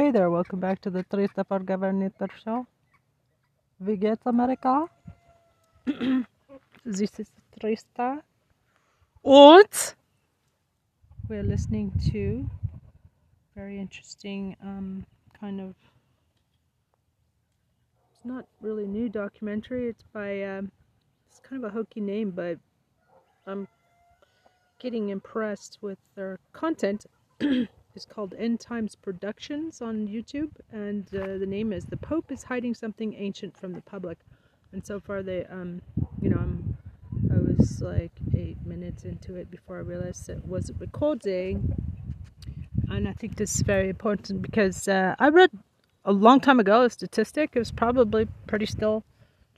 Hey 0.00 0.10
there, 0.10 0.30
welcome 0.30 0.60
back 0.60 0.80
to 0.80 0.88
the 0.88 1.04
Trista 1.04 1.46
for 1.46 1.58
Governor 1.58 2.10
show. 2.42 2.66
We 3.78 3.98
get 3.98 4.18
America. 4.24 4.86
this 6.86 7.12
is 7.18 7.30
Trista. 7.60 8.22
Und 9.22 9.94
we're 11.28 11.42
listening 11.42 11.92
to 12.12 12.48
very 13.54 13.78
interesting 13.78 14.56
um, 14.62 15.04
kind 15.38 15.60
of 15.60 15.74
it's 18.14 18.24
not 18.24 18.46
really 18.62 18.86
new 18.86 19.10
documentary. 19.10 19.90
It's 19.90 20.04
by 20.14 20.42
um, 20.44 20.72
it's 21.28 21.40
kind 21.40 21.62
of 21.62 21.70
a 21.70 21.74
hokey 21.74 22.00
name, 22.00 22.30
but 22.30 22.58
I'm 23.46 23.68
getting 24.78 25.10
impressed 25.10 25.76
with 25.82 25.98
their 26.14 26.38
content. 26.54 27.04
it's 28.00 28.06
called 28.10 28.34
End 28.38 28.58
Times 28.58 28.94
Productions 28.94 29.82
on 29.82 30.08
YouTube, 30.08 30.52
and 30.72 31.06
uh, 31.14 31.36
the 31.36 31.44
name 31.46 31.70
is 31.70 31.84
"The 31.84 31.98
Pope 31.98 32.32
is 32.32 32.42
Hiding 32.44 32.74
Something 32.74 33.12
Ancient 33.12 33.54
from 33.58 33.74
the 33.74 33.82
Public." 33.82 34.16
And 34.72 34.86
so 34.86 35.00
far, 35.00 35.22
they, 35.22 35.44
um, 35.44 35.82
you 36.22 36.30
know, 36.30 36.38
I'm, 36.38 36.78
I 37.30 37.36
was 37.36 37.82
like 37.82 38.12
eight 38.34 38.56
minutes 38.64 39.04
into 39.04 39.34
it 39.36 39.50
before 39.50 39.76
I 39.76 39.80
realized 39.80 40.30
it 40.30 40.42
wasn't 40.46 40.80
recording. 40.80 41.74
And 42.88 43.06
I 43.06 43.12
think 43.12 43.36
this 43.36 43.54
is 43.56 43.60
very 43.60 43.90
important 43.90 44.40
because 44.40 44.88
uh, 44.88 45.14
I 45.18 45.28
read 45.28 45.50
a 46.06 46.12
long 46.12 46.40
time 46.40 46.58
ago 46.58 46.84
a 46.84 46.88
statistic. 46.88 47.50
It 47.52 47.58
was 47.58 47.70
probably 47.70 48.28
pretty 48.46 48.64
still 48.64 49.04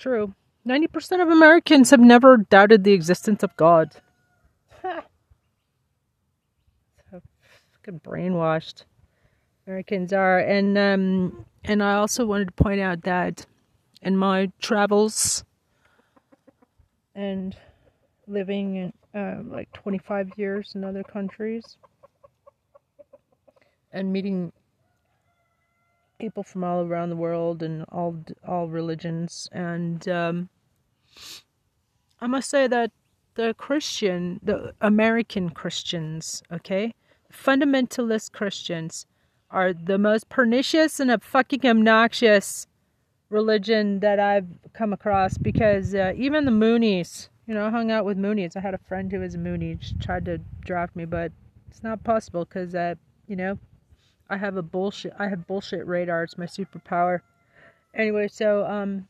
true. 0.01 0.35
Ninety 0.65 0.89
percent 0.89 1.23
of 1.23 1.29
Americans 1.29 1.91
have 1.91 2.01
never 2.01 2.39
doubted 2.39 2.83
the 2.83 2.93
existence 2.93 3.45
of 3.45 3.57
God. 3.57 4.02
Fucking 7.83 8.01
brainwashed 8.01 8.85
Americans 9.67 10.13
are. 10.13 10.39
And 10.39 10.77
um, 10.79 11.45
and 11.65 11.83
I 11.83 11.95
also 11.95 12.27
wanted 12.27 12.47
to 12.49 12.63
point 12.63 12.81
out 12.81 13.03
that 13.03 13.47
in 14.01 14.17
my 14.17 14.51
travels 14.61 15.45
and 17.15 17.57
living 18.27 18.77
in 18.77 18.93
uh, 19.15 19.43
like 19.45 19.73
25 19.73 20.33
years 20.37 20.73
in 20.75 20.85
other 20.85 21.03
countries 21.03 21.77
and 23.93 24.13
meeting 24.13 24.53
people 26.19 26.43
from 26.43 26.65
all 26.65 26.85
around 26.87 27.11
the 27.11 27.17
world 27.17 27.63
and 27.63 27.85
all 27.91 28.17
all 28.47 28.69
religions 28.69 29.49
and 29.53 30.09
um, 30.09 30.49
I 32.21 32.27
must 32.27 32.49
say 32.49 32.67
that 32.69 32.93
the 33.35 33.55
Christian 33.59 34.41
the 34.43 34.73
American 34.81 35.51
Christians 35.51 36.43
okay 36.51 36.95
fundamentalist 37.33 38.33
Christians 38.33 39.07
are 39.51 39.73
the 39.73 39.99
most 39.99 40.29
pernicious 40.29 41.01
and 41.01 41.11
a 41.11 41.19
fucking 41.19 41.67
obnoxious 41.67 42.67
religion 43.29 44.01
that 44.01 44.21
I've 44.21 44.47
come 44.73 44.93
across 44.93 45.39
because 45.39 45.95
uh, 45.95 46.13
even 46.17 46.45
the 46.45 46.51
Moonies, 46.51 47.29
you 47.47 47.55
know, 47.55 47.67
I 47.67 47.71
hung 47.71 47.91
out 47.91 48.05
with 48.05 48.19
Moonies. 48.19 48.57
I 48.57 48.61
had 48.61 48.75
a 48.75 48.79
friend 48.79 49.11
who 49.11 49.21
was 49.21 49.35
a 49.35 49.39
Moonie, 49.39 49.79
she 49.81 49.95
tried 49.97 50.25
to 50.27 50.39
draft 50.65 50.95
me, 50.95 51.05
but 51.05 51.33
it's 51.69 51.83
not 51.83 52.05
possible 52.05 52.45
because, 52.45 52.75
uh, 52.75 52.95
you 53.27 53.37
know, 53.37 53.59
I 54.29 54.37
have 54.37 54.57
a 54.57 54.63
bullshit. 54.63 55.13
I 55.19 55.29
have 55.29 55.47
bullshit 55.47 55.87
radar. 55.87 56.23
It's 56.23 56.39
my 56.39 56.47
superpower. 56.47 57.21
Anyway, 57.95 58.29
so 58.29 58.65
um, 58.65 59.09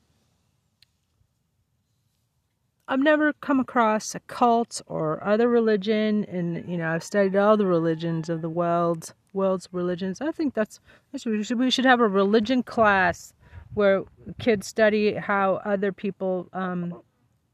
I've 2.88 3.00
never 3.00 3.32
come 3.32 3.60
across 3.60 4.14
a 4.14 4.20
cult 4.20 4.82
or 4.86 5.22
other 5.24 5.48
religion, 5.48 6.24
and 6.24 6.68
you 6.68 6.76
know 6.76 6.90
I've 6.90 7.04
studied 7.04 7.36
all 7.36 7.56
the 7.56 7.66
religions 7.66 8.28
of 8.28 8.42
the 8.42 8.50
world, 8.50 9.14
world's 9.32 9.68
religions. 9.72 10.20
I 10.20 10.32
think 10.32 10.54
that's, 10.54 10.80
we 11.24 11.42
should 11.42 11.58
we 11.58 11.70
should 11.70 11.84
have 11.84 12.00
a 12.00 12.08
religion 12.08 12.62
class 12.62 13.32
where 13.74 14.04
kids 14.38 14.66
study 14.66 15.14
how 15.14 15.54
other 15.64 15.92
people 15.92 16.48
um, 16.52 17.00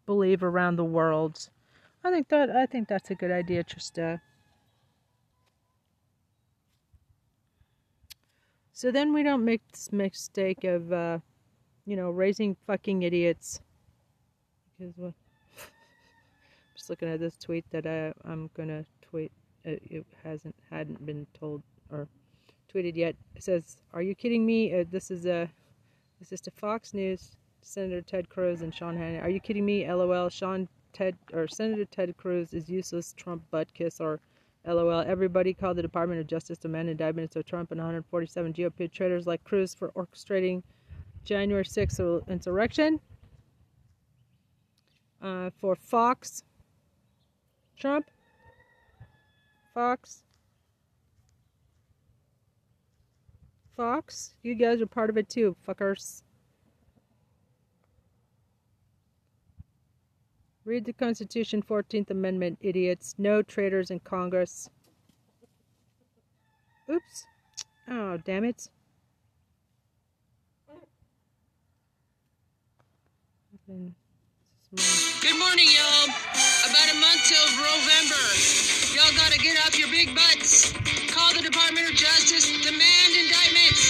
believe 0.06 0.42
around 0.42 0.76
the 0.76 0.84
world. 0.84 1.50
I 2.02 2.10
think 2.10 2.28
that 2.28 2.50
I 2.50 2.66
think 2.66 2.88
that's 2.88 3.10
a 3.10 3.14
good 3.14 3.30
idea, 3.30 3.64
Trista. 3.64 4.20
So 8.72 8.92
then 8.92 9.12
we 9.12 9.24
don't 9.24 9.44
make 9.44 9.60
this 9.72 9.92
mistake 9.92 10.62
of, 10.62 10.92
uh, 10.92 11.18
you 11.84 11.96
know, 11.96 12.10
raising 12.10 12.56
fucking 12.64 13.02
idiots. 13.02 13.60
Because 14.78 14.94
what? 14.96 15.14
Looking 16.88 17.08
at 17.08 17.20
this 17.20 17.36
tweet 17.36 17.64
that 17.70 17.86
I, 17.86 18.12
I'm 18.28 18.50
gonna 18.54 18.84
tweet. 19.02 19.32
It, 19.64 19.82
it 19.90 20.06
hasn't 20.22 20.54
hadn't 20.70 21.04
been 21.04 21.26
told 21.38 21.62
or 21.90 22.08
tweeted 22.72 22.96
yet. 22.96 23.16
It 23.34 23.42
says, 23.42 23.78
"Are 23.92 24.02
you 24.02 24.14
kidding 24.14 24.46
me? 24.46 24.80
Uh, 24.80 24.84
this 24.90 25.10
is 25.10 25.26
a 25.26 25.48
this 26.18 26.32
is 26.32 26.40
to 26.42 26.50
Fox 26.50 26.94
News. 26.94 27.36
Senator 27.62 28.00
Ted 28.00 28.28
Cruz 28.28 28.62
and 28.62 28.74
Sean 28.74 28.96
Hannity. 28.96 29.22
Are 29.22 29.28
you 29.28 29.40
kidding 29.40 29.64
me? 29.64 29.90
LOL. 29.90 30.28
Sean 30.28 30.68
Ted 30.92 31.16
or 31.32 31.46
Senator 31.46 31.84
Ted 31.84 32.16
Cruz 32.16 32.54
is 32.54 32.68
useless. 32.68 33.12
Trump 33.16 33.42
butt 33.50 33.72
kiss 33.74 34.00
or 34.00 34.20
LOL. 34.64 35.00
Everybody 35.06 35.54
called 35.54 35.76
the 35.76 35.82
Department 35.82 36.20
of 36.20 36.26
Justice 36.26 36.58
to 36.58 36.68
demand 36.68 36.88
indictments 36.88 37.36
of 37.36 37.44
Trump 37.44 37.70
and 37.70 37.78
147 37.78 38.52
GOP 38.52 38.90
traitors 38.90 39.26
like 39.26 39.42
Cruz 39.44 39.74
for 39.74 39.90
orchestrating 39.92 40.62
January 41.24 41.64
6th 41.64 42.26
insurrection. 42.28 43.00
Uh, 45.20 45.50
for 45.58 45.74
Fox, 45.74 46.44
Trump, 47.78 48.06
Fox, 49.72 50.24
Fox, 53.76 54.34
you 54.42 54.56
guys 54.56 54.80
are 54.80 54.86
part 54.86 55.10
of 55.10 55.16
it 55.16 55.28
too, 55.28 55.56
fuckers. 55.66 56.22
Read 60.64 60.84
the 60.84 60.92
Constitution, 60.92 61.62
14th 61.62 62.10
Amendment, 62.10 62.58
idiots. 62.60 63.14
No 63.16 63.40
traitors 63.40 63.90
in 63.90 64.00
Congress. 64.00 64.68
Oops. 66.90 67.26
Oh, 67.88 68.18
damn 68.18 68.44
it. 68.44 68.68
Good 74.72 75.38
morning, 75.38 75.68
y'all. 75.72 76.08
About 76.68 76.88
a 76.92 76.96
month 77.00 77.22
till 77.24 77.48
November. 77.56 78.24
Y'all 78.92 79.14
gotta 79.16 79.38
get 79.38 79.56
off 79.64 79.78
your 79.78 79.88
big 79.88 80.14
butts. 80.14 80.72
Call 81.12 81.32
the 81.32 81.42
Department 81.42 81.88
of 81.88 81.94
Justice. 81.94 82.48
Demand 82.60 83.12
indictments. 83.16 83.80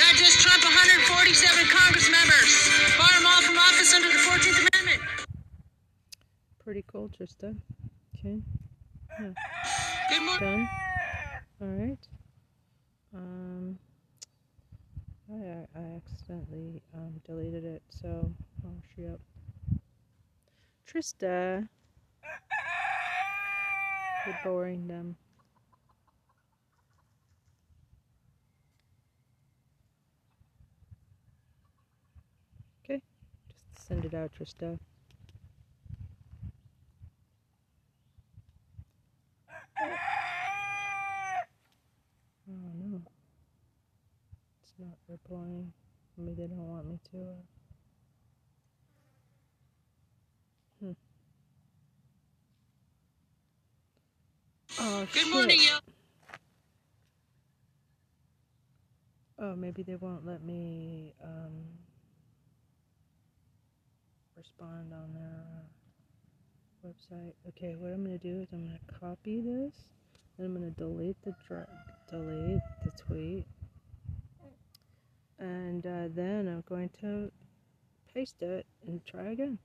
Not 0.00 0.14
just 0.16 0.40
Trump, 0.40 0.64
147 0.64 1.68
Congress 1.68 2.08
members. 2.08 2.50
Bar 2.96 3.12
them 3.12 3.26
all 3.26 3.42
from 3.42 3.58
office 3.58 3.92
under 3.92 4.08
the 4.08 4.22
14th 4.24 4.56
Amendment 4.56 4.76
pretty 6.66 6.84
cool, 6.90 7.08
Trista. 7.08 7.56
Okay. 8.18 8.42
Yeah. 9.20 9.30
Good 10.10 10.22
morning. 10.22 10.68
All 11.60 11.68
right. 11.68 12.08
Um, 13.14 13.78
I, 15.30 15.78
I 15.78 15.96
accidentally 15.96 16.82
um, 16.92 17.20
deleted 17.24 17.64
it, 17.64 17.84
so 17.88 18.32
I'll 18.64 18.82
she 18.96 19.06
up. 19.06 19.20
Trista. 20.96 21.68
You're 24.24 24.38
boring 24.42 24.88
them. 24.88 25.14
Okay. 32.82 33.02
Just 33.74 33.86
send 33.88 34.06
it 34.06 34.14
out, 34.14 34.30
Trista. 34.40 34.78
Oh 42.48 42.72
no, 42.78 43.02
it's 44.62 44.72
not 44.78 44.96
replying. 45.10 45.74
Maybe 46.16 46.32
they 46.36 46.46
don't 46.46 46.56
want 46.56 46.86
me 46.86 46.98
to. 47.12 47.18
Uh... 47.18 47.55
Oh, 54.88 55.04
Good 55.12 55.22
shit. 55.24 55.32
morning, 55.32 55.58
y'all. 55.62 55.80
Oh, 59.40 59.56
maybe 59.56 59.82
they 59.82 59.96
won't 59.96 60.24
let 60.24 60.44
me 60.44 61.12
um, 61.24 61.64
respond 64.36 64.92
on 64.92 65.12
their 65.12 65.64
website. 66.86 67.32
Okay, 67.48 67.74
what 67.74 67.92
I'm 67.92 68.04
gonna 68.04 68.16
do 68.18 68.42
is 68.42 68.48
I'm 68.52 68.64
gonna 68.64 68.78
copy 69.00 69.40
this, 69.40 69.74
and 70.38 70.46
I'm 70.46 70.54
gonna 70.54 70.70
delete 70.70 71.16
the 71.24 71.34
delete 72.08 72.62
the 72.84 72.92
tweet, 72.96 73.46
and 75.40 75.84
uh, 75.84 76.08
then 76.14 76.46
I'm 76.46 76.62
going 76.68 76.90
to 77.00 77.32
paste 78.14 78.40
it 78.42 78.66
and 78.86 79.04
try 79.04 79.32
again. 79.32 79.58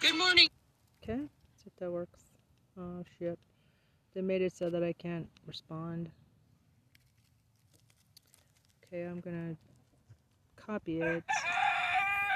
Good 0.00 0.16
morning. 0.16 0.48
Okay, 1.02 1.20
see 1.56 1.66
if 1.66 1.76
that 1.78 1.92
works. 1.92 2.20
Oh 2.78 3.04
shit. 3.18 3.38
They 4.14 4.22
made 4.22 4.40
it 4.40 4.56
so 4.56 4.70
that 4.70 4.82
I 4.82 4.94
can't 4.94 5.28
respond. 5.46 6.08
Okay, 8.82 9.02
I'm 9.02 9.20
gonna 9.20 9.56
copy 10.56 11.02
it. 11.02 11.22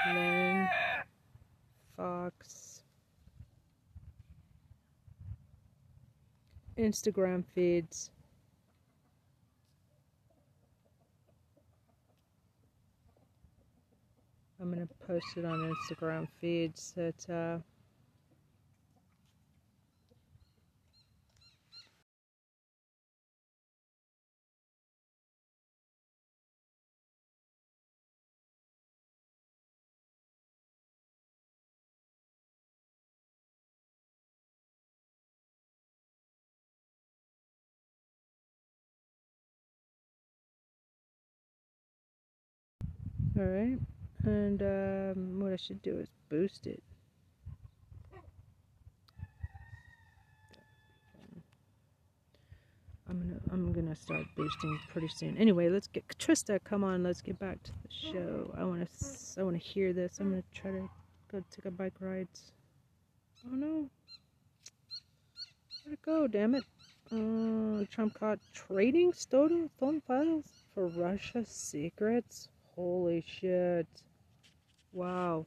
Then 0.05 0.69
Fox 1.97 2.83
Instagram 6.77 7.43
feeds. 7.55 8.11
I'm 14.59 14.71
gonna 14.71 14.87
post 15.05 15.37
it 15.37 15.45
on 15.45 15.73
Instagram 15.73 16.27
feeds 16.39 16.93
that 16.95 17.29
uh, 17.29 17.59
Alright, 43.37 43.79
and 44.25 44.61
um, 44.61 45.39
what 45.39 45.53
I 45.53 45.57
should 45.57 45.81
do 45.81 45.97
is 45.97 46.09
boost 46.29 46.67
it. 46.67 46.81
I'm 53.07 53.19
gonna 53.19 53.39
I'm 53.51 53.71
gonna 53.71 53.95
start 53.95 54.25
boosting 54.35 54.79
pretty 54.91 55.07
soon. 55.09 55.37
Anyway, 55.37 55.69
let's 55.69 55.87
get 55.87 56.07
Trista. 56.17 56.59
Come 56.63 56.83
on, 56.83 57.03
let's 57.03 57.21
get 57.21 57.37
back 57.39 57.61
to 57.63 57.71
the 57.71 58.11
show. 58.11 58.53
I 58.57 58.63
wanna 58.63 58.87
I 59.37 59.43
wanna 59.43 59.59
hear 59.59 59.93
this. 59.93 60.17
I'm 60.19 60.31
gonna 60.31 60.43
try 60.53 60.71
to 60.71 60.89
go 61.31 61.43
take 61.51 61.65
a 61.65 61.71
bike 61.71 61.93
ride. 61.99 62.27
Oh 63.45 63.55
no, 63.55 63.89
where'd 65.83 65.93
it 65.93 66.01
go? 66.01 66.27
Damn 66.27 66.55
it! 66.55 66.63
Uh, 67.11 67.85
Trump 67.91 68.19
caught 68.19 68.39
trading 68.53 69.13
stolen 69.13 69.69
phone 69.79 70.01
files 70.01 70.63
for 70.73 70.87
Russia 70.87 71.45
secrets. 71.45 72.49
Holy 72.75 73.23
shit! 73.27 73.87
Wow. 74.95 75.45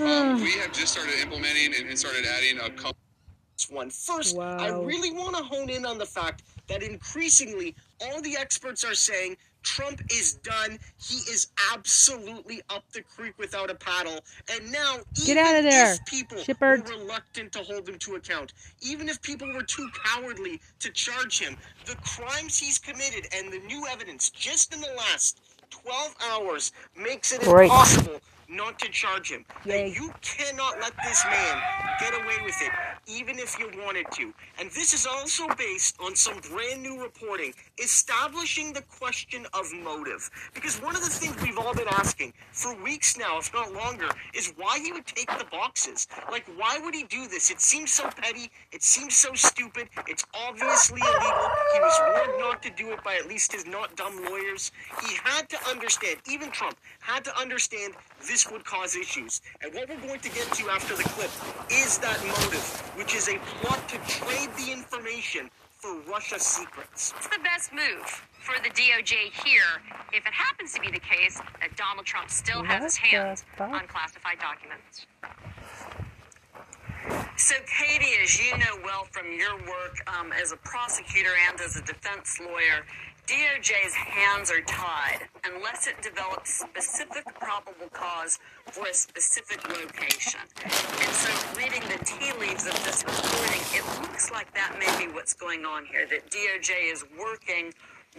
Um, 0.00 0.40
we 0.42 0.52
have 0.52 0.72
just 0.72 0.94
started 0.94 1.14
implementing 1.20 1.74
and 1.86 1.98
started 1.98 2.24
adding 2.26 2.58
a 2.58 2.70
couple. 2.70 2.96
One 3.70 3.90
first, 3.90 4.36
Wow. 4.36 4.56
I 4.58 4.68
really 4.70 5.12
want 5.12 5.36
to 5.36 5.42
hone 5.42 5.70
in 5.70 5.86
on 5.86 5.96
the 5.98 6.06
fact 6.06 6.42
that 6.66 6.82
increasingly 6.82 7.76
all 8.00 8.20
the 8.20 8.36
experts 8.36 8.82
are 8.82 8.94
saying 8.94 9.36
Trump 9.62 10.00
is 10.10 10.34
done. 10.34 10.78
He 10.98 11.18
is 11.30 11.48
absolutely 11.72 12.62
up 12.70 12.84
the 12.92 13.02
creek 13.02 13.34
without 13.38 13.70
a 13.70 13.74
paddle. 13.74 14.20
And 14.50 14.72
now, 14.72 14.96
Get 15.14 15.36
even 15.36 15.38
outta 15.38 15.62
there, 15.62 15.92
if 15.92 16.04
people 16.06 16.38
Shepard. 16.38 16.88
were 16.88 16.96
reluctant 16.96 17.52
to 17.52 17.60
hold 17.60 17.88
him 17.88 17.98
to 18.00 18.16
account, 18.16 18.52
even 18.80 19.08
if 19.08 19.22
people 19.22 19.52
were 19.52 19.62
too 19.62 19.88
cowardly 20.04 20.60
to 20.80 20.90
charge 20.90 21.38
him, 21.38 21.56
the 21.86 21.94
crimes 21.96 22.58
he's 22.58 22.78
committed 22.78 23.28
and 23.32 23.52
the 23.52 23.60
new 23.60 23.86
evidence 23.86 24.30
just 24.30 24.74
in 24.74 24.80
the 24.80 24.92
last 24.96 25.41
12 25.72 26.14
hours 26.30 26.72
makes 26.96 27.32
it 27.32 27.40
Great. 27.42 27.64
impossible 27.64 28.20
not 28.52 28.78
to 28.80 28.88
charge 28.90 29.30
him. 29.30 29.44
Yay. 29.64 29.86
And 29.86 29.96
you 29.96 30.12
cannot 30.20 30.78
let 30.80 30.92
this 31.04 31.24
man 31.24 31.62
get 31.98 32.14
away 32.14 32.36
with 32.44 32.56
it, 32.60 32.70
even 33.06 33.38
if 33.38 33.58
you 33.58 33.70
wanted 33.84 34.06
to. 34.12 34.32
And 34.60 34.70
this 34.70 34.92
is 34.92 35.06
also 35.06 35.46
based 35.56 35.96
on 36.00 36.14
some 36.14 36.38
brand 36.50 36.82
new 36.82 37.00
reporting 37.00 37.54
establishing 37.82 38.72
the 38.72 38.82
question 38.82 39.46
of 39.54 39.66
motive. 39.82 40.30
Because 40.54 40.80
one 40.82 40.94
of 40.94 41.02
the 41.02 41.10
things 41.10 41.34
we've 41.42 41.58
all 41.58 41.74
been 41.74 41.88
asking 41.88 42.32
for 42.52 42.74
weeks 42.82 43.16
now, 43.18 43.38
if 43.38 43.52
not 43.52 43.72
longer, 43.72 44.08
is 44.34 44.52
why 44.56 44.78
he 44.78 44.92
would 44.92 45.06
take 45.06 45.28
the 45.38 45.46
boxes. 45.50 46.06
Like, 46.30 46.44
why 46.56 46.78
would 46.82 46.94
he 46.94 47.04
do 47.04 47.26
this? 47.28 47.50
It 47.50 47.60
seems 47.60 47.92
so 47.92 48.08
petty. 48.08 48.50
It 48.72 48.82
seems 48.82 49.16
so 49.16 49.32
stupid. 49.34 49.88
It's 50.06 50.24
obviously 50.34 51.00
illegal. 51.00 51.50
He 51.74 51.80
was 51.80 52.00
warned 52.14 52.40
not 52.40 52.62
to 52.62 52.70
do 52.70 52.90
it 52.90 53.02
by 53.02 53.16
at 53.16 53.28
least 53.28 53.52
his 53.52 53.66
not 53.66 53.96
dumb 53.96 54.22
lawyers. 54.24 54.72
He 55.06 55.16
had 55.22 55.48
to 55.50 55.58
understand, 55.68 56.18
even 56.28 56.50
Trump 56.50 56.76
had 57.00 57.24
to 57.24 57.38
understand 57.38 57.94
this 58.26 58.41
would 58.50 58.64
cause 58.64 58.96
issues. 58.96 59.40
And 59.62 59.72
what 59.74 59.88
we're 59.88 60.00
going 60.06 60.20
to 60.20 60.30
get 60.30 60.50
to 60.52 60.70
after 60.70 60.96
the 60.96 61.04
clip 61.04 61.30
is 61.70 61.98
that 61.98 62.18
motive, 62.24 62.64
which 62.96 63.14
is 63.14 63.28
a 63.28 63.38
plot 63.60 63.88
to 63.88 63.98
trade 64.08 64.50
the 64.56 64.72
information 64.72 65.50
for 65.78 65.98
Russia 66.08 66.38
secrets. 66.38 67.12
What's 67.12 67.28
the 67.28 67.42
best 67.42 67.72
move 67.72 68.06
for 68.40 68.54
the 68.62 68.70
DOJ 68.70 69.32
here 69.44 69.82
if 70.12 70.24
it 70.24 70.32
happens 70.32 70.72
to 70.74 70.80
be 70.80 70.90
the 70.90 71.00
case 71.00 71.40
that 71.60 71.76
Donald 71.76 72.06
Trump 72.06 72.30
still 72.30 72.62
has 72.62 72.84
his 72.84 72.96
hands 72.96 73.44
on 73.58 73.86
classified 73.88 74.38
documents? 74.38 75.06
So, 77.36 77.56
Katie, 77.66 78.14
as 78.22 78.38
you 78.38 78.56
know 78.58 78.78
well 78.84 79.04
from 79.10 79.26
your 79.32 79.56
work 79.56 79.98
um, 80.06 80.32
as 80.32 80.52
a 80.52 80.56
prosecutor 80.58 81.30
and 81.48 81.60
as 81.60 81.76
a 81.76 81.82
defense 81.82 82.38
lawyer, 82.38 82.86
DOJ's 83.26 83.94
hands 83.94 84.50
are 84.50 84.60
tied 84.62 85.28
unless 85.44 85.86
it 85.86 85.94
develops 86.02 86.58
specific 86.58 87.24
probable 87.40 87.88
cause 87.92 88.38
for 88.66 88.86
a 88.86 88.94
specific 88.94 89.66
location. 89.68 90.40
And 90.64 91.12
so, 91.14 91.30
reading 91.56 91.82
the 91.82 92.04
tea 92.04 92.32
leaves 92.40 92.66
of 92.66 92.74
this 92.84 93.04
reporting, 93.04 93.62
it 93.72 93.84
looks 94.02 94.32
like 94.32 94.52
that 94.54 94.76
may 94.78 95.06
be 95.06 95.12
what's 95.12 95.34
going 95.34 95.64
on 95.64 95.84
here, 95.84 96.06
that 96.08 96.30
DOJ 96.30 96.92
is 96.92 97.04
working 97.18 97.72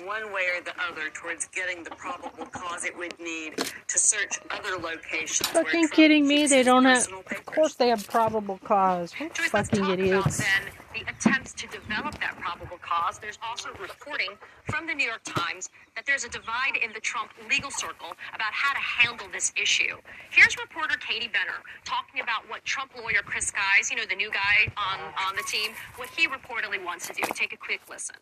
one 0.05 0.33
way 0.33 0.47
or 0.55 0.63
the 0.63 0.73
other 0.89 1.09
towards 1.13 1.47
getting 1.49 1.83
the 1.83 1.91
probable 1.91 2.45
cause 2.47 2.83
it 2.83 2.97
would 2.97 3.17
need 3.19 3.57
to 3.57 3.99
search 3.99 4.39
other 4.49 4.77
locations. 4.77 5.47
Fucking 5.49 5.89
kidding 5.89 6.27
me? 6.27 6.47
They 6.47 6.63
don't 6.63 6.85
have. 6.85 6.97
personal 6.97 7.19
Of 7.19 7.45
course, 7.45 7.75
they 7.75 7.89
have 7.89 8.07
probable 8.07 8.59
cause. 8.63 9.13
What 9.13 9.37
fucking 9.37 9.85
idiots. 9.85 10.39
about 10.39 10.47
then 10.63 10.73
the 10.93 11.11
attempts 11.11 11.53
to 11.53 11.67
develop 11.67 12.19
that 12.19 12.37
probable 12.39 12.77
cause. 12.81 13.19
There's 13.19 13.39
also 13.47 13.69
reporting 13.79 14.29
from 14.69 14.87
the 14.87 14.93
New 14.93 15.05
York 15.05 15.21
Times 15.23 15.69
that 15.95 16.05
there's 16.05 16.23
a 16.23 16.29
divide 16.29 16.77
in 16.83 16.91
the 16.93 16.99
Trump 16.99 17.31
legal 17.49 17.71
circle 17.71 18.13
about 18.33 18.53
how 18.53 18.73
to 18.73 18.79
handle 18.79 19.27
this 19.31 19.51
issue. 19.59 19.97
Here's 20.31 20.57
reporter 20.57 20.97
Katie 20.97 21.27
Benner 21.27 21.61
talking 21.83 22.21
about 22.21 22.49
what 22.49 22.63
Trump 22.65 22.91
lawyer 22.95 23.21
Chris 23.25 23.51
Kise, 23.51 23.89
you 23.91 23.97
know, 23.97 24.05
the 24.07 24.15
new 24.15 24.31
guy 24.31 24.71
on, 24.77 24.99
on 25.27 25.35
the 25.35 25.43
team, 25.47 25.71
what 25.97 26.09
he 26.09 26.27
reportedly 26.27 26.83
wants 26.83 27.07
to 27.07 27.13
do. 27.13 27.21
Take 27.33 27.53
a 27.53 27.57
quick 27.57 27.81
listen. 27.89 28.15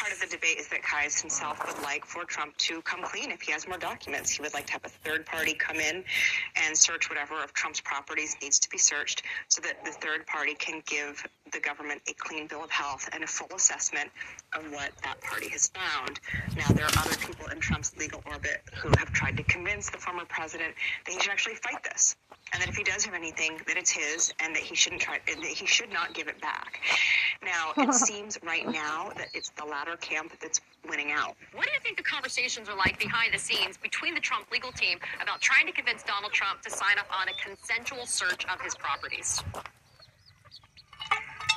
Part 0.00 0.14
of 0.14 0.20
the 0.20 0.34
debate 0.34 0.56
is 0.58 0.66
that 0.68 0.80
Kise 0.80 1.20
himself 1.20 1.60
would 1.66 1.82
like 1.82 2.06
for 2.06 2.24
Trump 2.24 2.56
to 2.56 2.80
come 2.80 3.02
clean 3.02 3.30
if 3.30 3.42
he 3.42 3.52
has 3.52 3.68
more 3.68 3.76
documents. 3.76 4.30
He 4.30 4.40
would 4.40 4.54
like 4.54 4.64
to 4.68 4.72
have 4.72 4.84
a 4.86 4.88
third 4.88 5.26
party 5.26 5.52
come 5.52 5.76
in 5.76 6.02
and 6.56 6.74
search 6.74 7.10
whatever 7.10 7.44
of 7.44 7.52
Trump's 7.52 7.82
properties 7.82 8.34
needs 8.40 8.58
to 8.60 8.70
be 8.70 8.78
searched 8.78 9.24
so 9.48 9.60
that 9.60 9.84
the 9.84 9.90
third 9.90 10.26
party 10.26 10.54
can 10.54 10.82
give 10.86 11.22
the 11.52 11.60
government 11.60 12.00
a 12.08 12.14
clean 12.14 12.46
bill 12.46 12.64
of 12.64 12.70
health 12.70 13.10
and 13.12 13.22
a 13.24 13.26
full 13.26 13.54
assessment 13.54 14.08
of 14.54 14.64
what 14.72 14.90
that 15.04 15.20
party 15.20 15.50
has 15.50 15.66
found. 15.68 16.18
Now, 16.56 16.68
there 16.68 16.86
are 16.86 16.98
other 16.98 17.16
people 17.16 17.48
in 17.48 17.60
Trump's 17.60 17.94
legal 17.98 18.22
orbit 18.24 18.62
who 18.82 18.88
have 18.96 19.12
tried 19.12 19.36
to 19.36 19.42
convince 19.42 19.90
the 19.90 19.98
former 19.98 20.24
president 20.24 20.74
that 21.04 21.12
he 21.12 21.20
should 21.20 21.30
actually 21.30 21.56
fight 21.56 21.84
this 21.84 22.16
and 22.52 22.60
that 22.60 22.68
if 22.68 22.76
he 22.76 22.82
does 22.82 23.04
have 23.04 23.14
anything, 23.14 23.60
that 23.66 23.76
it's 23.76 23.90
his 23.90 24.32
and 24.40 24.54
that 24.54 24.62
he 24.62 24.74
shouldn't 24.74 25.00
try, 25.00 25.18
and 25.30 25.42
that 25.42 25.50
he 25.50 25.66
should 25.66 25.92
not 25.92 26.14
give 26.14 26.28
it 26.28 26.40
back. 26.40 26.80
Now, 27.44 27.72
it 27.76 27.92
seems 28.06 28.38
right 28.44 28.66
now 28.66 29.12
that 29.16 29.28
it's 29.34 29.50
the 29.50 29.64
latter 29.64 29.89
camp 29.96 30.32
that's 30.40 30.60
winning 30.88 31.12
out. 31.12 31.36
What 31.52 31.66
do 31.66 31.72
you 31.72 31.80
think 31.80 31.96
the 31.96 32.02
conversations 32.02 32.68
are 32.68 32.76
like 32.76 32.98
behind 32.98 33.34
the 33.34 33.38
scenes 33.38 33.76
between 33.76 34.14
the 34.14 34.20
Trump 34.20 34.50
legal 34.50 34.72
team 34.72 34.98
about 35.22 35.40
trying 35.40 35.66
to 35.66 35.72
convince 35.72 36.02
Donald 36.02 36.32
Trump 36.32 36.62
to 36.62 36.70
sign 36.70 36.98
up 36.98 37.06
on 37.10 37.28
a 37.28 37.32
consensual 37.42 38.06
search 38.06 38.44
of 38.46 38.60
his 38.60 38.74
properties? 38.74 39.42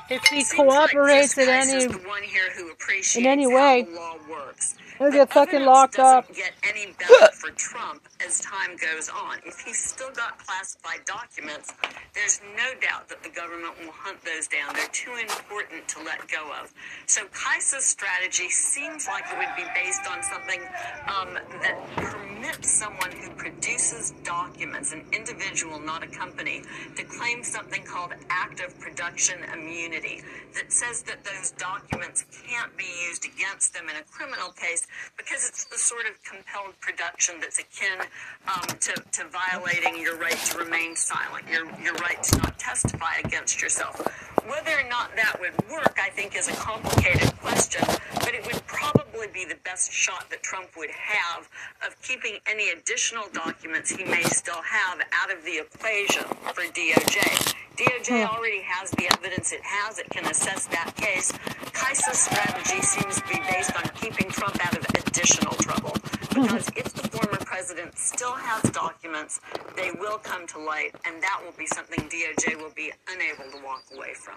If 0.09 0.21
he 0.27 0.41
Seems 0.41 0.59
like 0.59 0.91
cooperates 0.91 1.33
Chris 1.33 1.47
in 1.47 1.53
any, 1.75 1.87
the 1.87 2.07
one 2.07 2.23
here 2.23 2.51
who 2.57 2.71
appreciates 2.71 3.15
in 3.15 3.25
any 3.25 3.47
way, 3.47 3.83
the 3.83 3.95
law 3.95 4.17
works. 4.29 4.75
he'll 4.99 5.11
get 5.11 5.31
fucking 5.31 5.63
locked 5.63 5.97
up. 5.97 6.27
Get 6.33 6.51
any 6.61 6.87
better 6.99 7.31
for 7.31 7.51
Trump 7.51 8.03
as 8.25 8.41
time 8.41 8.75
goes 8.75 9.07
on. 9.09 9.37
If 9.45 9.59
he's 9.61 9.81
still 9.81 10.11
got 10.11 10.37
classified 10.39 11.05
documents, 11.05 11.73
there's 12.13 12.41
no 12.57 12.77
doubt 12.81 13.07
that 13.07 13.23
the 13.23 13.29
government 13.29 13.73
will 13.79 13.93
hunt 13.93 14.19
those 14.25 14.47
down. 14.47 14.73
They're 14.75 14.87
too 14.91 15.15
important 15.21 15.87
to 15.87 16.03
let 16.03 16.27
go 16.27 16.51
of. 16.61 16.73
So 17.05 17.21
Kise's 17.33 17.85
strategy 17.85 18.49
seems 18.49 19.07
like 19.07 19.23
it 19.31 19.37
would 19.37 19.55
be 19.55 19.63
based 19.73 20.01
on 20.11 20.21
something 20.21 20.59
um, 21.07 21.33
that 21.61 21.79
permits 21.95 22.69
someone 22.69 23.11
who 23.11 23.29
produces 23.31 24.11
documents, 24.25 24.91
an 24.91 25.05
individual, 25.13 25.79
not 25.79 26.03
a 26.03 26.07
company, 26.07 26.61
to 26.97 27.03
claim 27.05 27.41
something 27.41 27.83
called 27.83 28.11
active 28.29 28.77
production 28.79 29.39
immunity 29.53 29.92
that 30.01 30.71
says 30.71 31.03
that 31.03 31.23
those 31.23 31.51
documents 31.51 32.25
can't 32.47 32.75
be 32.75 32.85
used 33.07 33.25
against 33.25 33.73
them 33.75 33.89
in 33.89 33.95
a 33.95 34.03
criminal 34.09 34.49
case 34.51 34.87
because 35.17 35.47
it's 35.47 35.65
the 35.65 35.77
sort 35.77 36.05
of 36.07 36.21
compelled 36.23 36.73
production 36.79 37.35
that's 37.39 37.59
akin 37.59 37.99
um, 38.47 38.65
to, 38.79 38.93
to 39.11 39.27
violating 39.29 40.01
your 40.01 40.17
right 40.17 40.37
to 40.37 40.57
remain 40.57 40.95
silent, 40.95 41.47
your, 41.47 41.65
your 41.79 41.93
right 41.95 42.21
to 42.23 42.37
not 42.39 42.57
testify 42.57 43.17
against 43.23 43.61
yourself. 43.61 44.01
Whether 44.47 44.71
or 44.71 44.89
not 44.89 45.15
that 45.15 45.37
would 45.39 45.53
work, 45.69 45.99
I 46.01 46.09
think, 46.09 46.35
is 46.35 46.47
a 46.49 46.53
complicated 46.53 47.31
question, 47.37 47.83
but 48.15 48.33
it 48.33 48.45
would 48.47 48.65
probably 48.65 49.12
be 49.33 49.45
the 49.45 49.57
best 49.63 49.91
shot 49.91 50.29
that 50.29 50.43
Trump 50.43 50.69
would 50.77 50.91
have 50.91 51.49
of 51.85 51.99
keeping 52.01 52.37
any 52.47 52.69
additional 52.69 53.25
documents 53.33 53.89
he 53.89 54.03
may 54.03 54.23
still 54.23 54.61
have 54.61 54.99
out 55.21 55.31
of 55.35 55.43
the 55.43 55.57
equation 55.59 56.23
for 56.53 56.63
DOJ. 56.73 57.53
DOJ 57.77 58.07
hmm. 58.07 58.35
already 58.35 58.61
has 58.61 58.91
the 58.91 59.11
evidence 59.11 59.51
it 59.51 59.61
has. 59.63 59.97
It 59.97 60.09
can 60.09 60.25
assess 60.25 60.67
that 60.67 60.95
case. 60.95 61.31
Kise's 61.73 62.19
strategy 62.19 62.81
seems 62.81 63.19
to 63.21 63.27
be 63.27 63.39
based 63.49 63.75
on 63.75 63.83
keeping 63.95 64.29
Trump 64.29 64.63
out 64.65 64.77
of 64.77 64.85
additional 64.93 65.53
trouble. 65.53 65.93
Hmm. 66.31 66.43
Because 66.43 66.69
if 66.75 66.93
the 66.93 67.07
former 67.09 67.39
president 67.45 67.97
still 67.97 68.33
has 68.33 68.69
documents, 68.71 69.41
they 69.75 69.91
will 69.99 70.19
come 70.19 70.45
to 70.47 70.59
light, 70.59 70.93
and 71.05 71.21
that 71.23 71.41
will 71.43 71.57
be 71.57 71.65
something 71.65 71.99
DOJ 72.09 72.61
will 72.61 72.73
be 72.75 72.91
unable 73.09 73.51
to 73.51 73.63
walk 73.63 73.83
away 73.95 74.13
from. 74.13 74.35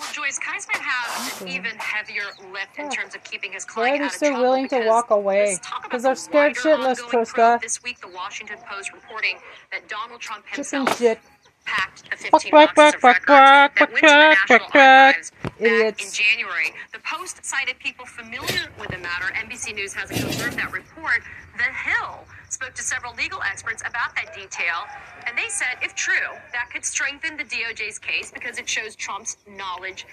Well, 0.00 0.12
Joyce, 0.12 0.38
Kise 0.38 0.66
has 0.72 1.42
an 1.42 1.48
even 1.48 1.76
heavier 1.76 2.24
lift 2.52 2.78
in 2.78 2.88
terms 2.90 3.14
of 3.14 3.22
keeping 3.22 3.52
his 3.52 3.66
Why 3.74 3.92
are 3.92 3.98
client 3.98 3.98
they 3.98 4.04
out 4.04 4.12
of 4.12 4.18
so 4.18 4.26
trouble 4.28 4.42
willing 4.42 4.68
to 4.68 4.86
walk 4.86 5.10
away? 5.10 5.46
let's 5.52 5.66
talk 5.66 5.80
about 5.80 5.90
'Cause 5.90 6.02
they're 6.02 6.14
scared 6.16 6.54
shitless, 6.56 7.06
probe 7.08 7.60
This 7.60 7.82
week, 7.82 8.00
the 8.00 8.08
Washington 8.08 8.58
Post 8.66 8.92
reporting 8.92 9.38
that 9.70 9.88
Donald 9.88 10.20
Trump 10.20 10.46
Chicken 10.46 10.56
himself 10.56 10.98
shit. 10.98 11.20
packed 11.66 12.10
the 12.10 12.16
15 12.16 12.50
Quack, 12.50 12.74
boxes 12.74 12.94
of 12.94 13.04
records 13.04 13.26
that 13.28 13.78
went 13.92 13.94
to 13.96 14.00
the 14.00 14.08
National. 14.08 14.60
Archives 14.64 15.30
back 15.30 15.60
in 15.60 16.10
January. 16.12 16.74
The 16.92 16.98
Post 17.00 17.44
cited 17.44 17.78
people 17.78 18.06
familiar 18.06 18.70
with 18.78 18.88
the 18.90 18.98
matter. 18.98 19.30
NBC 19.34 19.72
News 19.74 19.92
hasn't 19.94 20.18
confirmed 20.20 20.56
that 20.58 20.72
report. 20.72 21.22
The 21.58 21.64
Hill 21.64 22.24
spoke 22.50 22.74
to 22.74 22.82
several 22.82 23.14
legal 23.14 23.40
experts 23.42 23.82
about 23.82 24.14
that 24.16 24.34
detail, 24.34 24.84
and 25.26 25.38
they 25.38 25.48
said, 25.48 25.78
if 25.82 25.94
true, 25.94 26.34
that 26.52 26.68
could 26.72 26.84
strengthen 26.84 27.36
the 27.36 27.44
DOJ's 27.44 27.98
case 27.98 28.30
because 28.30 28.58
it 28.58 28.68
shows 28.68 28.96
Trump's 28.96 29.38
knowledge 29.48 30.06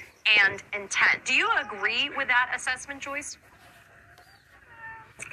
and 0.44 0.62
intent. 0.74 1.26
Do 1.26 1.34
you 1.34 1.50
agree 1.60 2.10
with 2.16 2.28
that 2.28 2.52
assessment, 2.56 3.02
Joyce? 3.02 3.38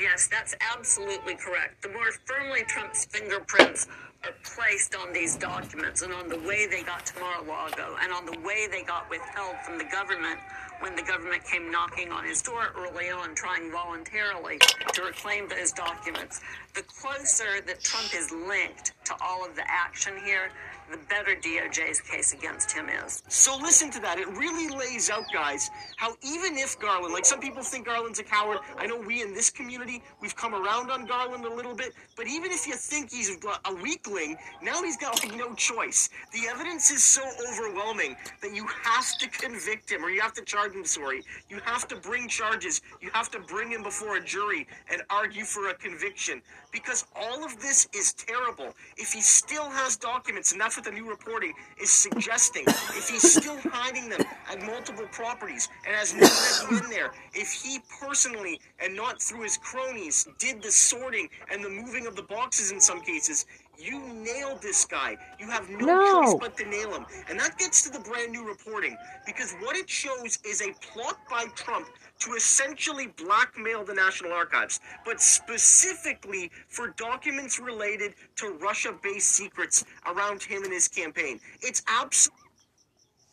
Yes, 0.00 0.28
that's 0.28 0.54
absolutely 0.74 1.34
correct. 1.34 1.82
The 1.82 1.90
more 1.90 2.10
firmly 2.24 2.62
Trump's 2.66 3.04
fingerprints 3.04 3.86
are 4.24 4.32
placed 4.42 4.94
on 4.94 5.12
these 5.12 5.36
documents 5.36 6.00
and 6.00 6.12
on 6.12 6.28
the 6.28 6.38
way 6.38 6.66
they 6.66 6.82
got 6.82 7.04
to 7.06 7.20
Mar-a-Lago 7.20 7.96
and 8.02 8.10
on 8.12 8.24
the 8.24 8.38
way 8.40 8.66
they 8.70 8.82
got 8.82 9.10
withheld 9.10 9.56
from 9.62 9.76
the 9.76 9.84
government 9.84 10.40
when 10.80 10.94
the 10.96 11.02
government 11.02 11.44
came 11.44 11.70
knocking 11.70 12.10
on 12.10 12.24
his 12.24 12.42
door 12.42 12.72
early 12.76 13.10
on, 13.10 13.34
trying 13.34 13.70
voluntarily 13.70 14.58
to 14.92 15.02
reclaim 15.02 15.48
those 15.48 15.72
documents, 15.72 16.40
the 16.74 16.82
closer 16.82 17.60
that 17.66 17.80
Trump 17.82 18.14
is 18.14 18.30
linked 18.30 18.92
to 19.04 19.14
all 19.20 19.44
of 19.44 19.54
the 19.56 19.64
action 19.70 20.14
here, 20.24 20.50
the 20.90 20.98
better 21.08 21.34
DOJ's 21.34 22.00
case 22.00 22.32
against 22.32 22.72
him 22.72 22.88
is. 22.88 23.22
So 23.28 23.56
listen 23.56 23.90
to 23.92 24.00
that. 24.00 24.18
It 24.18 24.28
really 24.28 24.74
lays 24.74 25.10
out, 25.10 25.24
guys, 25.32 25.70
how 25.96 26.14
even 26.22 26.56
if 26.56 26.78
Garland, 26.78 27.12
like 27.12 27.24
some 27.24 27.40
people 27.40 27.62
think 27.62 27.86
Garland's 27.86 28.18
a 28.18 28.24
coward, 28.24 28.58
I 28.76 28.86
know 28.86 28.98
we 28.98 29.22
in 29.22 29.34
this 29.34 29.50
community, 29.50 30.02
we've 30.20 30.36
come 30.36 30.54
around 30.54 30.90
on 30.90 31.06
Garland 31.06 31.44
a 31.44 31.52
little 31.54 31.74
bit, 31.74 31.92
but 32.16 32.26
even 32.26 32.50
if 32.52 32.66
you 32.66 32.74
think 32.74 33.10
he's 33.10 33.30
a 33.30 33.74
weakling, 33.82 34.36
now 34.62 34.82
he's 34.82 34.96
got 34.96 35.22
like 35.24 35.36
no 35.36 35.54
choice. 35.54 36.08
The 36.32 36.48
evidence 36.48 36.90
is 36.90 37.02
so 37.02 37.22
overwhelming 37.50 38.16
that 38.42 38.54
you 38.54 38.66
have 38.82 39.06
to 39.18 39.28
convict 39.28 39.90
him, 39.90 40.04
or 40.04 40.10
you 40.10 40.20
have 40.20 40.34
to 40.34 40.44
charge 40.44 40.74
him, 40.74 40.84
sorry. 40.84 41.22
You 41.48 41.60
have 41.64 41.88
to 41.88 41.96
bring 41.96 42.28
charges. 42.28 42.80
You 43.00 43.10
have 43.12 43.30
to 43.30 43.40
bring 43.40 43.70
him 43.70 43.82
before 43.82 44.16
a 44.16 44.24
jury 44.24 44.66
and 44.90 45.02
argue 45.10 45.44
for 45.44 45.68
a 45.70 45.74
conviction. 45.74 46.42
Because 46.72 47.06
all 47.14 47.44
of 47.44 47.60
this 47.60 47.88
is 47.94 48.12
terrible. 48.12 48.74
If 48.96 49.12
he 49.12 49.20
still 49.20 49.70
has 49.70 49.96
documents, 49.96 50.52
and 50.52 50.60
that's 50.74 50.86
what 50.86 50.94
the 50.94 51.00
new 51.00 51.08
reporting 51.08 51.52
is 51.80 51.90
suggesting, 51.90 52.64
if 52.66 53.08
he's 53.08 53.32
still 53.34 53.56
hiding 53.64 54.08
them 54.08 54.20
at 54.50 54.60
multiple 54.62 55.06
properties 55.12 55.68
and 55.86 55.94
has 55.94 56.14
nobody 56.14 56.84
in 56.84 56.90
there, 56.90 57.12
if 57.32 57.52
he 57.52 57.78
personally 58.00 58.60
and 58.80 58.94
not 58.96 59.22
through 59.22 59.42
his 59.42 59.56
cronies 59.58 60.26
did 60.38 60.62
the 60.62 60.72
sorting 60.72 61.28
and 61.52 61.64
the 61.64 61.68
moving 61.68 62.06
of 62.06 62.16
the 62.16 62.22
boxes 62.22 62.72
in 62.72 62.80
some 62.80 63.00
cases, 63.00 63.46
you 63.78 64.00
nailed 64.00 64.62
this 64.62 64.84
guy. 64.84 65.16
You 65.38 65.48
have 65.50 65.68
no, 65.70 65.86
No. 65.86 66.22
choice 66.22 66.34
but 66.40 66.56
to 66.58 66.64
nail 66.68 66.94
him. 66.94 67.06
And 67.28 67.38
that 67.38 67.58
gets 67.58 67.82
to 67.82 67.90
the 67.90 68.00
brand 68.00 68.32
new 68.32 68.46
reporting 68.46 68.96
because 69.26 69.54
what 69.60 69.76
it 69.76 69.88
shows 69.88 70.38
is 70.44 70.60
a 70.62 70.72
plot 70.80 71.18
by 71.30 71.44
Trump 71.54 71.86
to 72.20 72.32
essentially 72.34 73.08
blackmail 73.08 73.84
the 73.84 73.94
National 73.94 74.32
Archives, 74.32 74.80
but 75.04 75.20
specifically 75.20 76.50
for 76.68 76.88
documents 76.96 77.58
related 77.58 78.14
to 78.36 78.56
Russia 78.60 78.94
based 79.02 79.32
secrets 79.32 79.84
around 80.06 80.42
him 80.42 80.62
and 80.62 80.72
his 80.72 80.88
campaign. 80.88 81.40
It's 81.60 81.82
absolutely. 81.88 82.40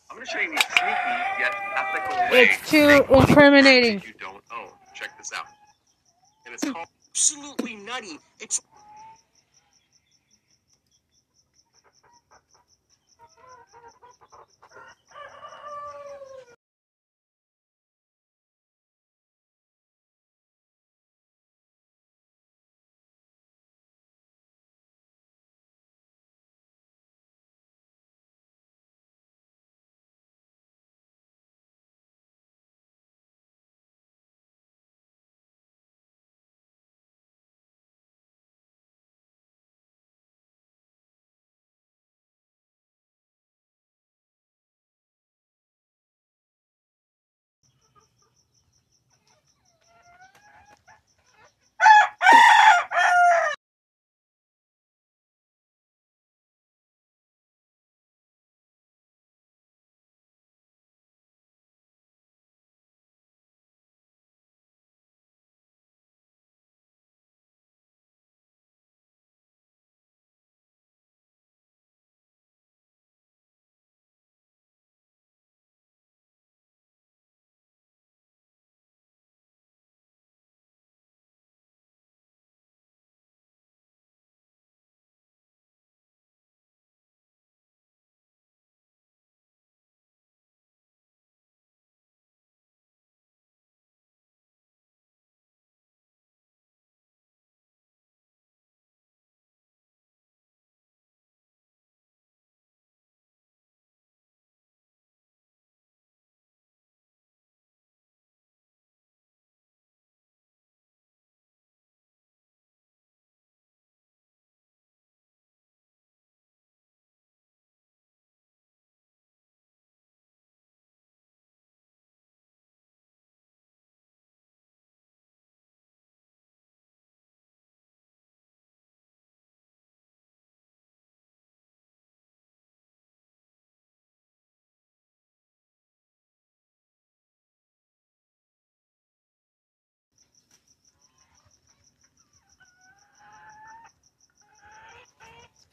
I'm 0.09 0.17
going 0.17 0.25
to 0.25 0.31
show 0.31 0.39
you 0.39 0.53
a 0.53 0.59
sneaky 0.59 1.39
yet 1.39 1.55
ethical 1.77 2.17
way 2.31 2.50
It's 2.50 2.69
too 2.69 2.88
to 2.88 3.13
incriminating. 3.13 4.03
you 4.05 4.13
don't 4.19 4.43
own. 4.53 4.71
Check 4.93 5.17
this 5.17 5.31
out. 5.33 5.45
And 6.45 6.53
it's 6.53 6.67
hmm. 6.67 6.73
absolutely 7.11 7.75
nutty. 7.77 8.19
It's 8.41 8.61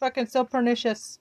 fucking 0.01 0.27
so 0.27 0.45
pernicious. 0.45 1.19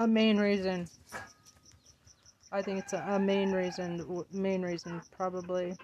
A 0.00 0.08
main 0.08 0.38
reason. 0.38 0.88
I 2.50 2.62
think 2.62 2.78
it's 2.78 2.94
a, 2.94 3.04
a 3.06 3.18
main 3.18 3.52
reason. 3.52 4.24
Main 4.32 4.62
reason, 4.62 5.02
probably. 5.14 5.76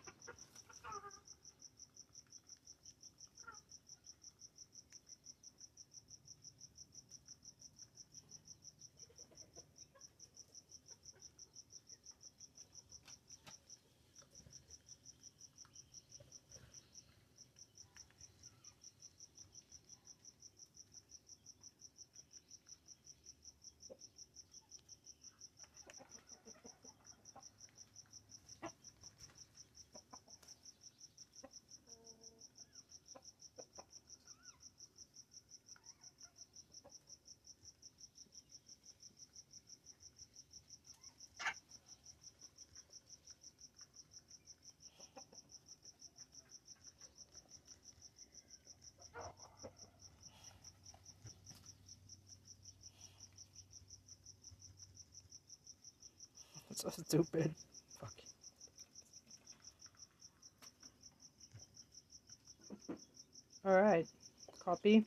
so 56.83 56.91
stupid. 56.91 57.55
Fuck. 57.99 58.13
Alright. 63.67 64.07
Copy. 64.63 65.07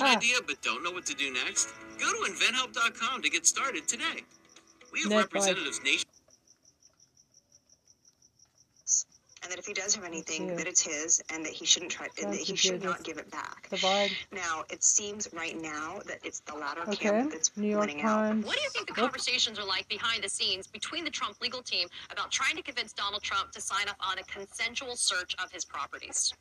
Do 0.00 0.06
an 0.06 0.12
Ah. 0.12 0.16
idea 0.16 0.36
but 0.46 0.62
don't 0.62 0.82
know 0.82 0.90
what 0.92 1.04
to 1.06 1.14
do 1.14 1.30
next? 1.30 1.68
Go 1.98 2.10
to 2.24 2.32
inventhelp.com 2.32 3.20
to 3.20 3.28
get 3.28 3.46
started 3.46 3.86
today. 3.86 4.24
We 4.92 5.00
have 5.02 5.10
Net 5.10 5.18
representatives 5.24 5.80
nation. 5.82 6.06
and 9.42 9.50
that 9.50 9.58
if 9.58 9.64
he 9.66 9.72
does 9.72 9.94
have 9.94 10.04
anything, 10.04 10.48
Yeah. 10.48 10.54
that 10.56 10.66
it's 10.66 10.82
his, 10.82 11.20
and 11.30 11.44
that 11.46 11.52
he 11.52 11.64
shouldn't 11.64 11.90
try, 11.92 12.08
and 12.22 12.30
that 12.32 12.40
he 12.40 12.54
should 12.56 12.82
not 12.82 13.02
give 13.02 13.16
it 13.18 13.30
back. 13.30 13.68
The 13.70 13.76
vibe. 13.76 14.12
Now 14.32 14.64
it 14.70 14.84
seems 14.84 15.28
right 15.32 15.56
now 15.56 16.00
that 16.06 16.18
it's 16.22 16.40
the 16.40 16.54
latter 16.54 16.82
Okay. 16.82 16.96
camp 16.96 17.32
that's 17.32 17.54
New 17.56 17.68
York 17.70 17.80
winning 17.80 18.02
out. 18.02 18.36
What 18.38 18.56
do 18.56 18.62
you 18.62 18.68
think 18.70 18.86
the 18.86 18.92
conversations 18.94 19.58
are 19.58 19.64
like 19.64 19.88
behind 19.88 20.24
the 20.24 20.28
scenes 20.28 20.66
between 20.66 21.04
the 21.04 21.10
Trump 21.10 21.40
legal 21.40 21.62
team 21.62 21.88
about 22.10 22.30
trying 22.30 22.54
to 22.56 22.62
convince 22.62 22.92
Donald 22.92 23.22
Trump 23.22 23.50
to 23.52 23.60
sign 23.62 23.88
up 23.88 23.96
on 24.00 24.18
a 24.18 24.24
consensual 24.24 24.94
search 24.96 25.34
of 25.36 25.50
his 25.52 25.64
properties? 25.64 26.32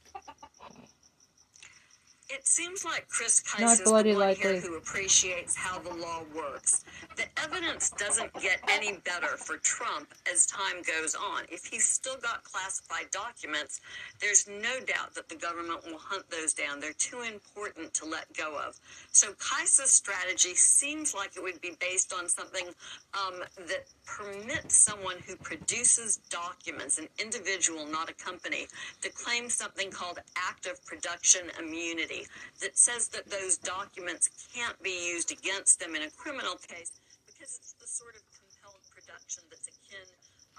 It 2.32 2.46
seems 2.46 2.86
like 2.86 3.08
Chris 3.08 3.42
Kise 3.42 3.62
Not 3.62 3.74
is 3.74 3.82
the 3.82 3.92
one 3.92 4.14
likely. 4.14 4.52
here 4.52 4.62
who 4.62 4.78
appreciates 4.78 5.56
how 5.56 5.80
the 5.80 5.94
law 5.96 6.22
works. 6.36 6.86
The 7.16 7.26
evidence 7.44 7.90
doesn't 7.90 8.32
get 8.40 8.60
any 8.70 8.98
better 8.98 9.36
for 9.36 9.58
Trump 9.58 10.14
as 10.32 10.46
time 10.46 10.84
goes 10.84 11.16
on. 11.16 11.46
If 11.52 11.66
he's 11.66 11.86
still 11.86 12.18
got 12.18 12.44
classified 12.44 13.10
documents, 13.10 13.82
there's 14.22 14.48
no 14.48 14.80
doubt 14.86 15.16
that 15.16 15.28
the 15.28 15.38
government 15.38 15.84
will 15.88 15.98
hunt 15.98 16.30
those 16.30 16.54
down. 16.54 16.80
They're 16.80 16.94
too 16.94 17.22
important 17.22 17.96
to 17.96 18.06
let 18.06 18.32
go 18.38 18.60
of. 18.60 18.80
So 19.12 19.34
Kise's 19.34 19.92
strategy 19.92 20.54
seems 20.54 21.16
like 21.16 21.36
it 21.36 21.42
would 21.42 21.60
be 21.62 21.76
based 21.82 22.14
on 22.14 22.30
something 22.30 22.68
um, 23.16 23.40
that 23.58 23.86
permits 24.06 24.76
someone 24.76 25.18
who 25.26 25.36
produces 25.36 26.18
documents, 26.30 27.00
an 27.00 27.08
individual, 27.18 27.88
not 27.88 28.08
a 28.08 28.14
company, 28.14 28.68
to 29.02 29.10
claim 29.10 29.50
something 29.50 29.90
called 29.90 30.20
active 30.38 30.84
production 30.86 31.42
immunity 31.58 32.19
that 32.62 32.78
says 32.78 33.08
that 33.10 33.30
those 33.30 33.58
documents 33.58 34.30
can't 34.54 34.82
be 34.82 35.14
used 35.14 35.32
against 35.32 35.80
them 35.80 35.96
in 35.96 36.04
a 36.04 36.12
criminal 36.12 36.56
case 36.56 36.92
because 37.26 37.56
it's 37.56 37.74
the 37.80 37.88
sort 37.88 38.16
of 38.16 38.24
compelled 38.36 38.82
production 38.90 39.44
that's 39.50 39.68
akin 39.68 40.08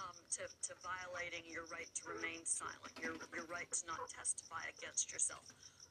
um, 0.00 0.16
to, 0.32 0.48
to 0.64 0.72
violating 0.80 1.44
your 1.44 1.68
right 1.68 1.88
to 1.92 2.02
remain 2.08 2.40
silent, 2.48 2.92
your, 3.02 3.12
your 3.36 3.44
right 3.52 3.68
to 3.68 3.82
not 3.84 4.00
testify 4.08 4.64
against 4.78 5.12
yourself. 5.12 5.44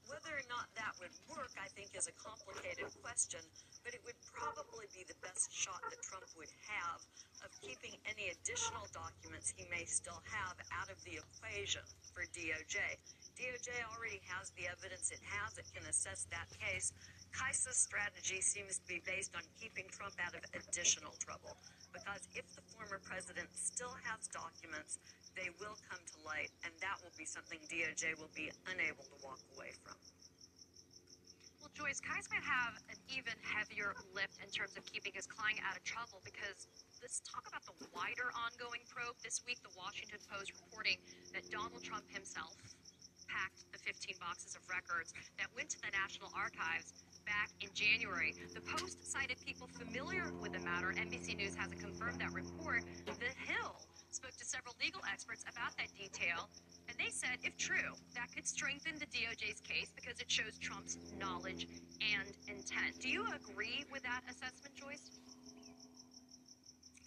Whether 0.10 0.34
or 0.34 0.46
not 0.50 0.66
that 0.74 0.98
would 0.98 1.14
work, 1.30 1.54
I 1.62 1.70
think, 1.78 1.94
is 1.94 2.10
a 2.10 2.16
complicated 2.18 2.90
question, 3.06 3.46
but 3.86 3.94
it 3.94 4.02
would 4.02 4.18
probably 4.26 4.90
be 4.90 5.06
the 5.06 5.14
best 5.22 5.54
shot 5.54 5.86
that 5.86 6.02
Trump 6.02 6.26
would 6.34 6.50
have 6.66 6.98
of 7.46 7.54
keeping 7.62 7.94
any 8.10 8.34
additional 8.34 8.90
documents 8.90 9.54
he 9.54 9.70
may 9.70 9.86
still 9.86 10.18
have 10.26 10.58
out 10.74 10.90
of 10.90 10.98
the 11.06 11.22
equation 11.22 11.86
for 12.10 12.26
DOJ. 12.34 12.82
DOJ 13.40 13.72
already 13.96 14.20
has 14.28 14.52
the 14.60 14.68
evidence 14.68 15.16
it 15.16 15.24
has, 15.24 15.56
it 15.56 15.64
can 15.72 15.88
assess 15.88 16.28
that 16.28 16.52
case. 16.60 16.92
Kise's 17.32 17.80
strategy 17.80 18.44
seems 18.44 18.84
to 18.84 18.88
be 18.92 19.00
based 19.08 19.32
on 19.32 19.48
keeping 19.56 19.88
Trump 19.88 20.20
out 20.20 20.36
of 20.36 20.44
additional 20.52 21.16
trouble. 21.24 21.56
Because 21.96 22.28
if 22.36 22.44
the 22.52 22.64
former 22.76 23.00
president 23.00 23.48
still 23.56 23.96
has 24.04 24.28
documents, 24.28 25.00
they 25.40 25.48
will 25.56 25.80
come 25.88 26.04
to 26.04 26.16
light, 26.28 26.52
and 26.68 26.76
that 26.84 27.00
will 27.00 27.16
be 27.16 27.24
something 27.24 27.64
DOJ 27.72 28.20
will 28.20 28.34
be 28.36 28.52
unable 28.68 29.08
to 29.08 29.16
walk 29.24 29.40
away 29.56 29.72
from. 29.88 29.96
Well, 31.64 31.72
Joyce, 31.72 32.04
Kise 32.04 32.28
might 32.28 32.44
have 32.44 32.76
an 32.92 33.00
even 33.08 33.40
heavier 33.40 33.96
lift 34.12 34.36
in 34.44 34.52
terms 34.52 34.76
of 34.76 34.84
keeping 34.84 35.16
his 35.16 35.28
client 35.28 35.64
out 35.64 35.80
of 35.80 35.84
trouble 35.88 36.20
because 36.28 36.68
let's 37.00 37.24
talk 37.24 37.48
about 37.48 37.64
the 37.64 37.76
wider 37.96 38.32
ongoing 38.36 38.84
probe. 38.88 39.16
This 39.24 39.44
week, 39.48 39.64
the 39.64 39.72
Washington 39.80 40.20
Post 40.28 40.56
reporting 40.56 41.00
that 41.32 41.48
Donald 41.52 41.84
Trump 41.84 42.04
himself 42.12 42.56
packed 43.30 43.70
the 43.72 43.80
15 43.80 44.18
boxes 44.18 44.58
of 44.58 44.66
records 44.66 45.14
that 45.38 45.48
went 45.56 45.70
to 45.70 45.80
the 45.86 45.94
National 45.94 46.34
Archives 46.34 46.92
back 47.30 47.54
in 47.62 47.70
January. 47.78 48.34
The 48.54 48.66
Post 48.66 49.06
cited 49.06 49.38
people 49.46 49.70
familiar 49.70 50.34
with 50.42 50.54
the 50.54 50.60
matter. 50.66 50.90
NBC 50.92 51.38
News 51.38 51.54
hasn't 51.54 51.80
confirmed 51.80 52.20
that 52.20 52.34
report. 52.34 52.82
The 53.06 53.14
Hill 53.46 53.78
spoke 54.10 54.34
to 54.38 54.46
several 54.46 54.74
legal 54.82 55.02
experts 55.06 55.46
about 55.46 55.78
that 55.78 55.94
detail, 55.94 56.50
and 56.90 56.98
they 56.98 57.14
said, 57.14 57.38
if 57.46 57.56
true, 57.58 57.94
that 58.16 58.34
could 58.34 58.48
strengthen 58.48 58.98
the 58.98 59.06
DOJ's 59.06 59.62
case 59.62 59.94
because 59.94 60.20
it 60.20 60.30
shows 60.30 60.58
Trump's 60.58 60.98
knowledge 61.22 61.70
and 62.02 62.34
intent. 62.50 62.98
Do 63.00 63.10
you 63.10 63.26
agree 63.30 63.86
with 63.94 64.02
that 64.04 64.22
assessment, 64.26 64.74
Joyce? 64.76 65.29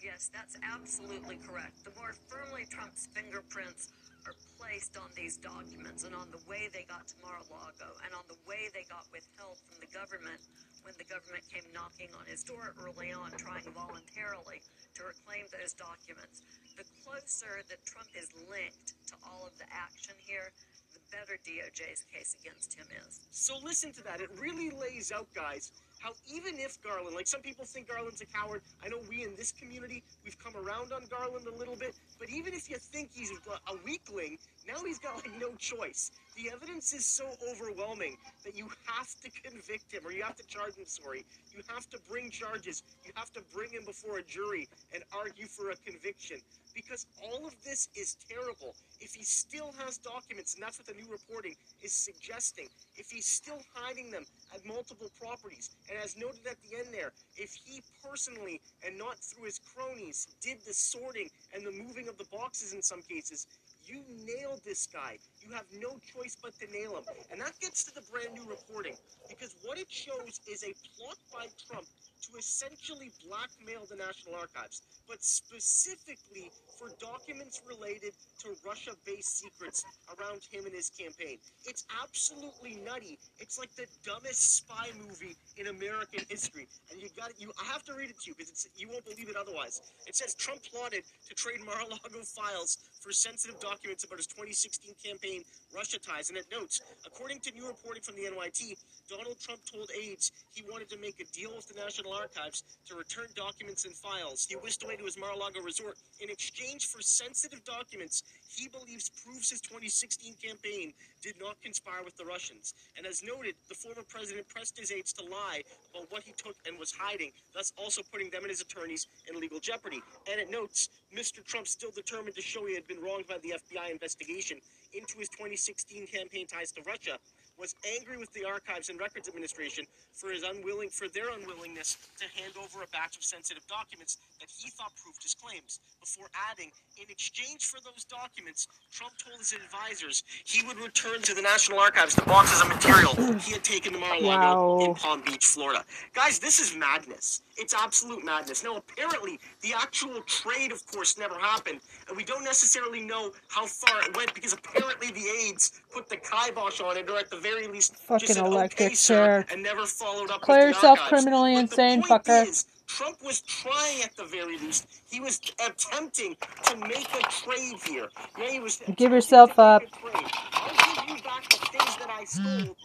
Yes, 0.03 0.27
that's 0.35 0.59
absolutely 0.59 1.39
correct. 1.47 1.79
The 1.87 1.95
more 1.95 2.11
firmly 2.27 2.67
Trump's 2.67 3.07
fingerprints 3.15 3.87
are 4.27 4.35
placed 4.59 4.99
on 4.99 5.07
these 5.15 5.39
documents 5.39 6.03
and 6.03 6.11
on 6.11 6.27
the 6.27 6.43
way 6.43 6.67
they 6.75 6.83
got 6.91 7.07
to 7.07 7.15
Mar-a-Lago 7.23 7.95
and 8.03 8.11
on 8.11 8.27
the 8.27 8.35
way 8.43 8.67
they 8.75 8.83
got 8.91 9.07
withheld 9.15 9.63
from 9.63 9.79
the 9.79 9.87
government 9.95 10.43
when 10.83 10.91
the 10.99 11.07
government 11.07 11.47
came 11.47 11.63
knocking 11.71 12.11
on 12.19 12.27
his 12.27 12.43
door 12.43 12.75
early 12.83 13.15
on, 13.15 13.31
trying 13.39 13.63
voluntarily 13.71 14.59
to 14.99 15.07
reclaim 15.07 15.47
those 15.55 15.71
documents. 15.71 16.43
The 16.75 16.83
closer 17.07 17.63
that 17.71 17.79
Trump 17.87 18.11
is 18.11 18.27
linked 18.51 18.99
to 19.07 19.15
all 19.23 19.47
of 19.47 19.55
the 19.55 19.67
action 19.71 20.19
here, 20.19 20.51
the 20.91 20.99
better 21.15 21.39
DOJ's 21.47 22.03
case 22.11 22.35
against 22.43 22.75
him 22.75 22.91
is. 23.07 23.23
So 23.31 23.55
listen 23.63 23.95
to 23.95 24.03
that. 24.03 24.19
It 24.19 24.35
really 24.35 24.67
lays 24.67 25.15
out, 25.15 25.31
guys, 25.31 25.71
how 26.03 26.11
even 26.27 26.59
if 26.59 26.81
Garland, 26.83 27.15
like 27.15 27.27
some 27.27 27.41
people 27.41 27.63
think 27.63 27.87
Garland's 27.87 28.19
a 28.19 28.25
coward, 28.25 28.61
I 28.83 28.89
know 28.89 28.99
we 29.09 29.23
in 29.23 29.35
this 29.37 29.53
community, 29.53 30.03
we've 30.25 30.37
come 30.37 30.53
around 30.55 30.91
on 30.91 31.05
Garland 31.09 31.47
a 31.47 31.55
little 31.55 31.77
bit, 31.77 31.95
but 32.23 32.31
even 32.31 32.53
if 32.53 32.69
you 32.69 32.77
think 32.77 33.09
he's 33.13 33.31
a 33.31 33.75
weakling, 33.83 34.37
now 34.65 34.81
he's 34.85 34.97
got 34.97 35.15
like 35.15 35.41
no 35.41 35.51
choice. 35.55 36.09
The 36.37 36.49
evidence 36.51 36.93
is 36.93 37.05
so 37.05 37.25
overwhelming 37.51 38.15
that 38.45 38.55
you 38.57 38.69
have 38.85 39.09
to 39.23 39.29
convict 39.29 39.93
him, 39.93 40.01
or 40.05 40.13
you 40.13 40.23
have 40.23 40.37
to 40.37 40.47
charge 40.47 40.75
him, 40.75 40.85
sorry. 40.85 41.25
You 41.53 41.61
have 41.67 41.89
to 41.89 41.99
bring 42.09 42.29
charges. 42.31 42.81
You 43.05 43.11
have 43.15 43.31
to 43.33 43.41
bring 43.53 43.71
him 43.71 43.83
before 43.85 44.19
a 44.19 44.23
jury 44.23 44.69
and 44.93 45.03
argue 45.13 45.47
for 45.47 45.71
a 45.71 45.75
conviction. 45.75 46.37
Because 46.73 47.05
all 47.21 47.45
of 47.45 47.53
this 47.63 47.89
is 47.93 48.15
terrible. 48.27 48.73
If 48.99 49.13
he 49.13 49.23
still 49.23 49.73
has 49.77 49.97
documents, 49.97 50.55
and 50.55 50.63
that's 50.63 50.79
what 50.79 50.87
the 50.87 50.93
new 50.93 51.11
reporting 51.11 51.55
is 51.83 51.91
suggesting, 51.93 52.67
if 52.95 53.11
he's 53.11 53.27
still 53.27 53.59
hiding 53.75 54.09
them 54.09 54.25
at 54.55 54.65
multiple 54.65 55.11
properties, 55.21 55.69
and 55.89 55.99
as 56.01 56.17
noted 56.17 56.47
at 56.49 56.55
the 56.63 56.77
end 56.77 56.87
there, 56.91 57.11
if 57.37 57.53
he 57.53 57.83
personally 58.03 58.59
and 58.83 58.97
not 58.97 59.19
through 59.19 59.45
his 59.45 59.59
cronies 59.59 60.27
did 60.41 60.57
the 60.65 60.73
sorting 60.73 61.29
and 61.53 61.63
the 61.63 61.71
moving 61.71 62.07
of 62.07 62.12
the 62.17 62.25
boxes 62.31 62.73
in 62.73 62.81
some 62.81 63.01
cases, 63.01 63.47
you 63.85 64.01
nailed 64.25 64.61
this 64.63 64.87
guy. 64.87 65.17
You 65.41 65.53
have 65.53 65.65
no 65.79 65.99
choice 65.99 66.37
but 66.41 66.57
to 66.59 66.71
nail 66.71 66.95
him. 66.95 67.03
And 67.31 67.41
that 67.41 67.59
gets 67.59 67.83
to 67.85 67.93
the 67.93 68.01
brand 68.11 68.33
new 68.33 68.47
reporting. 68.49 68.95
Because 69.27 69.55
what 69.63 69.77
it 69.77 69.91
shows 69.91 70.39
is 70.47 70.63
a 70.63 70.73
plot 70.95 71.17
by 71.31 71.47
Trump 71.67 71.87
to 72.29 72.37
essentially 72.37 73.11
blackmail 73.27 73.85
the 73.89 73.95
National 73.95 74.35
Archives, 74.35 74.81
but 75.07 75.23
specifically 75.23 76.51
for 76.79 76.89
documents 76.99 77.61
related 77.67 78.13
to 78.39 78.55
Russia 78.65 78.91
based 79.05 79.39
secrets 79.39 79.83
around 80.15 80.41
him 80.51 80.65
and 80.65 80.73
his 80.73 80.89
campaign. 80.89 81.37
It's 81.65 81.85
absolutely 82.01 82.79
nutty. 82.83 83.19
It's 83.39 83.59
like 83.59 83.73
the 83.75 83.87
dumbest 84.05 84.57
spy 84.57 84.89
movie 84.99 85.35
in 85.57 85.67
American 85.67 86.23
history. 86.29 86.67
And 86.91 87.01
you 87.01 87.09
got 87.17 87.31
you 87.39 87.51
I 87.59 87.65
have 87.65 87.83
to 87.85 87.93
read 87.93 88.09
it 88.09 88.19
to 88.21 88.31
you 88.31 88.35
because 88.37 88.67
you 88.75 88.89
won't 88.89 89.05
believe 89.05 89.29
it 89.29 89.35
otherwise. 89.35 89.81
It 90.07 90.15
says 90.15 90.33
Trump 90.33 90.61
plotted 90.63 91.03
to 91.27 91.35
trade 91.35 91.59
Mar-a-Lago 91.65 92.23
files 92.23 92.77
for 93.01 93.11
sensitive 93.11 93.59
documents 93.59 94.03
about 94.03 94.17
his 94.17 94.27
2016 94.27 94.95
campaign 95.03 95.43
Russia 95.75 95.99
ties. 95.99 96.29
And 96.29 96.37
it 96.37 96.45
notes, 96.51 96.81
according 97.05 97.39
to 97.41 97.51
new 97.51 97.67
reporting 97.67 98.01
from 98.01 98.15
the 98.15 98.23
NYT, 98.23 98.77
Donald 99.09 99.39
Trump 99.39 99.59
told 99.65 99.89
aides 99.91 100.31
he 100.53 100.63
wanted 100.69 100.89
to 100.89 100.97
make 100.97 101.19
a 101.19 101.25
deal 101.35 101.51
with 101.55 101.67
the 101.67 101.75
Archives 102.13 102.63
to 102.87 102.95
return 102.95 103.27
documents 103.35 103.85
and 103.85 103.93
files 103.93 104.45
he 104.49 104.55
whisked 104.55 104.83
away 104.83 104.95
to 104.95 105.03
his 105.03 105.17
Mar-a-Lago 105.17 105.61
resort 105.61 105.97
in 106.19 106.29
exchange 106.29 106.87
for 106.87 107.01
sensitive 107.01 107.63
documents 107.65 108.23
he 108.55 108.67
believes 108.67 109.09
proves 109.09 109.49
his 109.49 109.61
2016 109.61 110.35
campaign 110.41 110.93
did 111.21 111.33
not 111.39 111.59
conspire 111.61 112.03
with 112.03 112.15
the 112.17 112.25
Russians. 112.25 112.73
And 112.97 113.07
as 113.07 113.23
noted, 113.23 113.55
the 113.67 113.75
former 113.75 114.03
president 114.07 114.47
pressed 114.47 114.77
his 114.77 114.91
aides 114.91 115.13
to 115.13 115.25
lie 115.25 115.63
about 115.93 116.11
what 116.11 116.23
he 116.23 116.33
took 116.37 116.55
and 116.67 116.77
was 116.77 116.91
hiding, 116.91 117.31
thus 117.55 117.73
also 117.77 118.01
putting 118.11 118.29
them 118.29 118.43
and 118.43 118.51
his 118.51 118.61
attorneys 118.61 119.07
in 119.27 119.39
legal 119.39 119.59
jeopardy. 119.59 120.01
And 120.29 120.39
it 120.39 120.51
notes, 120.51 120.89
Mr. 121.15 121.43
Trump 121.43 121.67
still 121.67 121.91
determined 121.91 122.35
to 122.35 122.41
show 122.41 122.65
he 122.65 122.75
had 122.75 122.87
been 122.87 123.01
wronged 123.01 123.27
by 123.27 123.37
the 123.41 123.55
FBI 123.57 123.91
investigation 123.91 124.57
into 124.93 125.17
his 125.17 125.29
2016 125.29 126.07
campaign 126.07 126.45
ties 126.45 126.71
to 126.73 126.81
Russia 126.83 127.17
was 127.63 127.79
angry 127.95 128.19
with 128.19 128.27
the 128.35 128.43
Archives 128.43 128.89
and 128.91 128.99
Records 128.99 129.29
Administration 129.31 129.87
for 130.11 130.35
his 130.35 130.43
unwilling 130.43 130.89
for 130.89 131.07
their 131.07 131.31
unwillingness 131.31 131.95
to 132.19 132.27
hand 132.35 132.59
over 132.59 132.83
a 132.83 132.89
batch 132.91 133.15
of 133.15 133.23
sensitive 133.23 133.63
documents 133.71 134.19
that 134.43 134.51
he 134.51 134.69
thought 134.69 134.91
proved 134.99 135.23
his 135.23 135.31
claims. 135.31 135.79
Before 136.03 136.27
adding, 136.51 136.69
in 136.97 137.05
exchange 137.09 137.63
for 137.65 137.79
those 137.79 138.03
documents, 138.03 138.67
Trump 138.91 139.13
told 139.23 139.39
his 139.39 139.53
advisors 139.53 140.21
he 140.43 140.61
would 140.67 140.75
return 140.77 141.21
to 141.21 141.33
the 141.33 141.41
National 141.41 141.79
Archives 141.79 142.13
the 142.13 142.23
boxes 142.23 142.61
of 142.61 142.67
material 142.67 143.15
he 143.39 143.53
had 143.53 143.63
taken 143.63 143.93
to 143.93 143.99
Mar-a-Lago 143.99 144.77
Wow. 144.79 144.85
in 144.85 144.95
Palm 144.95 145.21
Beach, 145.21 145.45
Florida. 145.45 145.85
Guys, 146.13 146.39
this 146.39 146.59
is 146.59 146.75
madness. 146.75 147.43
It's 147.55 147.73
absolute 147.73 148.25
madness. 148.25 148.65
Now, 148.65 148.75
apparently, 148.75 149.39
the 149.61 149.71
actual 149.73 150.21
trade, 150.23 150.73
of 150.73 150.85
course, 150.87 151.17
never 151.17 151.35
happened, 151.39 151.79
and 152.09 152.17
we 152.17 152.25
don't 152.25 152.43
necessarily 152.43 152.99
know 152.99 153.31
how 153.47 153.65
far 153.65 154.01
it 154.01 154.13
went 154.17 154.33
because 154.33 154.51
apparently 154.51 155.09
the 155.11 155.25
aides 155.41 155.71
put 155.93 156.09
the 156.09 156.17
kibosh 156.17 156.81
on 156.81 156.97
it, 156.97 157.09
or 157.09 157.17
at 157.17 157.29
the 157.29 157.37
very 157.37 157.67
least, 157.67 157.95
Fucking 157.95 158.27
just 158.27 158.39
said, 158.39 158.45
electric 158.45 158.87
okay, 158.87 158.95
chair. 158.95 159.45
and 159.49 159.63
never 159.63 159.85
followed 159.85 160.31
up. 160.31 160.45
The 160.45 160.53
yourself 160.53 160.99
criminally 161.07 161.53
But 161.53 161.61
insane, 161.61 162.01
fucker. 162.03 162.45
Is, 162.45 162.65
Trump 162.97 163.17
was 163.23 163.41
trying 163.41 164.03
at 164.03 164.15
the 164.15 164.25
very 164.25 164.57
least. 164.59 164.87
He 165.09 165.19
was 165.19 165.41
attempting 165.65 166.35
to 166.65 166.77
make 166.77 167.09
a 167.15 167.23
trade 167.31 167.79
here. 167.85 168.07
Yeah, 168.39 168.51
he 168.51 168.59
was. 168.59 168.81
Give 168.95 169.11
yourself 169.11 169.57
up. 169.57 169.81
to 169.81 169.87
make 170.05 170.13
a 170.13 170.19
trade. 170.19 170.31
I'll 170.53 171.07
give 171.07 171.17
you 171.17 171.23
back 171.23 171.49
the 171.49 171.57
things 171.57 171.97
that 171.97 172.09
I 172.11 172.23
stole. 172.25 172.77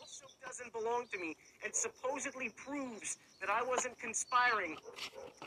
also 0.00 0.26
doesn't 0.46 0.72
belong 0.72 1.06
to 1.12 1.18
me 1.18 1.36
and 1.64 1.74
supposedly 1.74 2.50
proves 2.56 3.18
that 3.40 3.50
I 3.50 3.62
wasn't 3.64 3.98
conspiring 3.98 4.76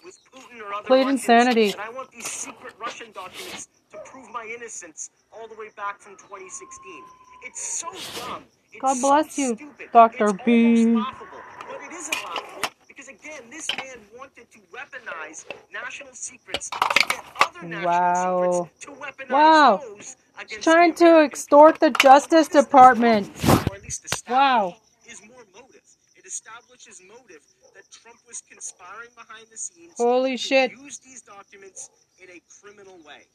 with 0.04 0.20
Putin 0.34 0.62
or 0.62 0.74
other 0.74 0.88
Plead 0.88 1.04
Russians, 1.06 1.22
insanity. 1.22 1.72
And 1.72 1.82
I 1.82 1.90
want 1.90 2.12
these 2.12 2.28
secret 2.30 2.74
Russian 2.80 3.12
documents 3.14 3.70
to 3.92 3.98
prove 4.06 4.30
my 4.32 4.52
innocence 4.56 5.12
all 5.32 5.48
the 5.48 5.56
way 5.56 5.70
back 5.78 6.02
from 6.02 6.14
2016. 6.18 7.04
It's 7.46 7.62
so 7.62 7.88
dumb. 8.20 8.44
It's 8.72 8.82
God 8.82 8.98
so 8.98 9.10
bless 9.10 9.38
you, 9.38 9.56
stupid. 9.56 9.90
Dr. 9.94 10.26
It's 10.30 10.44
B. 10.46 10.86
laughable, 10.96 11.28
but 11.70 11.80
it 11.82 11.94
isn't 11.94 12.24
laughable 12.26 12.70
because 12.88 13.08
again, 13.08 13.42
this 13.50 13.68
man 13.78 13.98
wanted 14.18 14.50
to 14.52 14.60
weaponize 14.74 15.46
national 15.72 16.14
secrets 16.14 16.70
to 16.70 17.08
get 17.10 17.24
other 17.46 17.68
national 17.68 17.86
Wow. 17.86 18.70
secrets 18.72 18.86
to 18.86 18.92
weaponize 18.92 19.30
Wow. 19.30 19.78
those 19.84 19.96
He's 19.98 20.16
against 20.40 20.64
trying 20.64 20.94
to 20.96 21.22
extort 21.24 21.80
the 21.80 21.92
Justice 21.92 22.48
Department. 22.48 23.28
or 23.70 23.76
at 23.76 23.84
least 23.84 24.04
establish, 24.06 24.30
Wow. 24.30 24.76
is 25.08 25.22
more 25.24 25.46
motive. 25.54 25.82
It 26.16 26.26
establishes 26.26 27.02
motive 27.08 27.42
that 27.76 27.90
Trump 27.92 28.20
was 28.28 28.42
conspiring 28.42 29.10
behind 29.16 29.48
the 29.52 29.58
scenes 29.58 29.94
Holy 29.98 30.32
to 30.32 30.38
shit. 30.38 30.72
use 30.72 31.00
these 31.00 31.22
documents 31.22 31.90
in 32.22 32.30
a 32.30 32.42
criminal 32.62 32.98
way. 33.06 33.26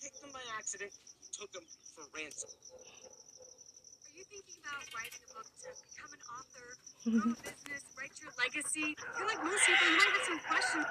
take 0.02 0.16
them 0.20 0.30
by 0.32 0.42
accident, 0.58 0.92
took 1.32 1.52
them 1.52 1.62
for 1.94 2.04
ransom. 2.14 2.50
Are 2.50 4.14
you 4.16 4.24
thinking 4.26 4.58
about 4.62 4.82
writing 4.94 5.22
a 5.22 5.30
book 5.34 5.46
to 5.62 5.68
become 5.86 6.10
an 6.10 6.22
author, 6.34 6.68
grow 7.06 7.30
a 7.30 7.36
business, 7.46 7.82
write 7.94 8.14
your 8.22 8.32
legacy? 8.38 8.96
I 8.98 9.18
feel 9.18 9.26
like 9.26 9.42
most 9.44 9.62
people, 9.66 9.86
you 9.86 9.96
might 9.98 10.12
have 10.18 10.26
some 10.26 10.40
questions. 10.50 10.86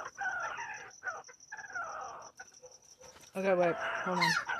Okay, 3.35 3.53
wait. 3.53 3.75
Hold 3.75 4.19
on. 4.19 4.56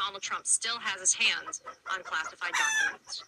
Donald 0.00 0.22
Trump 0.22 0.46
still 0.46 0.78
has 0.80 1.00
his 1.00 1.12
hands 1.12 1.60
on 1.92 2.02
classified 2.02 2.52
documents. 2.56 3.22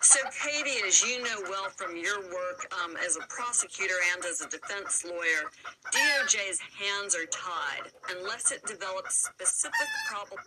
So, 0.00 0.20
Katie, 0.42 0.80
as 0.86 1.02
you 1.02 1.22
know 1.22 1.42
well 1.50 1.68
from 1.76 1.96
your 1.96 2.20
work 2.20 2.72
um, 2.82 2.96
as 3.04 3.16
a 3.16 3.20
prosecutor 3.28 3.94
and 4.14 4.24
as 4.24 4.40
a 4.40 4.48
defense 4.48 5.04
lawyer, 5.04 5.50
DOJ's 5.92 6.60
hands 6.60 7.14
are 7.14 7.26
tied 7.26 7.90
unless 8.16 8.52
it 8.52 8.64
develops 8.64 9.28
specific 9.28 9.88
probable 10.08 10.38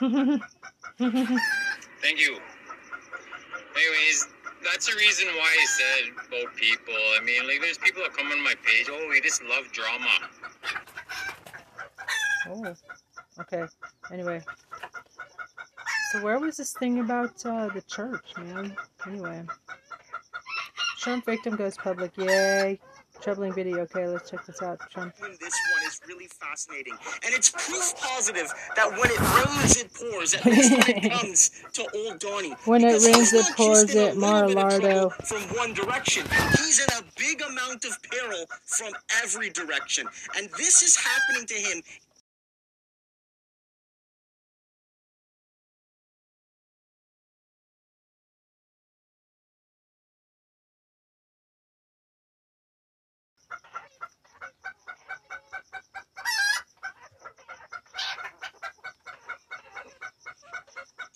Thank 2.02 2.20
you. 2.20 2.38
Anyways, 3.74 4.28
that's 4.70 4.86
the 4.86 4.96
reason 4.96 5.26
why 5.36 5.56
I 5.60 5.66
said 5.66 6.12
both 6.30 6.54
people. 6.56 6.94
I 7.20 7.24
mean, 7.24 7.46
like, 7.46 7.60
there's 7.60 7.78
people 7.78 8.02
that 8.02 8.16
come 8.16 8.30
on 8.30 8.42
my 8.42 8.54
page, 8.64 8.88
oh, 8.90 9.06
we 9.08 9.20
just 9.20 9.42
love 9.44 9.70
drama. 9.72 10.06
Oh, 12.48 12.74
okay. 13.40 13.64
Anyway, 14.12 14.42
so 16.12 16.22
where 16.22 16.38
was 16.38 16.56
this 16.56 16.72
thing 16.72 17.00
about 17.00 17.44
uh, 17.44 17.68
the 17.68 17.82
church, 17.82 18.24
man? 18.38 18.76
Anyway, 19.06 19.42
Trump 20.98 21.26
victim 21.26 21.56
goes 21.56 21.76
public. 21.76 22.16
Yay! 22.16 22.80
Troubling 23.20 23.52
video. 23.52 23.78
Okay, 23.80 24.06
let's 24.06 24.30
check 24.30 24.46
this 24.46 24.62
out. 24.62 24.78
Trump. 24.90 25.14
This 25.16 25.54
one 25.74 25.82
is 25.86 26.00
really 26.06 26.26
fascinating, 26.26 26.94
and 27.24 27.34
it's 27.34 27.50
proof 27.50 27.94
positive 27.96 28.52
that 28.76 28.90
when 28.92 29.10
it 29.10 29.20
rains, 29.20 29.76
it 29.76 29.92
pours. 29.92 30.34
At 30.34 30.44
least 30.44 30.70
when 30.72 31.04
it 31.04 31.12
comes 31.20 31.50
to 31.72 31.86
old 31.94 32.20
Donnie. 32.20 32.54
When 32.64 32.84
it 32.84 33.02
rains, 33.04 33.32
it 33.32 33.46
pours 33.56 33.94
it. 33.94 34.16
Mar-a-Lardo. 34.16 35.12
From 35.26 35.42
one 35.56 35.74
direction, 35.74 36.26
he's 36.58 36.78
in 36.80 36.88
a 36.98 37.02
big 37.18 37.42
amount 37.42 37.84
of 37.84 37.98
peril 38.02 38.46
from 38.64 38.92
every 39.22 39.50
direction, 39.50 40.06
and 40.36 40.48
this 40.56 40.82
is 40.82 40.96
happening 40.96 41.46
to 41.46 41.54
him 41.54 41.82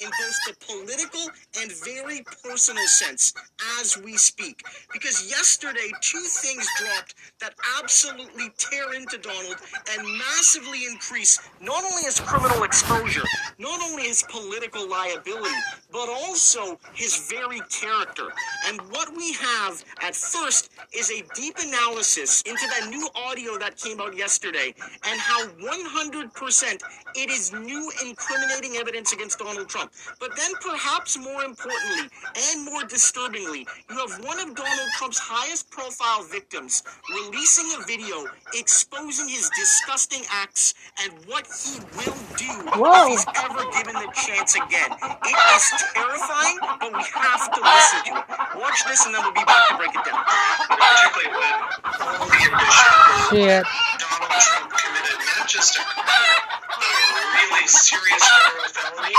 in 0.03 0.11
both 0.11 0.37
the 0.47 0.55
political 0.67 1.21
and 1.61 1.73
very 1.85 2.25
personal 2.43 2.87
sense 2.87 3.33
as 3.81 3.97
we 3.99 4.17
speak. 4.17 4.63
Because 4.93 5.31
yesterday, 5.31 5.91
two 6.01 6.21
things 6.21 6.67
dropped 6.79 7.15
that 7.41 7.55
absolutely 7.79 8.51
tear 8.59 8.95
into 8.95 9.19
Donald 9.19 9.57
and 9.91 10.07
massively 10.19 10.87
increase 10.91 11.41
not 11.61 11.85
only 11.85 12.03
his 12.03 12.21
criminal 12.21 12.65
exposure, 12.65 13.25
not 13.59 13.81
only 13.83 14.05
his 14.05 14.25
political 14.29 14.89
liability, 14.89 15.55
but 15.93 16.09
also 16.09 16.79
his 16.95 17.29
very 17.31 17.61
character. 17.71 18.29
And 18.69 18.81
what 18.91 19.15
we 19.17 19.33
have 19.35 19.85
at 20.03 20.15
first 20.15 20.71
is 20.93 21.11
a 21.11 21.23
deep 21.35 21.57
analysis 21.59 22.43
into 22.43 22.67
that 22.69 22.89
new 22.91 23.09
audio 23.15 23.59
that 23.59 23.77
came 23.77 24.01
out 24.01 24.17
yesterday 24.17 24.75
and 25.05 25.21
how 25.21 25.47
100% 25.47 26.83
it 27.15 27.31
is 27.31 27.53
new 27.53 27.91
incriminating 28.05 28.77
evidence 28.77 29.13
against 29.13 29.39
Donald 29.39 29.69
Trump. 29.69 29.92
But 30.21 30.37
then, 30.37 30.51
perhaps 30.61 31.19
more 31.19 31.45
importantly 31.45 32.09
and 32.51 32.65
more 32.65 32.85
disturbingly, 32.85 33.67
you 33.91 33.97
have 33.97 34.25
one 34.25 34.39
of 34.39 34.55
Donald 34.55 34.91
Trump's 34.99 35.19
highest 35.19 35.71
profile 35.71 36.23
victims 36.25 36.83
releasing 37.11 37.67
a 37.79 37.85
video 37.87 38.25
exposing 38.55 39.29
his 39.29 39.51
disgusting 39.59 40.23
acts 40.31 40.75
and 41.03 41.13
what 41.27 41.47
he 41.47 41.79
will 41.97 42.17
do 42.37 42.53
Whoa. 42.79 43.13
if 43.13 43.19
he's 43.19 43.27
ever 43.45 43.63
given 43.73 43.95
the 43.95 44.11
chance 44.15 44.55
again. 44.55 44.91
It 44.93 45.39
is 45.57 45.65
terrifying, 45.95 46.59
but 46.81 46.93
we 46.93 47.03
have 47.15 47.53
to 47.53 47.61
listen 47.61 48.01
to 48.07 48.13
it. 48.19 48.61
Watch 48.61 48.85
this, 48.87 49.07
and 49.07 49.15
then 49.15 49.23
we'll 49.23 49.33
be 49.33 49.45
back 49.45 49.69
to 49.71 49.77
break 49.77 49.95
it 49.95 50.05
down. 50.05 50.23
particularly 50.69 51.31
when 51.33 51.53
all 52.01 52.27
the 52.27 52.37
addition 52.37 52.93
Shit. 53.31 53.65
Donald 53.99 54.41
Trump 54.41 54.71
committed 54.73 55.19
not 55.37 55.49
just 55.49 55.77
a 55.77 55.83
crime, 55.83 56.43
but 56.79 56.85
a 56.85 57.25
really 57.37 57.67
serious 57.67 58.23
federal 58.23 58.69
felony. 58.73 59.15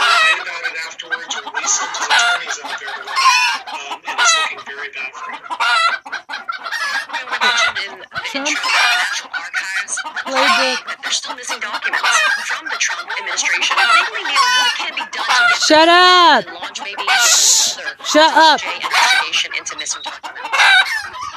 Lied 0.00 0.40
about 0.42 0.64
it 0.66 0.76
afterwards, 0.86 1.36
released 1.36 1.76
some 1.80 1.88
to 1.88 2.02
attorneys 2.04 2.58
out 2.64 2.80
there, 2.80 2.90
um, 2.94 4.00
and 4.06 4.20
it's 4.20 4.36
looking 4.38 4.62
very 4.66 4.90
bad 4.90 5.12
for 5.14 5.32
him. 5.32 6.93
We 7.14 7.38
mentioned 7.38 7.78
in 7.86 7.92
the 8.00 8.06
Trump 8.26 8.48
intro 8.48 8.66
that 8.66 8.90
the 8.90 9.06
National 9.06 9.30
Archives 9.38 9.94
playbook. 10.02 10.78
that 11.04 11.12
still 11.14 11.36
missing 11.38 11.60
documents 11.62 12.10
from 12.50 12.66
the 12.66 12.78
Trump 12.82 13.06
administration. 13.06 13.76
And 13.78 13.88
legally, 13.94 14.24
Neil, 14.26 14.46
what 14.58 14.72
can 14.74 14.92
be 14.98 15.06
done 15.14 15.22
to 15.22 15.54
get 15.54 15.62
Shut 15.62 15.88
up! 15.88 16.42
and 16.46 16.54
launch 16.58 16.78
maybe 16.82 17.06
another 17.06 17.94
Shut 18.02 18.32
up. 18.34 18.58
DOJ 18.60 18.82
investigation 18.82 19.50
into 19.54 19.72
missing 19.78 20.02
documents? 20.02 20.58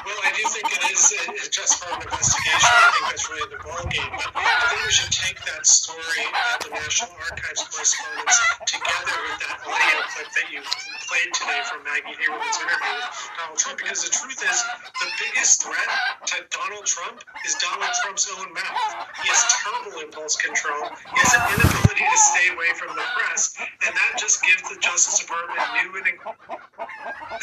Well, 0.07 0.17
I 0.23 0.31
do 0.33 0.43
think 0.49 0.65
it 0.71 0.83
is 0.87 1.03
uh, 1.13 1.51
just 1.51 1.83
for 1.83 1.91
an 1.93 1.99
investigation. 2.01 2.63
I 2.63 2.89
think 2.95 3.05
that's 3.11 3.27
really 3.27 3.47
the 3.51 3.59
ballgame. 3.59 4.13
I 4.33 4.65
think 4.71 4.81
we 4.87 4.91
should 4.95 5.11
take 5.11 5.35
that 5.51 5.67
story 5.67 6.23
about 6.31 6.63
the 6.63 6.71
National 6.73 7.11
Archives 7.27 7.61
correspondence 7.67 8.37
together 8.65 9.15
with 9.27 9.37
that 9.43 9.57
audio 9.67 9.97
clip 10.15 10.29
that 10.31 10.47
you 10.47 10.63
played 11.11 11.29
today 11.35 11.59
from 11.67 11.83
Maggie 11.83 12.15
Haberman's 12.23 12.55
interview 12.55 12.95
with 13.03 13.19
Donald 13.35 13.59
Trump. 13.59 13.77
Because 13.83 14.01
the 14.07 14.11
truth 14.15 14.39
is, 14.47 14.57
the 14.95 15.09
biggest 15.19 15.66
threat 15.67 15.91
to 16.31 16.35
Donald 16.47 16.87
Trump 16.87 17.19
is 17.43 17.55
Donald 17.59 17.91
Trump's 17.99 18.31
own 18.39 18.47
mouth. 18.55 18.79
He 19.19 19.27
has 19.27 19.43
terrible 19.59 19.99
impulse 19.99 20.39
control. 20.39 20.87
He 20.95 21.17
has 21.19 21.35
an 21.35 21.43
inability 21.59 22.07
to 22.07 22.19
stay 22.31 22.47
away 22.55 22.71
from 22.79 22.95
the 22.95 23.03
press, 23.19 23.59
and 23.59 23.91
that 23.91 24.11
just 24.15 24.39
gives 24.47 24.63
the 24.71 24.79
Justice 24.79 25.19
Department 25.19 25.59
new 25.83 25.91
and 25.99 26.15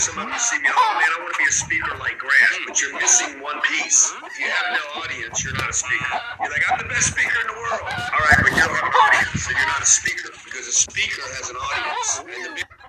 Some 0.00 0.16
of 0.24 0.26
you 0.32 0.40
see 0.40 0.56
me, 0.64 0.72
oh 0.72 0.90
man, 0.96 1.10
I 1.12 1.16
want 1.20 1.36
to 1.36 1.40
be 1.40 1.48
a 1.48 1.52
speaker 1.52 1.92
like 2.00 2.16
Grant, 2.16 2.64
but 2.64 2.80
you're 2.80 2.96
missing 2.96 3.44
one 3.44 3.60
piece. 3.68 4.16
If 4.24 4.40
you 4.40 4.48
have 4.48 4.68
no 4.72 4.84
audience, 5.04 5.44
you're 5.44 5.56
not 5.60 5.68
a 5.68 5.76
speaker. 5.76 6.16
You're 6.40 6.52
like, 6.52 6.64
I'm 6.64 6.80
the 6.80 6.88
best 6.88 7.12
speaker 7.12 7.36
in 7.44 7.48
the 7.52 7.58
world. 7.60 7.84
All 7.84 8.24
right, 8.24 8.40
but 8.40 8.52
you 8.56 8.62
don't 8.64 8.72
have 8.72 8.88
an 8.88 8.96
audience, 9.04 9.44
so 9.44 9.52
you're 9.52 9.68
not 9.68 9.84
a 9.84 9.90
speaker 9.90 10.32
because 10.48 10.64
a 10.64 10.76
speaker 10.76 11.24
has 11.36 11.52
an 11.52 11.56
audience. 11.60 12.24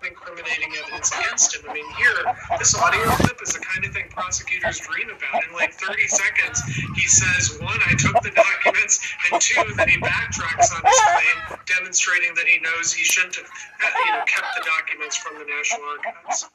Incriminating 0.07 0.71
evidence 0.83 1.11
against 1.17 1.55
him. 1.55 1.65
I 1.69 1.73
mean, 1.73 1.89
here, 1.97 2.35
this 2.59 2.75
audio 2.75 3.03
clip 3.17 3.41
is 3.41 3.53
the 3.53 3.59
kind 3.59 3.85
of 3.85 3.91
thing 3.91 4.05
prosecutors 4.09 4.79
dream 4.79 5.09
about. 5.09 5.43
In 5.47 5.53
like 5.53 5.73
30 5.73 6.07
seconds, 6.07 6.61
he 6.95 7.07
says, 7.07 7.57
one, 7.59 7.79
I 7.87 7.95
took 7.97 8.21
the 8.21 8.31
documents, 8.31 9.01
and 9.31 9.41
two, 9.41 9.63
that 9.77 9.89
he 9.89 9.97
backtracks 9.97 10.69
on 10.75 10.81
his 10.85 10.99
claim, 10.99 11.59
demonstrating 11.65 12.35
that 12.35 12.45
he 12.45 12.59
knows 12.59 12.93
he 12.93 13.03
shouldn't 13.03 13.35
have, 13.35 13.45
uh, 13.45 13.89
you 14.05 14.11
know, 14.11 14.23
kept 14.25 14.47
the 14.55 14.63
documents 14.65 15.15
from 15.15 15.39
the 15.39 15.45
National 15.45 15.81
Archives. 15.97 16.45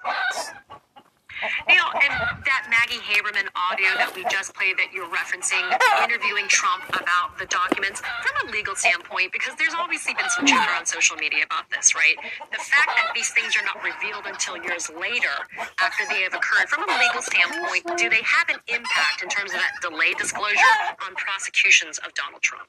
Neil, 1.69 1.89
and 1.97 2.13
that 2.45 2.69
Maggie 2.69 3.01
Haberman 3.01 3.49
audio 3.57 3.97
that 3.97 4.13
we 4.15 4.25
just 4.29 4.55
played 4.55 4.77
that 4.77 4.93
you're 4.93 5.09
referencing, 5.09 5.63
interviewing 6.05 6.49
Trump 6.49 6.85
about 6.93 7.39
the 7.39 7.47
documents, 7.47 8.01
from 8.23 8.49
a 8.49 8.53
legal 8.53 8.75
standpoint, 8.77 9.33
because 9.33 9.55
there's 9.57 9.75
obviously 9.75 10.15
been 10.15 10.29
some 10.31 10.45
chatter 10.45 10.73
on 10.77 10.85
social 10.85 11.17
media 11.17 11.45
about 11.45 11.69
this, 11.71 11.95
right? 11.95 12.17
The 12.53 12.61
fact 12.61 12.93
that 12.97 13.13
these 13.15 13.31
things 13.31 13.57
are 13.57 13.65
not 13.65 13.81
revealed 13.83 14.27
until 14.27 14.57
years 14.61 14.91
later 14.91 15.33
after 15.81 16.05
they 16.09 16.23
have 16.23 16.35
occurred, 16.35 16.69
from 16.69 16.85
a 16.85 16.93
legal 17.01 17.23
standpoint, 17.23 17.85
do 17.97 18.09
they 18.09 18.23
have 18.23 18.49
an 18.49 18.61
impact 18.69 19.23
in 19.23 19.29
terms 19.29 19.53
of 19.53 19.61
that 19.61 19.81
delayed 19.81 20.17
disclosure 20.19 20.77
on 21.07 21.15
prosecutions 21.17 21.99
of 22.05 22.13
Donald 22.15 22.43
Trump? 22.43 22.69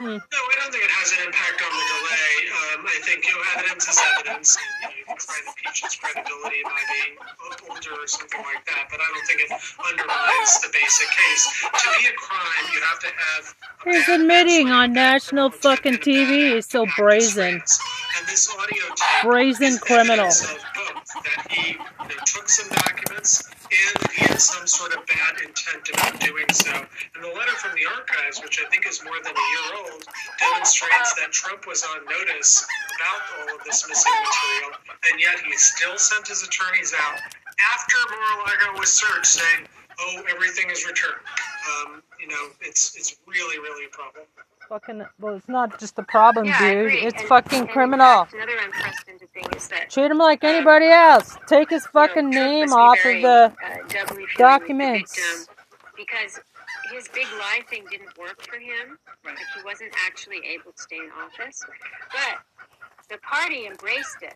No, 0.00 0.10
I 0.10 0.54
don't 0.58 0.72
think 0.74 0.82
it 0.82 0.90
has 0.90 1.14
an 1.14 1.22
impact 1.22 1.62
on 1.62 1.70
the 1.70 1.86
delay. 1.86 2.34
Um, 2.50 2.78
I 2.82 2.98
think 3.06 3.22
you 3.30 3.30
know, 3.30 3.42
evidence 3.54 3.86
is 3.86 3.94
evidence. 4.02 4.58
And, 4.58 4.66
you, 4.66 4.82
know, 4.82 4.94
you 4.98 5.04
can 5.06 5.18
try 5.22 5.38
and 5.38 5.46
impeach 5.54 5.86
its 5.86 5.94
credibility 5.94 6.66
by 6.66 6.82
being 6.90 7.14
older 7.70 8.02
or 8.04 8.06
something 8.06 8.44
like 8.44 8.64
that, 8.66 8.84
but 8.90 9.00
I 9.00 9.08
don't 9.14 9.26
think 9.26 9.40
it 9.40 9.50
undermines 9.80 10.60
the 10.60 10.68
basic 10.68 11.08
case. 11.08 11.44
To 11.72 11.88
be 11.96 12.06
a 12.06 12.12
crime, 12.12 12.64
you 12.74 12.80
have 12.84 13.00
to 13.00 13.08
have. 13.08 13.54
He's 13.84 14.08
admitting 14.08 14.68
on 14.70 14.92
national 14.92 15.48
fucking 15.48 15.94
and 15.94 16.02
a 16.02 16.04
bad 16.04 16.28
TV. 16.28 16.54
He's 16.54 16.68
so 16.68 16.86
brazen. 16.98 17.54
And 17.64 18.28
this 18.28 18.52
audio 18.52 18.84
tape 18.94 19.24
Brazen 19.24 19.78
criminal. 19.78 20.28
that 20.28 21.46
he 21.48 21.72
you 21.72 21.78
know, 21.78 22.20
took 22.26 22.48
some 22.48 22.68
documents 22.76 23.42
and 23.72 24.02
that 24.02 24.12
he 24.12 24.24
had 24.26 24.40
some 24.40 24.66
sort 24.66 24.94
of 24.94 25.06
bad 25.06 25.40
intent 25.40 25.88
about 25.94 26.20
doing 26.20 26.46
so. 26.52 26.76
And 27.14 27.24
the 27.24 27.32
letter 27.32 27.56
from 27.56 27.72
the 27.72 27.88
archives, 27.88 28.42
which 28.42 28.60
I 28.60 28.68
think 28.68 28.86
is 28.86 29.02
more 29.02 29.16
than 29.24 29.32
a 29.32 29.46
year 29.48 29.80
old, 29.80 30.04
demonstrates 30.38 31.14
that 31.16 31.32
Trump 31.32 31.66
was 31.66 31.82
on 31.82 32.04
notice 32.04 32.66
about 33.00 33.20
all 33.32 33.56
of 33.56 33.64
this 33.64 33.88
missing 33.88 34.12
material, 34.12 34.76
and 35.10 35.20
yet 35.20 35.40
he 35.40 35.56
still 35.56 35.96
sent 35.96 36.28
his 36.28 36.42
attorneys 36.42 36.92
out 36.92 37.18
after 37.72 37.96
Mar-a-Lago 38.10 38.78
was 38.78 38.92
searched, 38.92 39.26
saying, 39.26 39.66
"Oh, 40.00 40.22
everything 40.30 40.70
is 40.70 40.86
returned." 40.86 41.20
Um, 41.70 42.02
you 42.20 42.26
know, 42.28 42.48
it's 42.60 42.96
it's 42.96 43.16
really 43.26 43.58
really 43.58 43.86
a 43.86 43.88
problem. 43.90 44.24
Fucking, 44.68 45.04
well, 45.20 45.34
it's 45.34 45.46
not 45.46 45.78
just 45.78 45.98
a 45.98 46.02
problem, 46.02 46.46
Yeah, 46.46 46.58
dude. 46.58 46.92
It's 46.94 47.20
And- 47.20 47.28
fucking 47.28 47.60
and 47.60 47.68
criminal. 47.68 48.24
fact, 48.24 48.32
Another 48.32 48.56
unprecedented 48.56 49.30
thing 49.34 49.44
is 49.54 49.68
that 49.68 49.90
Treat 49.90 50.10
him 50.10 50.16
like 50.16 50.42
anybody 50.42 50.86
else. 50.88 51.36
Take 51.46 51.68
his 51.68 51.86
fucking 51.88 52.32
Trump 52.32 52.34
name 52.34 52.72
off 52.72 52.98
very, 53.02 53.16
of 53.16 53.22
the 53.22 53.28
uh, 53.62 53.76
doubly 53.88 53.92
feeling 53.92 54.18
like 54.20 54.28
the 54.36 54.38
documents. 54.38 55.48
because 55.94 56.40
his 56.90 57.08
big 57.08 57.26
lie 57.38 57.60
thing 57.68 57.84
didn't 57.90 58.16
work 58.18 58.40
for 58.40 58.56
him. 58.56 58.98
Like 59.24 59.36
he 59.54 59.62
wasn't 59.64 59.92
actually 60.06 60.40
able 60.46 60.72
to 60.72 60.82
stay 60.82 60.96
in 60.96 61.10
office. 61.22 61.60
But 62.10 62.40
the 63.10 63.18
party 63.18 63.66
embraced 63.66 64.22
it. 64.22 64.34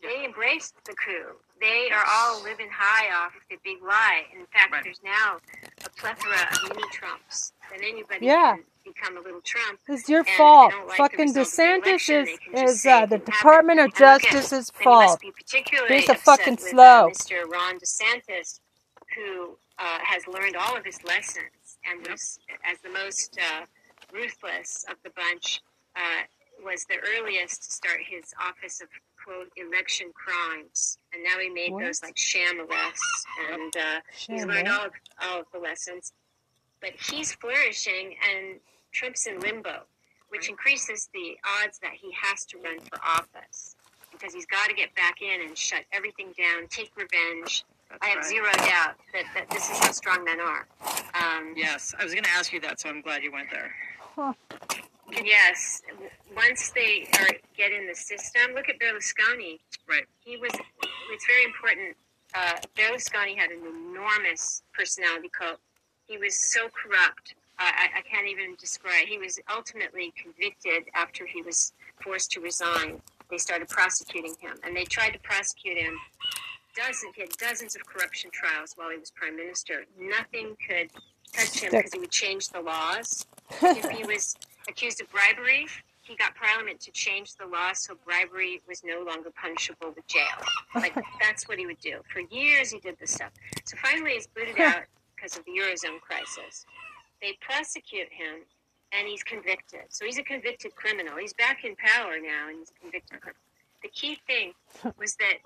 They 0.00 0.24
embraced 0.24 0.76
the 0.84 0.94
coup. 0.94 1.34
They 1.60 1.90
are 1.90 2.04
all 2.08 2.42
living 2.42 2.68
high 2.72 3.12
off 3.24 3.32
the 3.50 3.56
big 3.64 3.82
lie. 3.82 4.24
In 4.32 4.46
fact, 4.46 4.74
there's 4.84 5.00
now 5.02 5.38
a 5.84 5.90
plethora 5.90 6.34
of 6.52 6.68
mini 6.68 6.88
Trumps, 6.92 7.52
then 7.70 7.80
anybody 7.82 8.26
Yeah. 8.26 8.54
can 8.54 8.64
become 8.84 9.16
a 9.16 9.20
little 9.20 9.40
Trump. 9.40 9.80
It's 9.88 10.08
your 10.08 10.20
and 10.20 10.28
if 10.28 10.32
they 10.32 10.36
fault. 10.36 10.72
like 10.86 10.96
Fucking 10.98 11.20
result 11.34 11.34
the 11.34 11.40
DeSantis 11.62 11.94
is 11.94 12.08
they 12.26 12.36
can 12.36 12.52
just 12.56 12.74
is 12.74 12.86
uh, 12.86 13.00
the 13.06 13.06
didn't 13.18 13.24
Department 13.26 13.80
of 13.80 13.92
happen. 13.92 14.04
And 14.04 14.12
look 14.14 14.24
at- 14.24 14.30
Justice's 14.32 14.70
then 14.70 14.84
fault. 14.84 15.20
be 15.20 15.32
particularly 15.32 15.96
He's 15.96 16.08
a 16.08 16.12
upset 16.12 16.24
fucking 16.38 16.54
with, 16.56 16.60
slow. 16.60 17.06
Uh, 17.06 17.10
Mr. 17.10 17.44
Ron 17.50 17.78
DeSantis, 17.80 18.60
who 19.16 19.58
uh, 19.78 19.98
has 20.04 20.26
learned 20.26 20.56
all 20.56 20.76
of 20.76 20.84
his 20.84 21.02
lessons 21.04 21.78
and 21.84 22.06
was, 22.08 22.38
as 22.64 22.78
the 22.82 22.90
most 22.90 23.36
uh, 23.38 23.64
ruthless 24.12 24.84
of 24.88 24.96
the 25.02 25.10
bunch, 25.10 25.60
uh, 25.96 26.22
was 26.64 26.84
the 26.84 26.96
earliest 27.18 27.64
to 27.64 27.72
start 27.72 28.00
his 28.08 28.32
office 28.40 28.80
of 28.80 28.88
quote 29.24 29.48
election 29.56 30.10
crimes, 30.14 30.98
and 31.12 31.22
now 31.22 31.38
he 31.38 31.48
made 31.48 31.72
What? 31.72 31.84
those 31.84 32.02
like 32.02 32.16
sham 32.16 32.60
arrests, 32.60 33.24
and 33.50 33.76
uh, 33.76 34.00
he's 34.12 34.40
Sham 34.40 34.48
learned 34.48 34.68
all 34.68 34.86
of 34.86 34.92
all 35.22 35.40
of 35.40 35.46
the 35.52 35.58
lessons. 35.58 36.12
But 36.80 36.90
he's 37.10 37.32
flourishing, 37.34 38.14
and 38.32 38.60
Trump's 38.92 39.26
in 39.26 39.40
limbo, 39.40 39.82
which 40.28 40.48
increases 40.48 41.08
the 41.12 41.36
odds 41.62 41.78
that 41.80 41.92
he 41.94 42.10
has 42.20 42.44
to 42.46 42.58
run 42.58 42.78
for 42.80 43.00
office 43.04 43.74
because 44.12 44.32
he's 44.34 44.46
got 44.46 44.68
to 44.68 44.74
get 44.74 44.94
back 44.94 45.20
in 45.22 45.42
and 45.46 45.56
shut 45.56 45.84
everything 45.92 46.32
down, 46.38 46.66
take 46.68 46.90
revenge. 46.96 47.64
I 48.02 48.08
have 48.08 48.18
right. 48.18 48.26
zero 48.26 48.50
doubt 48.52 48.96
that, 49.12 49.24
that 49.34 49.50
this 49.50 49.70
is 49.70 49.78
how 49.78 49.92
strong 49.92 50.24
men 50.24 50.40
are. 50.40 50.66
Um, 51.14 51.54
Yes, 51.56 51.94
I 51.98 52.04
was 52.04 52.12
going 52.12 52.24
to 52.24 52.30
ask 52.30 52.52
you 52.52 52.60
that, 52.60 52.80
so 52.80 52.88
I'm 52.88 53.00
glad 53.00 53.22
you 53.22 53.32
went 53.32 53.48
there. 53.50 53.72
Yes, 55.12 55.82
once 56.34 56.70
they 56.70 57.06
are 57.18 57.28
get 57.56 57.72
in 57.72 57.86
the 57.86 57.94
system, 57.94 58.54
look 58.54 58.68
at 58.68 58.78
Berlusconi. 58.78 59.58
Right. 59.88 60.04
He 60.20 60.36
was. 60.36 60.50
It's 61.10 61.26
very 61.26 61.44
important. 61.44 61.96
Uh, 62.34 62.58
Berlusconi 62.76 63.36
had 63.36 63.50
an 63.50 63.60
enormous 63.66 64.62
personality 64.72 65.30
cult. 65.36 65.58
He 66.06 66.18
was 66.18 66.38
so 66.52 66.68
corrupt. 66.68 67.34
Uh, 67.58 67.64
I, 67.64 67.88
I 67.98 68.00
can't 68.02 68.28
even 68.28 68.54
describe. 68.60 69.06
He 69.08 69.18
was 69.18 69.40
ultimately 69.54 70.12
convicted 70.22 70.84
after 70.94 71.26
he 71.26 71.42
was 71.42 71.72
forced 72.02 72.30
to 72.32 72.40
resign. 72.40 73.00
They 73.30 73.38
started 73.38 73.68
prosecuting 73.68 74.34
him, 74.40 74.56
and 74.64 74.76
they 74.76 74.84
tried 74.84 75.10
to 75.10 75.18
prosecute 75.20 75.76
him. 75.76 75.94
Dozens, 76.76 77.14
he 77.16 77.22
had 77.22 77.30
dozens 77.38 77.74
of 77.74 77.84
corruption 77.84 78.30
trials 78.32 78.74
while 78.76 78.90
he 78.90 78.98
was 78.98 79.10
prime 79.10 79.36
minister. 79.36 79.84
Nothing 79.98 80.56
could 80.66 80.90
touch 81.32 81.60
him 81.60 81.70
because 81.72 81.92
he 81.92 81.98
would 81.98 82.10
change 82.10 82.48
the 82.50 82.60
laws. 82.60 83.26
if 83.62 83.88
he 83.90 84.04
was 84.04 84.36
accused 84.68 85.00
of 85.00 85.10
bribery, 85.10 85.66
he 86.02 86.16
got 86.16 86.34
Parliament 86.34 86.80
to 86.80 86.90
change 86.90 87.34
the 87.34 87.46
law 87.46 87.72
so 87.74 87.94
bribery 88.04 88.62
was 88.66 88.82
no 88.84 89.04
longer 89.04 89.30
punishable 89.30 89.92
with 89.94 90.06
jail. 90.06 90.40
Like 90.74 90.94
that's 91.20 91.46
what 91.48 91.58
he 91.58 91.66
would 91.66 91.80
do. 91.80 92.00
For 92.12 92.20
years 92.20 92.70
he 92.70 92.78
did 92.78 92.98
this 92.98 93.12
stuff. 93.12 93.30
So 93.64 93.76
finally 93.82 94.12
he's 94.12 94.26
booted 94.26 94.58
out 94.58 94.82
because 95.14 95.36
of 95.36 95.44
the 95.44 95.52
Eurozone 95.52 96.00
crisis. 96.00 96.64
They 97.20 97.36
prosecute 97.40 98.08
him 98.10 98.46
and 98.92 99.06
he's 99.06 99.22
convicted. 99.22 99.82
So 99.90 100.06
he's 100.06 100.18
a 100.18 100.22
convicted 100.22 100.74
criminal. 100.74 101.18
He's 101.18 101.34
back 101.34 101.64
in 101.64 101.76
power 101.76 102.16
now 102.22 102.48
and 102.48 102.58
he's 102.58 102.70
a 102.70 102.80
convicted 102.80 103.20
criminal. 103.20 103.42
The 103.82 103.88
key 103.88 104.18
thing 104.26 104.52
was 104.98 105.14
that 105.16 105.38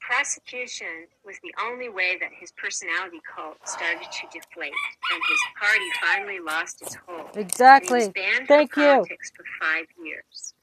prosecution 0.00 1.08
was 1.24 1.36
the 1.42 1.54
only 1.64 1.88
way 1.88 2.16
that 2.20 2.30
his 2.38 2.52
personality 2.52 3.20
cult 3.24 3.56
started 3.66 4.04
to 4.12 4.26
deflate 4.32 4.72
and 5.12 5.20
his 5.28 5.40
party 5.58 5.88
finally 6.00 6.40
lost 6.40 6.82
its 6.82 6.94
hold. 7.06 7.26
And 7.34 7.36
he 7.36 7.40
Exactly. 7.42 7.98
was 8.00 8.08
banned 8.10 8.48
Thank 8.48 8.72
from 8.72 8.82
you. 8.82 8.88
politics 8.90 9.32
for 9.34 9.44
five 9.60 9.86
years. 10.04 10.54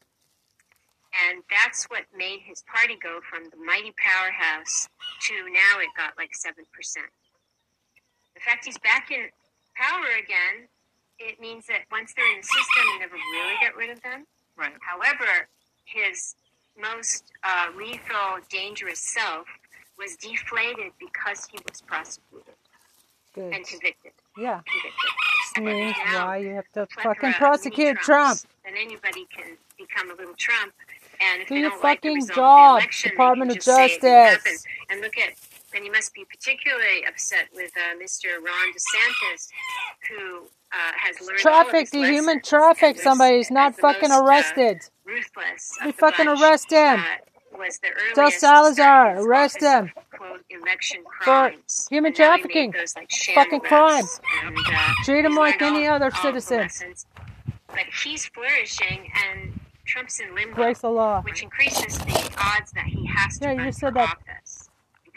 And 1.27 1.43
that's 1.49 1.85
what 1.85 2.05
made 2.15 2.39
his 2.45 2.63
party 2.63 2.95
go 3.01 3.19
from 3.29 3.43
the 3.49 3.57
mighty 3.57 3.91
powerhouse 3.97 4.87
to 5.27 5.33
now 5.51 5.79
it 5.81 5.89
got 5.97 6.13
like 6.17 6.31
7%. 6.31 6.55
The 8.33 8.39
fact 8.39 8.65
he's 8.65 8.77
back 8.79 9.11
in 9.11 9.27
power 9.75 10.07
again, 10.23 10.67
it 11.19 11.39
means 11.39 11.65
that 11.67 11.81
once 11.91 12.13
they're 12.15 12.29
in 12.31 12.39
the 12.39 12.47
system, 12.47 12.83
you 12.93 12.99
never 12.99 13.15
really 13.15 13.55
get 13.59 13.75
rid 13.75 13.89
of 13.89 14.01
them. 14.03 14.25
Right. 14.55 14.73
However, 14.81 15.49
his 15.85 16.35
most 16.81 17.31
uh, 17.43 17.67
lethal, 17.77 18.39
dangerous 18.49 18.99
self 18.99 19.47
was 19.97 20.15
deflated 20.15 20.91
because 20.99 21.47
he 21.51 21.59
was 21.69 21.81
prosecuted 21.81 22.55
Good. 23.35 23.53
and 23.53 23.65
convicted. 23.65 24.11
Yeah. 24.37 24.61
Convicted. 24.65 24.91
This 25.55 25.63
means 25.63 25.95
why 26.13 26.37
you 26.37 26.49
have 26.55 26.71
to 26.73 26.87
fucking 27.01 27.33
prosecute 27.33 27.97
Trump. 27.97 28.39
Then 28.63 28.73
anybody 28.77 29.27
can 29.35 29.57
become 29.77 30.11
a 30.11 30.15
little 30.15 30.35
Trump. 30.35 30.73
And 31.21 31.43
if 31.43 31.49
Do 31.49 31.55
your 31.55 31.69
don't 31.69 31.83
like 31.83 32.01
the 32.01 32.09
fucking 32.09 32.15
result 32.15 32.35
job, 32.35 32.77
of 32.79 32.89
the 33.03 33.09
Department 33.09 33.51
of 33.51 33.57
can 33.57 33.63
just 33.63 33.77
say 33.77 33.85
it 33.85 34.01
didn't 34.01 34.33
Justice. 34.43 34.63
And 34.89 35.01
look 35.01 35.17
at, 35.17 35.33
then 35.73 35.85
you 35.85 35.91
must 35.91 36.13
be 36.13 36.25
particularly 36.25 37.05
upset 37.07 37.47
with 37.53 37.71
uh, 37.77 37.95
Mr. 38.03 38.25
Ron 38.43 38.73
DeSantis, 38.73 39.47
who 40.09 40.43
uh, 40.73 40.91
has 40.97 41.19
learned 41.21 41.39
all 41.45 41.63
Traffic, 41.63 41.89
the 41.91 42.03
human 42.05 42.41
traffic 42.41 42.83
and 42.83 42.95
was 42.97 43.03
somebody. 43.03 43.37
He's 43.37 43.51
not 43.51 43.75
fucking 43.77 44.09
most, 44.09 44.21
uh, 44.21 44.23
arrested. 44.25 44.77
ruthless. 45.05 45.77
We 45.85 45.91
fucking 45.91 46.25
bunch, 46.25 46.41
arrest 46.41 46.71
him. 46.71 46.99
Uh, 46.99 47.57
was 47.57 47.79
the 47.79 47.89
earliest 48.17 48.39
Salazar, 48.39 49.19
arrest 49.19 49.57
office 49.57 49.67
him 49.67 49.91
quote, 50.17 50.41
election 50.49 51.03
for 51.23 51.51
human 51.51 51.59
And 51.73 51.89
now 51.91 51.91
he 51.91 51.99
made 51.99 52.15
trafficking. 52.15 52.71
those, 52.71 52.95
like, 52.95 53.11
Fucking 53.35 53.59
crime. 53.59 54.05
And, 54.45 54.57
uh, 54.57 54.93
Treat 55.03 55.25
him 55.25 55.35
like 55.35 55.61
any 55.61 55.85
all- 55.87 55.95
other 55.95 56.11
all 56.15 56.21
citizen. 56.21 56.69
But 57.67 57.85
he's 58.03 58.25
flourishing, 58.27 59.11
and 59.27 59.59
Trump's 59.85 60.19
in 60.21 60.33
limbo, 60.33 60.55
Breaks 60.55 60.79
the 60.79 60.89
law. 60.89 61.21
which 61.23 61.43
increases 61.43 61.97
the 61.99 62.31
odds 62.41 62.71
that 62.71 62.85
he 62.85 63.05
has 63.05 63.37
to 63.39 63.45
Yeah, 63.45 63.51
you 63.51 63.57
run 63.59 63.67
for 63.67 63.79
said 63.79 63.93
that. 63.95 64.17
office 64.17 64.50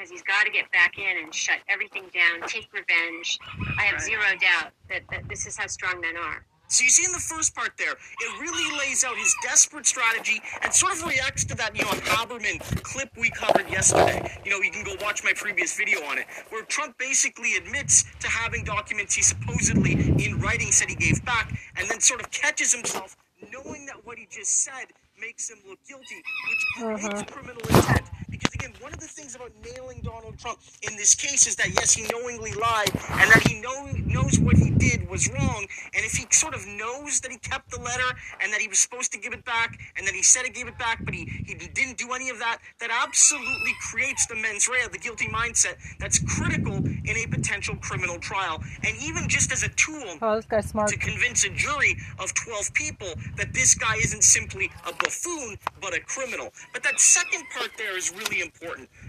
because 0.04 0.10
he's 0.10 0.22
got 0.22 0.44
to 0.44 0.50
get 0.52 0.70
back 0.70 0.98
in 0.98 1.24
and 1.24 1.34
shut 1.34 1.58
everything 1.68 2.04
down, 2.12 2.46
take 2.46 2.68
revenge. 2.74 3.38
I 3.78 3.84
have 3.84 4.02
zero 4.02 4.20
doubt 4.38 4.72
that, 4.90 5.00
that 5.10 5.26
this 5.30 5.46
is 5.46 5.56
how 5.56 5.66
strong 5.66 6.00
men 6.00 6.16
are. 6.16 6.44
So 6.68 6.82
you 6.84 6.90
see 6.90 7.04
in 7.04 7.12
the 7.12 7.18
first 7.18 7.54
part 7.54 7.72
there, 7.78 7.92
it 7.92 8.40
really 8.40 8.78
lays 8.78 9.02
out 9.04 9.16
his 9.16 9.34
desperate 9.42 9.86
strategy 9.86 10.40
and 10.62 10.72
sort 10.74 10.92
of 10.94 11.04
reacts 11.06 11.44
to 11.44 11.54
that, 11.54 11.74
you 11.76 11.84
know, 11.84 11.90
Haberman 11.90 12.60
clip 12.82 13.10
we 13.16 13.30
covered 13.30 13.70
yesterday. 13.70 14.40
You 14.44 14.50
know, 14.50 14.60
you 14.60 14.70
can 14.70 14.84
go 14.84 14.94
watch 15.02 15.24
my 15.24 15.32
previous 15.34 15.74
video 15.76 16.00
on 16.04 16.18
it, 16.18 16.26
where 16.50 16.64
Trump 16.64 16.98
basically 16.98 17.56
admits 17.56 18.04
to 18.20 18.28
having 18.28 18.64
documents 18.64 19.14
he 19.14 19.22
supposedly 19.22 19.92
in 20.24 20.38
writing 20.40 20.70
said 20.72 20.88
he 20.90 20.96
gave 20.96 21.24
back, 21.24 21.54
and 21.76 21.88
then 21.88 22.00
sort 22.00 22.20
of 22.20 22.30
catches 22.30 22.74
himself 22.74 23.16
knowing 23.52 23.86
that 23.86 24.04
what 24.04 24.18
he 24.18 24.26
just 24.30 24.64
said 24.64 24.86
makes 25.20 25.48
him 25.50 25.58
look 25.68 25.78
guilty, 25.88 26.22
which 26.48 26.82
creates 26.82 27.04
Uh-huh. 27.04 27.24
criminal 27.26 27.62
intent. 27.68 28.06
Because 28.30 28.53
again, 28.64 28.76
one 28.80 28.92
of 28.92 29.00
the 29.00 29.06
things 29.06 29.34
about 29.34 29.52
nailing 29.64 30.00
Donald 30.02 30.38
Trump 30.38 30.58
in 30.82 30.96
this 30.96 31.14
case 31.14 31.46
is 31.46 31.56
that 31.56 31.68
yes, 31.68 31.92
he 31.92 32.06
knowingly 32.12 32.52
lied, 32.52 32.90
and 32.92 33.30
that 33.30 33.42
he 33.46 33.60
know, 33.60 33.86
knows 34.06 34.38
what 34.38 34.56
he 34.56 34.70
did 34.70 35.08
was 35.08 35.30
wrong. 35.32 35.66
And 35.94 36.04
if 36.04 36.12
he 36.12 36.26
sort 36.30 36.54
of 36.54 36.66
knows 36.66 37.20
that 37.20 37.30
he 37.30 37.38
kept 37.38 37.70
the 37.70 37.80
letter 37.80 38.16
and 38.40 38.52
that 38.52 38.60
he 38.60 38.68
was 38.68 38.78
supposed 38.78 39.12
to 39.12 39.18
give 39.18 39.32
it 39.32 39.44
back, 39.44 39.78
and 39.96 40.06
that 40.06 40.14
he 40.14 40.22
said 40.22 40.44
he 40.44 40.50
gave 40.50 40.68
it 40.68 40.78
back, 40.78 41.04
but 41.04 41.14
he, 41.14 41.24
he 41.46 41.54
didn't 41.54 41.98
do 41.98 42.12
any 42.12 42.30
of 42.30 42.38
that, 42.38 42.58
that 42.80 42.90
absolutely 42.90 43.72
creates 43.80 44.26
the 44.26 44.34
mens 44.34 44.68
rea, 44.68 44.86
the 44.90 44.98
guilty 44.98 45.26
mindset 45.26 45.76
that's 45.98 46.18
critical 46.18 46.74
in 46.76 47.16
a 47.16 47.26
potential 47.26 47.76
criminal 47.76 48.18
trial. 48.18 48.62
And 48.84 48.96
even 49.02 49.28
just 49.28 49.52
as 49.52 49.62
a 49.62 49.68
tool 49.70 50.18
Oh, 50.22 50.36
this 50.36 50.46
guy's 50.46 50.68
smart. 50.68 50.88
to 50.88 50.98
convince 50.98 51.44
a 51.44 51.50
jury 51.50 51.96
of 52.18 52.32
12 52.34 52.72
people 52.74 53.08
that 53.36 53.52
this 53.52 53.74
guy 53.74 53.96
isn't 53.96 54.22
simply 54.22 54.70
a 54.86 54.92
buffoon, 54.94 55.56
but 55.80 55.94
a 55.94 56.00
criminal. 56.00 56.52
But 56.72 56.82
that 56.84 57.00
second 57.00 57.44
part 57.56 57.70
there 57.76 57.96
is 57.96 58.12
really 58.12 58.40
important. 58.40 58.53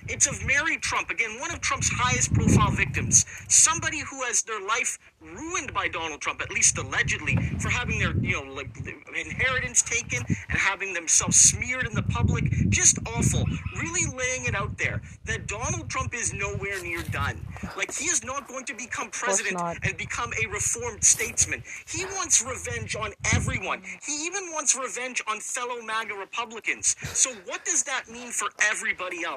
It's 0.08 0.28
of 0.28 0.46
Mary 0.46 0.78
Trump, 0.78 1.10
again, 1.10 1.40
one 1.40 1.52
of 1.52 1.62
Trump's 1.62 1.90
highest 1.90 2.34
profile 2.34 2.72
victims. 2.72 3.26
Somebody 3.48 4.00
who 4.00 4.24
has 4.24 4.42
their 4.44 4.62
life 4.66 4.98
ruined 5.22 5.74
by 5.74 5.88
Donald 5.88 6.22
Trump, 6.22 6.42
at 6.42 6.52
least 6.52 6.78
allegedly, 6.78 7.36
for 7.60 7.70
having 7.70 8.00
their, 8.00 8.16
you 8.18 8.34
know, 8.34 8.54
like 8.54 8.70
inheritance 9.16 9.82
taken 9.82 10.24
and 10.28 10.60
having 10.60 10.94
themselves 10.94 11.38
smeared 11.38 11.88
in 11.88 11.94
the 11.94 12.04
public. 12.04 12.46
Just 12.70 13.00
awful. 13.16 13.46
Really 13.82 14.06
laying 14.16 14.46
it 14.46 14.56
out 14.56 14.78
there 14.78 15.02
that 15.26 15.48
Donald 15.48 15.90
Trump 15.90 16.14
is 16.14 16.34
nowhere 16.34 16.82
near 16.84 17.02
done. 17.04 17.46
Like, 17.78 17.94
he 17.94 18.06
is 18.06 18.24
not 18.24 18.48
going 18.48 18.66
to 18.66 18.74
become 18.74 19.10
president 19.10 19.60
and 19.84 19.98
become 19.98 20.32
a 20.44 20.48
reformed 20.48 21.04
statesman. 21.04 21.64
He 21.88 22.06
wants 22.06 22.44
revenge 22.44 22.96
on 22.96 23.14
everyone. 23.34 23.82
He 24.06 24.26
even 24.26 24.52
wants 24.52 24.76
revenge 24.76 25.22
on 25.28 25.40
fellow 25.40 25.82
MAGA 25.82 26.14
Republicans. 26.14 26.96
So, 27.14 27.32
what 27.46 27.64
does 27.66 27.84
that 27.84 28.08
mean 28.10 28.30
for 28.30 28.50
everybody 28.70 29.24
else? 29.24 29.35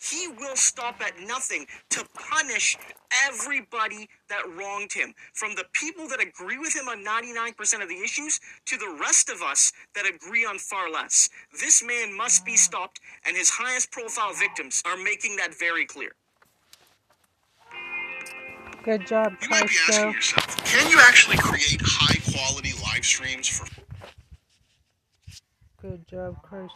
He 0.00 0.28
will 0.28 0.56
stop 0.56 1.00
at 1.00 1.18
nothing 1.20 1.66
to 1.90 2.04
punish 2.14 2.76
everybody 3.26 4.08
that 4.28 4.42
wronged 4.56 4.92
him, 4.92 5.14
from 5.32 5.54
the 5.54 5.64
people 5.72 6.08
that 6.08 6.20
agree 6.20 6.58
with 6.58 6.74
him 6.74 6.88
on 6.88 7.04
99% 7.04 7.82
of 7.82 7.88
the 7.88 8.00
issues 8.02 8.40
to 8.66 8.76
the 8.76 8.96
rest 9.00 9.30
of 9.30 9.42
us 9.42 9.72
that 9.94 10.06
agree 10.06 10.44
on 10.44 10.58
far 10.58 10.90
less. 10.90 11.28
This 11.60 11.82
man 11.82 12.16
must 12.16 12.44
be 12.44 12.56
stopped, 12.56 13.00
and 13.24 13.36
his 13.36 13.50
highest 13.50 13.90
profile 13.90 14.32
victims 14.34 14.82
are 14.86 14.96
making 14.96 15.36
that 15.36 15.58
very 15.58 15.86
clear. 15.86 16.12
Good 18.84 19.06
job, 19.06 19.34
You 19.42 19.48
might 19.50 19.68
be 19.68 19.74
asking 19.88 20.12
yourself, 20.12 20.64
can 20.64 20.90
you 20.90 20.98
actually 21.00 21.36
create 21.38 21.80
high 21.84 22.20
quality 22.32 22.72
live 22.82 23.04
streams 23.04 23.48
for 23.48 23.66
Good 25.80 26.08
job, 26.08 26.42
Christ 26.42 26.74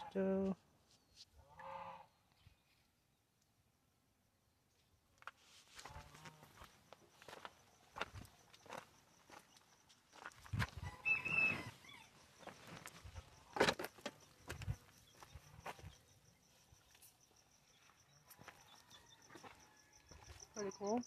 Joe. 20.63 20.71
cool. 20.79 21.01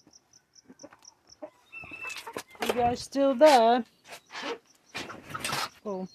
You 2.66 2.72
guys 2.74 3.00
still 3.00 3.34
there? 3.34 3.84
Oh. 5.84 6.06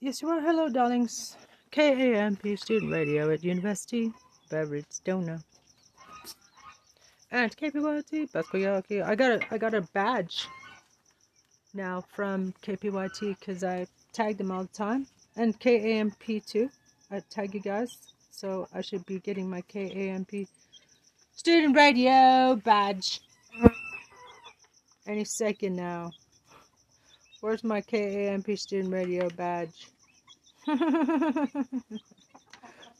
Yes, 0.00 0.22
you 0.22 0.28
are. 0.28 0.40
Hello, 0.40 0.68
darlings. 0.68 1.36
KAMP 1.72 2.58
Student 2.58 2.92
Radio 2.92 3.30
at 3.30 3.42
University 3.42 4.12
Beverage 4.50 4.86
Stoner. 4.90 5.42
And 7.30 7.56
KPYT 7.56 8.30
Baskoyaki. 8.30 9.02
I 9.02 9.14
got 9.14 9.32
a 9.32 9.54
I 9.54 9.58
got 9.58 9.74
a 9.74 9.80
badge 9.80 10.46
now 11.72 12.04
from 12.12 12.52
KPYT 12.62 13.38
because 13.38 13.64
I 13.64 13.86
tag 14.12 14.36
them 14.36 14.52
all 14.52 14.62
the 14.62 14.68
time. 14.68 15.06
And 15.34 15.58
KAMP 15.58 16.46
too. 16.46 16.68
I 17.10 17.20
tag 17.30 17.54
you 17.54 17.60
guys. 17.60 18.11
So 18.32 18.66
I 18.74 18.80
should 18.80 19.06
be 19.06 19.20
getting 19.20 19.48
my 19.48 19.60
KAMP 19.62 20.48
Student 21.36 21.76
Radio 21.76 22.56
badge 22.56 23.20
any 25.06 25.24
second 25.24 25.76
now. 25.76 26.10
Where's 27.40 27.64
my 27.64 27.80
KAMP 27.80 28.56
Student 28.58 28.92
Radio 28.92 29.28
badge? 29.30 29.88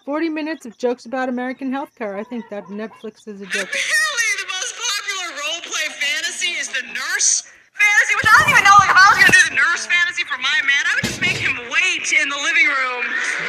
40 0.04 0.28
minutes 0.30 0.66
of 0.66 0.76
jokes 0.78 1.06
about 1.06 1.28
American 1.28 1.70
healthcare. 1.70 2.18
I 2.18 2.24
think 2.24 2.48
that 2.50 2.64
Netflix 2.64 3.28
is 3.28 3.40
a 3.40 3.46
joke. 3.46 3.70
Apparently, 3.70 4.30
the 4.42 4.48
most 4.50 4.74
popular 4.74 5.30
roleplay 5.38 5.86
fantasy 5.94 6.58
is 6.58 6.66
the 6.68 6.82
nurse 6.90 7.42
fantasy, 7.70 8.14
which 8.18 8.26
I 8.26 8.34
don't 8.42 8.50
even 8.50 8.64
know. 8.64 8.74
Like, 8.82 8.90
if 8.90 8.98
I 8.98 9.06
was 9.14 9.18
gonna 9.22 9.30
do 9.30 9.44
the 9.50 9.54
nurse 9.62 9.86
fantasy 9.86 10.24
for 10.26 10.38
my 10.42 10.58
man, 10.66 10.82
I 10.90 10.92
would 10.98 11.06
just 11.06 11.20
make 11.22 11.38
him 11.38 11.54
wait 11.70 12.10
in 12.10 12.26
the 12.28 12.40
living 12.42 12.66
room 12.66 13.04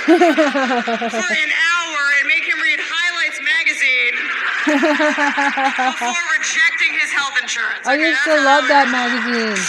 for 1.09 1.25
an 1.33 1.51
hour 1.73 2.01
and 2.21 2.29
make 2.29 2.45
him 2.45 2.61
read 2.61 2.77
Highlights 2.77 3.41
magazine 3.41 4.13
before 4.65 6.23
rejecting 6.39 6.93
his 6.99 7.11
health 7.11 7.35
insurance. 7.41 7.85
I 7.87 7.95
Okay, 7.95 8.09
used 8.09 8.23
to 8.23 8.35
love 8.43 8.67
that 8.67 8.87
magazine. 8.91 9.59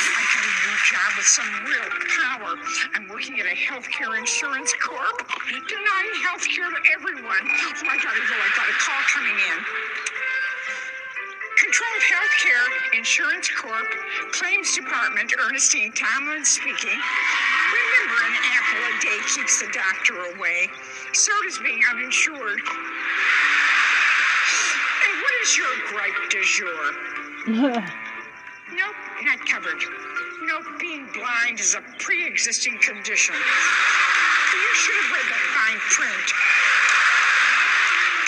I 0.00 0.22
got 0.24 0.44
a 0.44 0.52
new 0.64 0.76
job 0.88 1.10
with 1.16 1.26
some 1.28 1.50
real 1.66 1.90
power. 2.20 2.52
I'm 2.94 3.08
working 3.08 3.40
at 3.40 3.46
a 3.46 3.56
healthcare 3.56 4.18
insurance 4.18 4.72
corp, 4.80 5.16
denying 5.48 6.14
healthcare 6.24 6.68
to 6.70 6.80
everyone. 6.94 7.44
Oh, 7.44 7.90
I 7.90 7.96
gotta 8.00 8.22
go. 8.24 8.36
I 8.36 8.50
got 8.56 8.68
a 8.68 8.76
call 8.80 9.02
coming 9.12 9.36
in. 9.36 9.58
Controlled 11.58 12.02
Healthcare 12.06 12.96
Insurance 12.98 13.50
Corp, 13.50 13.86
Claims 14.32 14.74
Department, 14.76 15.34
Ernestine 15.38 15.92
Tomlin 15.92 16.44
speaking. 16.44 16.98
Remember, 17.68 18.20
an 18.26 18.44
apple 18.56 18.82
a 18.88 19.00
day 19.00 19.18
keeps 19.34 19.60
the 19.60 19.68
doctor 19.72 20.14
away. 20.36 20.68
So 21.12 21.32
does 21.44 21.58
being 21.58 21.82
uninsured. 21.90 22.60
And 25.04 25.14
what 25.22 25.34
is 25.42 25.56
your 25.56 25.74
gripe 25.88 26.30
du 26.30 26.42
jour? 26.44 27.84
Nope, 28.70 28.96
not 29.24 29.40
covered. 29.48 29.80
Nope, 30.42 30.78
being 30.78 31.08
blind 31.14 31.58
is 31.58 31.74
a 31.74 31.80
pre-existing 31.98 32.78
condition. 32.78 33.34
You 33.34 34.74
should 34.74 34.94
have 34.94 35.12
read 35.16 35.24
the 35.24 35.40
fine 35.56 35.80
print. 35.88 36.28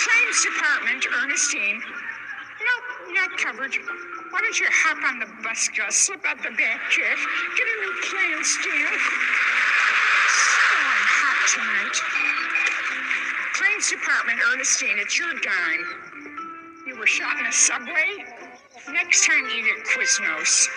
Claims 0.01 0.43
Department, 0.43 1.05
Ernestine. 1.21 1.81
Not 3.13 3.37
covered. 3.37 3.75
Why 4.31 4.39
don't 4.39 4.59
you 4.59 4.67
hop 4.71 5.03
on 5.03 5.19
the 5.19 5.27
bus, 5.43 5.67
Gus, 5.75 5.95
slip 5.95 6.23
out 6.25 6.37
the 6.37 6.55
back 6.55 6.79
jet, 6.89 7.19
get 7.59 7.67
a 7.67 7.75
new 7.83 7.95
plan 8.07 8.39
Stan. 8.39 8.87
Oh, 8.87 10.79
I'm 10.87 11.07
hot 11.19 11.39
tonight. 11.51 11.97
Claims 13.59 13.91
Department, 13.91 14.39
Ernestine, 14.47 14.95
it's 14.97 15.19
your 15.19 15.33
dime. 15.43 15.83
You 16.87 16.95
were 16.97 17.05
shot 17.05 17.37
in 17.39 17.45
a 17.45 17.51
subway? 17.51 18.23
Next 18.89 19.27
time 19.27 19.43
eat 19.51 19.67
at 19.67 19.83
Quiznos. 19.91 20.71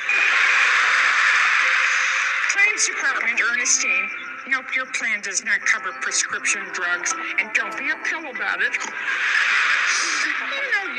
Claims 2.51 2.87
Department, 2.87 3.41
Ernestine. 3.41 4.11
Nope, 4.49 4.75
your 4.75 4.87
plan 4.93 5.23
does 5.23 5.45
not 5.45 5.61
cover 5.63 5.93
prescription 6.03 6.63
drugs, 6.73 7.15
and 7.39 7.49
don't 7.55 7.79
be 7.79 7.91
a 7.91 7.97
pill 8.05 8.27
about 8.29 8.61
it. 8.61 8.75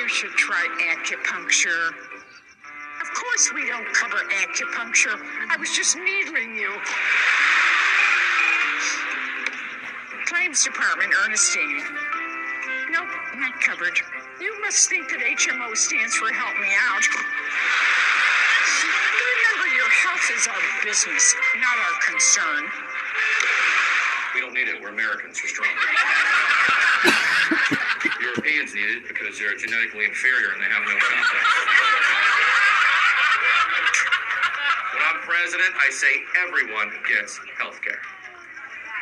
You 0.05 0.09
should 0.09 0.37
try 0.37 0.61
acupuncture. 0.93 1.89
Of 3.01 3.09
course 3.15 3.51
we 3.55 3.67
don't 3.67 3.91
cover 3.91 4.17
acupuncture. 4.45 5.17
I 5.49 5.57
was 5.57 5.75
just 5.75 5.97
needling 5.97 6.55
you. 6.55 6.69
Claims 10.27 10.63
Department, 10.63 11.11
Ernestine. 11.25 11.81
Nope, 12.91 13.09
not 13.37 13.59
covered. 13.61 13.97
You 14.39 14.61
must 14.61 14.87
think 14.91 15.09
that 15.09 15.21
HMO 15.21 15.75
stands 15.75 16.13
for 16.13 16.31
Help 16.31 16.53
Me 16.61 16.69
Out. 16.85 17.01
Remember, 18.85 19.73
your 19.73 19.89
health 19.89 20.29
is 20.37 20.47
our 20.47 20.85
business, 20.85 21.33
not 21.55 21.77
our 21.81 21.97
concern. 22.11 22.69
We 24.35 24.41
don't 24.41 24.53
need 24.53 24.67
it. 24.67 24.79
We're 24.79 24.89
Americans. 24.89 25.41
We're 25.41 25.49
strong. 25.49 25.69
Europeans 28.35 28.75
need 28.75 28.99
it 28.99 29.07
because 29.07 29.39
they're 29.39 29.55
genetically 29.55 30.03
inferior 30.03 30.51
and 30.51 30.59
they 30.59 30.67
have 30.67 30.83
no 30.83 30.91
context. 30.91 31.55
When 34.91 35.03
I'm 35.07 35.19
president, 35.23 35.71
I 35.79 35.87
say 35.89 36.11
everyone 36.43 36.91
gets 37.07 37.39
health 37.57 37.79
care. 37.81 38.01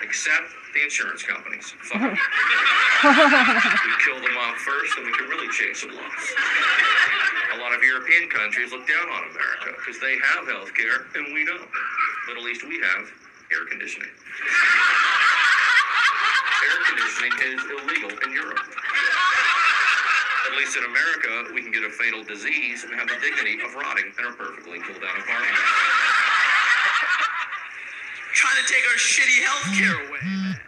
Except 0.03 0.53
the 0.77 0.83
insurance 0.83 1.23
companies. 1.23 1.73
Fuck 1.81 2.01
'em. 2.01 2.13
we 2.13 3.93
kill 4.05 4.21
them 4.21 4.37
off 4.37 4.57
first, 4.61 4.97
and 4.97 5.05
we 5.07 5.13
can 5.13 5.25
really 5.29 5.47
chase 5.49 5.81
them 5.81 5.97
off. 5.97 6.33
A 7.53 7.57
lot 7.57 7.73
of 7.73 7.81
European 7.81 8.29
countries 8.29 8.71
look 8.71 8.85
down 8.87 9.09
on 9.09 9.23
America 9.33 9.73
because 9.81 9.99
they 9.99 10.17
have 10.19 10.45
health 10.47 10.73
care 10.75 11.07
and 11.15 11.33
we 11.33 11.45
don't. 11.45 11.69
But 12.27 12.37
at 12.37 12.43
least 12.43 12.63
we 12.67 12.77
have 12.81 13.09
air 13.51 13.65
conditioning. 13.65 14.09
Air 16.69 16.77
conditioning 16.85 17.33
is 17.49 17.61
illegal 17.81 18.11
in 18.25 18.31
Europe. 18.33 18.61
At 20.53 20.61
least 20.61 20.77
in 20.77 20.85
America, 20.85 21.49
we 21.49 21.65
can 21.65 21.73
get 21.73 21.81
a 21.81 21.89
fatal 21.89 22.21
disease 22.21 22.85
and 22.85 22.93
have 22.93 23.09
the 23.09 23.17
dignity 23.17 23.57
of 23.65 23.73
rotting 23.73 24.05
in 24.05 24.25
a 24.29 24.33
perfectly 24.37 24.77
cool 24.85 24.93
down 25.01 25.17
apartment. 25.17 25.57
Trying 28.37 28.61
to 28.61 28.67
take 28.69 28.85
our 28.85 28.93
shitty 29.01 29.41
health 29.41 29.65
care 29.73 29.97
away, 29.97 30.21
man. 30.21 30.53
I 30.53 30.61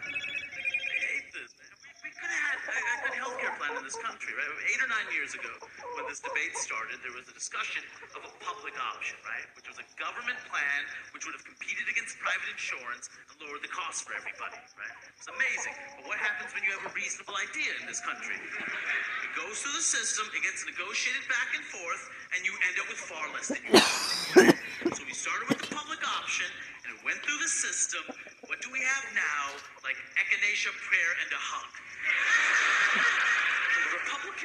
hate 1.06 1.30
this, 1.30 1.54
man. 1.54 1.70
We, 1.86 1.86
we 2.02 2.10
could 2.18 2.26
have 2.26 2.66
had 2.66 2.66
a, 2.66 2.74
a 2.82 2.98
good 3.06 3.14
health 3.14 3.38
care 3.38 3.54
plan 3.62 3.78
in 3.78 3.86
this 3.86 3.94
country, 3.94 4.34
right? 4.34 4.50
Eight 4.74 4.75
or 4.75 4.75
nine 4.86 5.10
years 5.10 5.34
ago, 5.34 5.50
when 5.98 6.06
this 6.06 6.22
debate 6.22 6.54
started, 6.54 7.02
there 7.02 7.14
was 7.14 7.26
a 7.26 7.34
discussion 7.34 7.82
of 8.14 8.22
a 8.22 8.32
public 8.38 8.74
option, 8.78 9.18
right? 9.26 9.46
Which 9.58 9.66
was 9.66 9.78
a 9.82 9.86
government 9.98 10.38
plan 10.46 10.80
which 11.10 11.26
would 11.26 11.34
have 11.34 11.42
competed 11.42 11.90
against 11.90 12.14
private 12.22 12.46
insurance 12.54 13.10
and 13.26 13.34
lowered 13.42 13.66
the 13.66 13.72
cost 13.72 14.06
for 14.06 14.14
everybody, 14.14 14.58
right? 14.78 14.94
It's 15.18 15.26
amazing. 15.26 15.74
But 15.98 16.06
what 16.06 16.18
happens 16.22 16.54
when 16.54 16.62
you 16.62 16.70
have 16.78 16.86
a 16.86 16.92
reasonable 16.94 17.34
idea 17.34 17.74
in 17.82 17.90
this 17.90 17.98
country? 17.98 18.38
It 18.38 19.32
goes 19.34 19.58
through 19.58 19.74
the 19.74 19.86
system, 19.86 20.30
it 20.30 20.42
gets 20.46 20.62
negotiated 20.62 21.26
back 21.26 21.50
and 21.58 21.64
forth, 21.66 22.02
and 22.38 22.46
you 22.46 22.54
end 22.70 22.76
up 22.78 22.86
with 22.86 23.02
far 23.02 23.26
less 23.34 23.50
than 23.50 23.62
you 23.66 23.74
want. 23.74 24.54
So 24.94 25.02
we 25.02 25.14
started 25.18 25.50
with 25.50 25.66
the 25.66 25.70
public 25.74 26.00
option, 26.06 26.46
and 26.86 26.94
it 26.94 27.00
went 27.02 27.18
through 27.26 27.42
the 27.42 27.50
system. 27.50 28.06
What 28.46 28.62
do 28.62 28.70
we 28.70 28.78
have 28.86 29.04
now? 29.18 29.58
Like 29.82 29.98
echinacea 30.14 30.70
prayer 30.86 31.12
and 31.26 31.28
a 31.34 31.40
hug. 31.42 33.35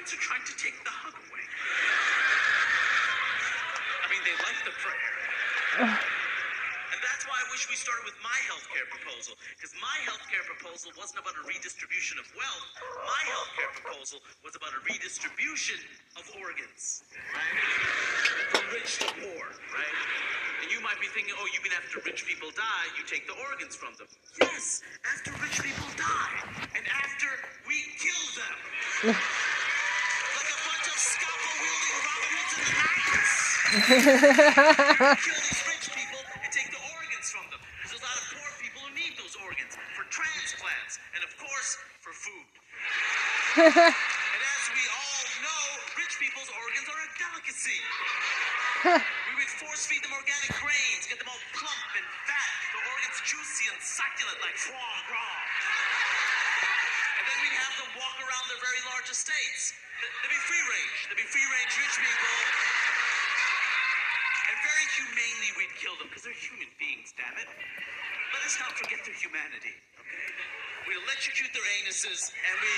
The 0.01 0.09
Republicans 0.09 0.17
are 0.17 0.33
trying 0.33 0.45
to 0.49 0.55
take 0.57 0.77
the 0.81 0.89
hug 0.89 1.13
away. 1.13 1.45
I 4.01 4.05
mean, 4.09 4.23
they 4.25 4.33
like 4.41 4.57
the 4.65 4.73
prayer. 4.81 5.13
And 5.77 6.99
that's 7.05 7.29
why 7.29 7.37
I 7.37 7.45
wish 7.53 7.69
we 7.69 7.77
started 7.77 8.09
with 8.09 8.17
my 8.25 8.33
healthcare 8.49 8.89
proposal. 8.89 9.37
Because 9.53 9.77
my 9.77 9.93
healthcare 10.09 10.41
proposal 10.41 10.89
wasn't 10.97 11.21
about 11.21 11.37
a 11.37 11.45
redistribution 11.45 12.17
of 12.17 12.25
wealth. 12.33 12.65
My 13.05 13.23
healthcare 13.29 13.69
proposal 13.77 14.25
was 14.41 14.57
about 14.57 14.73
a 14.73 14.81
redistribution 14.89 15.77
of 16.17 16.25
organs. 16.41 17.05
Right? 17.13 17.57
From 18.57 18.65
rich 18.73 19.05
to 19.05 19.07
poor, 19.21 19.45
right? 19.53 19.97
And 20.65 20.73
you 20.73 20.81
might 20.81 20.97
be 20.97 21.13
thinking, 21.13 21.37
oh, 21.37 21.45
you 21.53 21.61
mean 21.61 21.77
after 21.77 22.01
rich 22.01 22.25
people 22.25 22.49
die, 22.57 22.85
you 22.97 23.05
take 23.05 23.29
the 23.29 23.37
organs 23.53 23.77
from 23.77 23.93
them. 24.01 24.09
Yes, 24.41 24.81
after 25.05 25.29
rich 25.45 25.61
people 25.61 25.89
die. 25.93 26.41
And 26.73 26.89
after 26.89 27.29
we 27.69 27.85
kill 28.01 28.25
them. 28.33 29.13
kill 33.71 35.39
these 35.47 35.63
rich 35.63 35.87
people 35.95 36.19
and 36.43 36.51
take 36.51 36.67
the 36.75 36.81
organs 36.91 37.27
from 37.31 37.47
them. 37.55 37.61
There's 37.87 37.95
a 37.95 38.03
lot 38.03 38.17
of 38.19 38.25
poor 38.35 38.51
people 38.59 38.83
who 38.83 38.91
need 38.99 39.15
those 39.15 39.39
organs 39.39 39.79
for 39.95 40.03
transplants 40.11 40.99
and, 41.15 41.23
of 41.23 41.31
course, 41.39 41.79
for 42.03 42.11
food. 42.11 42.47
and 43.63 44.41
as 44.43 44.63
we 44.75 44.83
all 44.91 45.23
know, 45.39 45.63
rich 45.95 46.19
people's 46.19 46.51
organs 46.51 46.87
are 46.91 46.99
a 46.99 47.09
delicacy. 47.15 47.79
we 48.91 49.33
would 49.39 49.51
force 49.63 49.87
feed 49.87 50.03
them 50.03 50.11
organic 50.19 50.51
grains, 50.59 51.07
get 51.07 51.15
them 51.23 51.31
all 51.31 51.39
plump 51.55 51.91
and 51.95 52.07
fat, 52.27 52.51
the 52.75 52.81
organs 52.91 53.17
juicy 53.23 53.71
and 53.71 53.79
succulent 53.79 54.35
like 54.43 54.57
foie 54.59 54.99
gras. 55.07 55.39
And 57.19 57.23
then 57.23 57.37
we'd 57.39 57.55
have 57.55 57.75
them 57.87 57.91
walk 58.03 58.17
around 58.19 58.45
their 58.51 58.59
very 58.59 58.81
large 58.91 59.07
estates. 59.07 59.71
Th- 60.03 60.11
They'd 60.27 60.33
be 60.35 60.41
free 60.43 60.59
range. 60.75 60.97
They'd 61.07 61.21
be 61.23 61.29
free 61.31 61.47
range 61.55 61.71
rich 61.79 61.95
people. 62.03 62.35
And 64.71 64.79
very 64.79 64.87
humanely 64.95 65.51
we'd 65.59 65.75
kill 65.75 65.99
them 65.99 66.07
because 66.07 66.23
they're 66.23 66.31
human 66.31 66.71
beings, 66.79 67.11
damn 67.19 67.35
it. 67.35 67.43
Let 68.31 68.39
us 68.47 68.55
not 68.55 68.71
forget 68.79 69.03
their 69.03 69.19
humanity, 69.19 69.75
okay? 69.99 70.31
We 70.87 70.95
electrocute 70.95 71.51
their 71.51 71.67
anuses 71.83 72.31
and 72.31 72.55
we 72.55 72.71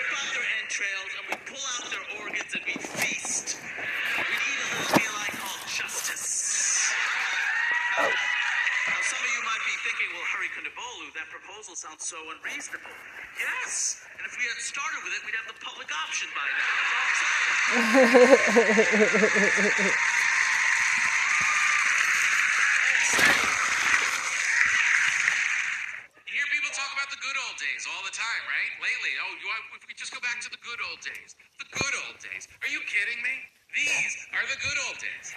rip 0.00 0.08
out 0.16 0.32
their 0.32 0.48
entrails 0.64 1.12
and 1.12 1.24
we 1.28 1.36
pull 1.44 1.60
out 1.76 1.92
their 1.92 2.00
organs 2.24 2.56
and 2.56 2.64
we 2.64 2.72
feast. 2.80 3.60
We'd 4.16 4.32
eat 4.48 4.60
a 4.64 4.68
little 4.80 4.96
meal 4.96 5.12
I 5.12 5.28
call 5.36 5.60
justice. 5.68 6.88
Now, 8.00 8.96
some 9.04 9.20
of 9.20 9.28
you 9.28 9.40
might 9.44 9.60
be 9.68 9.76
thinking, 9.84 10.08
well, 10.16 10.24
Hari 10.32 10.48
Kondabolu, 10.56 11.12
that 11.20 11.28
proposal 11.28 11.76
sounds 11.76 12.00
so 12.08 12.16
unreasonable. 12.32 12.96
Yes, 13.36 14.00
and 14.16 14.24
if 14.24 14.32
we 14.40 14.48
had 14.48 14.56
started 14.56 15.04
with 15.04 15.12
it, 15.12 15.20
we'd 15.28 15.36
have 15.36 15.52
the 15.52 15.60
public 15.60 15.92
option 15.92 16.32
by 16.32 16.48
now. 16.48 16.64
That's 16.80 16.96
all 16.96 17.04
I'm 17.04 17.16
saying. 17.20 17.36
You 26.26 26.32
hear 26.34 26.48
people 26.50 26.70
talk 26.74 26.90
about 26.94 27.10
the 27.10 27.20
good 27.22 27.38
old 27.48 27.56
days 27.58 27.86
all 27.90 28.02
the 28.06 28.14
time, 28.14 28.42
right? 28.50 28.72
Lately, 28.82 29.12
oh, 29.22 29.32
you, 29.42 29.46
if 29.78 29.84
we 29.86 29.94
just 29.98 30.14
go 30.14 30.20
back 30.22 30.38
to 30.42 30.50
the 30.50 30.58
good 30.62 30.78
old 30.90 31.02
days. 31.02 31.34
The 31.58 31.66
good 31.74 31.94
old 32.06 32.18
days. 32.22 32.46
Are 32.62 32.70
you 32.70 32.80
kidding 32.86 33.18
me? 33.22 33.34
These 33.74 34.14
are 34.34 34.46
the 34.46 34.58
good 34.62 34.78
old 34.88 34.98
days. 35.02 35.34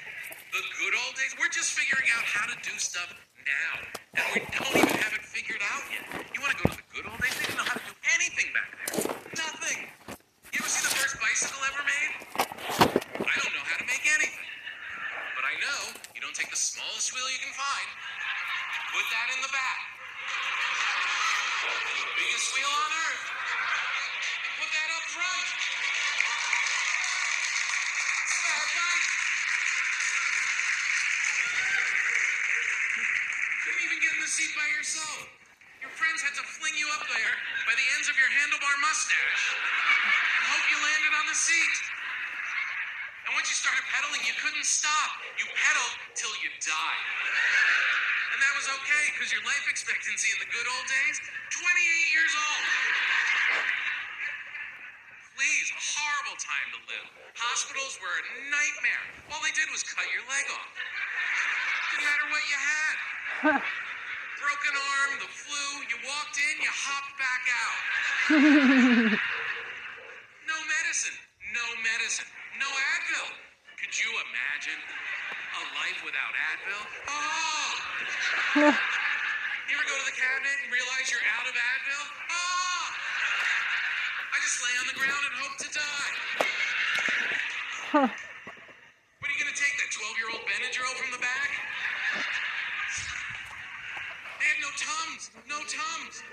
The 0.53 0.63
good 0.81 0.95
old 0.95 1.13
days? 1.17 1.33
We're 1.37 1.48
just 1.59 1.75
figuring 1.75 2.07
out 2.15 2.23
how 2.23 2.47
to 2.47 2.55
do 2.63 2.71
stuff 2.79 3.11
now. 3.43 3.83
And 4.15 4.23
we 4.31 4.39
don't 4.47 4.79
even 4.79 4.95
have 4.95 5.11
it 5.11 5.27
figured 5.27 5.59
out 5.59 5.83
yet. 5.91 6.07
You 6.31 6.39
want 6.39 6.55
to 6.55 6.59
go 6.63 6.71
to 6.71 6.79
the 6.79 6.87
good 6.87 7.03
old 7.03 7.19
days? 7.19 7.35
They 7.35 7.51
didn't 7.51 7.59
know 7.59 7.67
how 7.67 7.75
to 7.75 7.83
do 7.83 7.91
anything 8.15 8.47
back 8.55 8.71
there. 8.79 9.11
Nothing. 9.35 9.91
You 10.55 10.63
ever 10.63 10.71
see 10.71 10.87
the 10.87 10.95
first 10.95 11.19
bicycle 11.19 11.59
ever 11.67 11.83
made? 11.83 12.11
I 13.11 13.35
don't 13.43 13.51
know 13.51 13.65
how 13.67 13.75
to 13.75 13.87
make 13.91 14.07
anything. 14.07 14.47
But 15.35 15.51
I 15.51 15.59
know 15.59 15.99
you 16.15 16.23
don't 16.23 16.31
take 16.31 16.47
the 16.47 16.55
smallest 16.55 17.11
wheel 17.11 17.27
you 17.27 17.43
can 17.43 17.51
find, 17.51 17.87
put 18.95 19.03
that 19.11 19.27
in 19.35 19.43
the 19.43 19.51
back. 19.51 19.79
The 21.59 22.07
biggest 22.23 22.55
wheel 22.55 22.71
on 22.71 22.91
earth. 23.03 23.38
Mustache 38.89 39.53
and 39.53 40.45
hope 40.49 40.65
you 40.65 40.77
landed 40.81 41.13
on 41.21 41.25
the 41.29 41.37
seat. 41.37 41.77
And 43.29 43.37
once 43.37 43.45
you 43.45 43.53
started 43.53 43.85
pedaling, 43.85 44.17
you 44.25 44.33
couldn't 44.41 44.65
stop. 44.65 45.21
You 45.37 45.45
pedaled 45.45 45.93
till 46.17 46.33
you 46.41 46.49
died. 46.57 47.05
And 48.33 48.41
that 48.41 48.53
was 48.57 48.65
okay, 48.81 49.03
because 49.13 49.29
your 49.29 49.45
life 49.45 49.61
expectancy 49.69 50.33
in 50.33 50.41
the 50.41 50.49
good 50.49 50.65
old 50.65 50.85
days, 50.89 51.21
28 51.21 52.17
years 52.17 52.33
old. 52.33 52.65
Please, 55.37 55.69
a 55.69 55.81
horrible 56.01 56.37
time 56.41 56.69
to 56.73 56.81
live. 56.89 57.07
Hospitals 57.37 57.93
were 58.01 58.09
a 58.09 58.25
nightmare. 58.49 59.05
All 59.29 59.41
they 59.45 59.53
did 59.53 59.69
was 59.69 59.85
cut 59.85 60.09
your 60.09 60.25
leg 60.25 60.49
off. 60.49 60.73
Didn't 61.93 62.09
matter 62.09 62.25
what 62.33 62.41
you 62.49 62.57
had. 62.57 63.61
Broken 64.69 64.85
arm, 64.85 65.17
the 65.17 65.25
flu, 65.33 65.81
you 65.89 65.97
walked 66.05 66.37
in, 66.37 66.61
you 66.61 66.69
hopped 66.69 67.17
back 67.17 67.41
out. 67.57 69.17
No 70.45 70.57
medicine. 70.65 71.17
No 71.53 71.65
medicine. 71.81 72.29
No 72.61 72.69
Advil. 72.69 73.29
Could 73.81 73.93
you 73.97 74.09
imagine 74.29 74.77
a 75.57 75.61
life 75.73 76.01
without 76.05 76.33
Advil? 76.53 76.85
Oh! 77.09 77.73
You 78.61 79.73
ever 79.73 79.85
go 79.89 79.97
to 79.97 80.05
the 80.05 80.17
cabinet 80.17 80.57
and 80.65 80.73
realize 80.73 81.09
you're 81.09 81.25
out 81.33 81.49
of 81.49 81.53
Advil? 81.53 82.05
Ah! 82.29 82.93
I 84.33 84.37
just 84.41 84.61
lay 84.61 84.73
on 84.81 84.85
the 84.85 84.97
ground 84.97 85.23
and 85.29 85.35
hope 85.37 85.57
to 85.65 85.69
die. 85.73 86.13
What 87.89 88.11
No 95.59 95.67
Tums. 95.67 96.23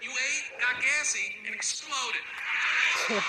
You 0.00 0.08
ate, 0.08 0.46
got 0.56 0.80
gassy, 0.80 1.36
and 1.44 1.52
exploded. 1.52 2.24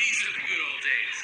These 0.00 0.18
are 0.24 0.32
the 0.32 0.44
good 0.48 0.62
old 0.64 0.80
days. 0.80 1.16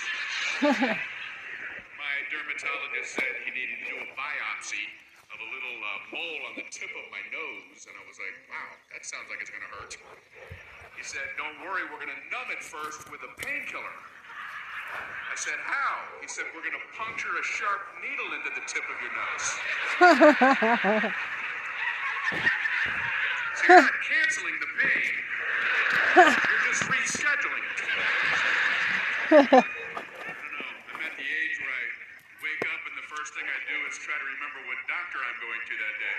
My 1.96 2.14
dermatologist 2.28 3.16
said 3.16 3.40
he 3.48 3.56
needed 3.56 3.80
to 3.80 3.86
do 3.88 3.96
a 4.04 4.08
biopsy 4.12 4.84
of 5.32 5.40
a 5.40 5.48
little 5.48 5.80
uh, 5.80 6.12
mole 6.12 6.52
on 6.52 6.60
the 6.60 6.68
tip 6.68 6.92
of 6.92 7.08
my 7.08 7.24
nose, 7.32 7.88
and 7.88 7.96
I 7.96 8.04
was 8.04 8.20
like, 8.20 8.36
wow, 8.52 8.76
that 8.92 9.08
sounds 9.08 9.32
like 9.32 9.40
it's 9.40 9.48
going 9.48 9.64
to 9.64 9.72
hurt. 9.80 9.96
He 9.96 11.04
said, 11.08 11.24
don't 11.40 11.56
worry, 11.64 11.88
we're 11.88 12.04
going 12.04 12.12
to 12.12 12.20
numb 12.28 12.52
it 12.52 12.60
first 12.60 13.08
with 13.08 13.24
a 13.24 13.32
painkiller. 13.40 13.96
I 15.30 15.36
said, 15.36 15.54
how? 15.62 16.02
He 16.20 16.26
said, 16.28 16.44
we're 16.54 16.60
going 16.60 16.74
to 16.74 16.80
puncture 16.98 17.30
a 17.30 17.42
sharp 17.44 17.80
needle 18.02 18.34
into 18.34 18.50
the 18.50 18.60
tip 18.66 18.82
of 18.82 19.00
your 19.00 19.12
nose. 19.14 19.54
So 22.30 23.66
you're 23.66 23.82
not 23.82 23.98
canceling 24.06 24.54
the 24.62 24.70
pain, 24.78 25.14
you're 26.14 26.64
just 26.70 26.86
rescheduling 26.86 27.64
it. 27.66 27.78
I 29.34 29.50
don't 29.50 29.50
know. 29.50 29.66
I'm 30.94 31.02
at 31.02 31.14
the 31.18 31.26
age 31.26 31.56
where 31.58 31.74
I 31.74 31.84
wake 32.38 32.62
up 32.70 32.82
and 32.86 32.94
the 32.94 33.08
first 33.10 33.34
thing 33.34 33.42
I 33.42 33.58
do 33.66 33.74
is 33.90 33.98
try 33.98 34.14
to 34.14 34.26
remember 34.38 34.62
what 34.70 34.78
doctor 34.86 35.18
I'm 35.26 35.38
going 35.42 35.58
to 35.58 35.74
that 35.74 35.94
day. 35.98 36.18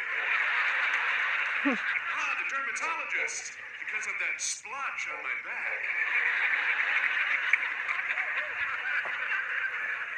ah, 1.79 2.31
the 2.43 2.47
dermatologist, 2.51 3.55
because 3.79 4.03
of 4.11 4.15
that 4.19 4.35
splotch 4.35 5.07
on 5.15 5.19
my 5.23 5.35
back. 5.47 5.79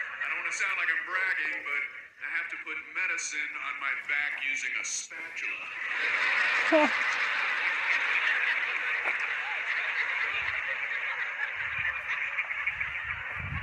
I 0.09 0.25
don't 0.25 0.41
want 0.41 0.49
to 0.49 0.57
sound 0.57 0.73
like 0.81 0.89
I'm 0.89 1.05
bragging, 1.05 1.61
but 1.69 2.02
I 2.23 2.31
have 2.39 2.47
to 2.55 2.59
put 2.63 2.79
medicine 2.95 3.51
on 3.67 3.73
my 3.83 3.91
back 4.07 4.39
using 4.47 4.71
a 4.79 4.85
spatula. 4.87 5.67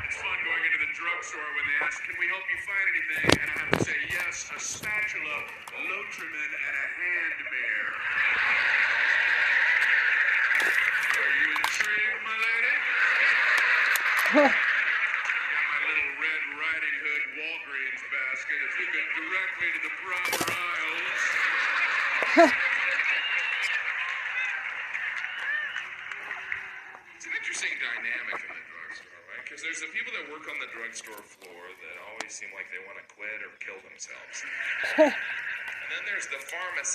It's 0.04 0.18
fun 0.20 0.38
going 0.44 0.64
into 0.68 0.76
the 0.76 0.92
drugstore 0.92 1.40
when 1.56 1.64
they 1.72 1.78
ask, 1.88 2.04
can 2.04 2.20
we 2.20 2.28
help 2.28 2.44
you 2.52 2.60
find 2.68 2.84
anything? 2.84 3.32
And 3.40 3.48
I 3.48 3.56
have 3.64 3.72
to 3.80 3.84
say, 3.84 3.96
yes, 4.12 4.52
a 4.52 4.60
spatula, 4.60 5.48
Lotrimin, 5.80 6.52
and 6.52 6.74
a 6.76 6.88
hand 7.00 7.40
mirror. 7.48 7.96
Are 11.16 11.32
you 11.32 11.48
intrigued, 11.64 12.20
my 12.28 12.36
lady? 14.44 14.52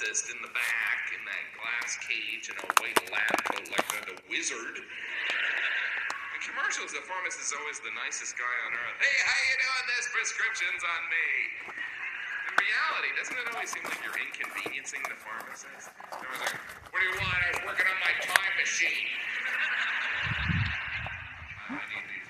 pharmacist 0.05 0.29
in 0.29 0.37
the 0.45 0.53
back 0.53 1.01
in 1.17 1.21
that 1.25 1.45
glass 1.57 1.97
cage 2.05 2.45
in 2.53 2.53
a 2.61 2.67
white 2.77 2.93
lab 3.09 3.41
coat 3.49 3.65
like 3.73 3.89
the, 3.89 4.13
the 4.13 4.17
wizard. 4.29 4.77
In 4.77 6.39
commercials, 6.45 6.93
the 6.93 7.01
pharmacist 7.09 7.49
is 7.49 7.53
always 7.57 7.81
the 7.81 7.89
nicest 7.97 8.37
guy 8.37 8.55
on 8.69 8.77
earth. 8.77 9.01
Hey, 9.01 9.17
how 9.25 9.33
you 9.33 9.57
doing? 9.65 9.85
This 9.97 10.05
prescription's 10.13 10.83
on 10.85 11.01
me. 11.09 11.27
In 11.73 12.53
reality, 12.53 13.09
doesn't 13.17 13.33
it 13.33 13.49
always 13.49 13.73
seem 13.73 13.81
like 13.89 13.97
you're 14.05 14.13
inconveniencing 14.13 15.01
the 15.09 15.17
pharmacist? 15.17 15.89
Like, 15.89 16.53
what 16.93 17.01
do 17.01 17.05
you 17.09 17.17
want? 17.17 17.41
I 17.41 17.49
was 17.57 17.65
working 17.65 17.89
on 17.89 17.97
my 17.97 18.13
time 18.21 18.53
machine. 18.61 19.09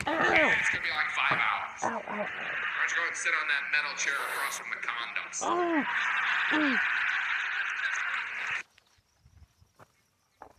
Yeah, 0.07 0.47
it's 0.47 0.71
gonna 0.71 0.80
be 0.80 0.95
like 0.95 1.11
five 1.11 1.36
hours. 1.43 1.80
Why 1.84 2.23
don't 2.23 2.88
you 2.88 2.95
go 2.95 3.03
and 3.03 3.19
sit 3.19 3.36
on 3.36 3.45
that 3.51 3.67
metal 3.76 3.91
chair 3.99 4.15
across 4.15 4.63
from 4.63 4.71
the 4.71 4.80
condoms? 4.80 5.43
Oh, 5.43 5.84
mm. 6.55 6.78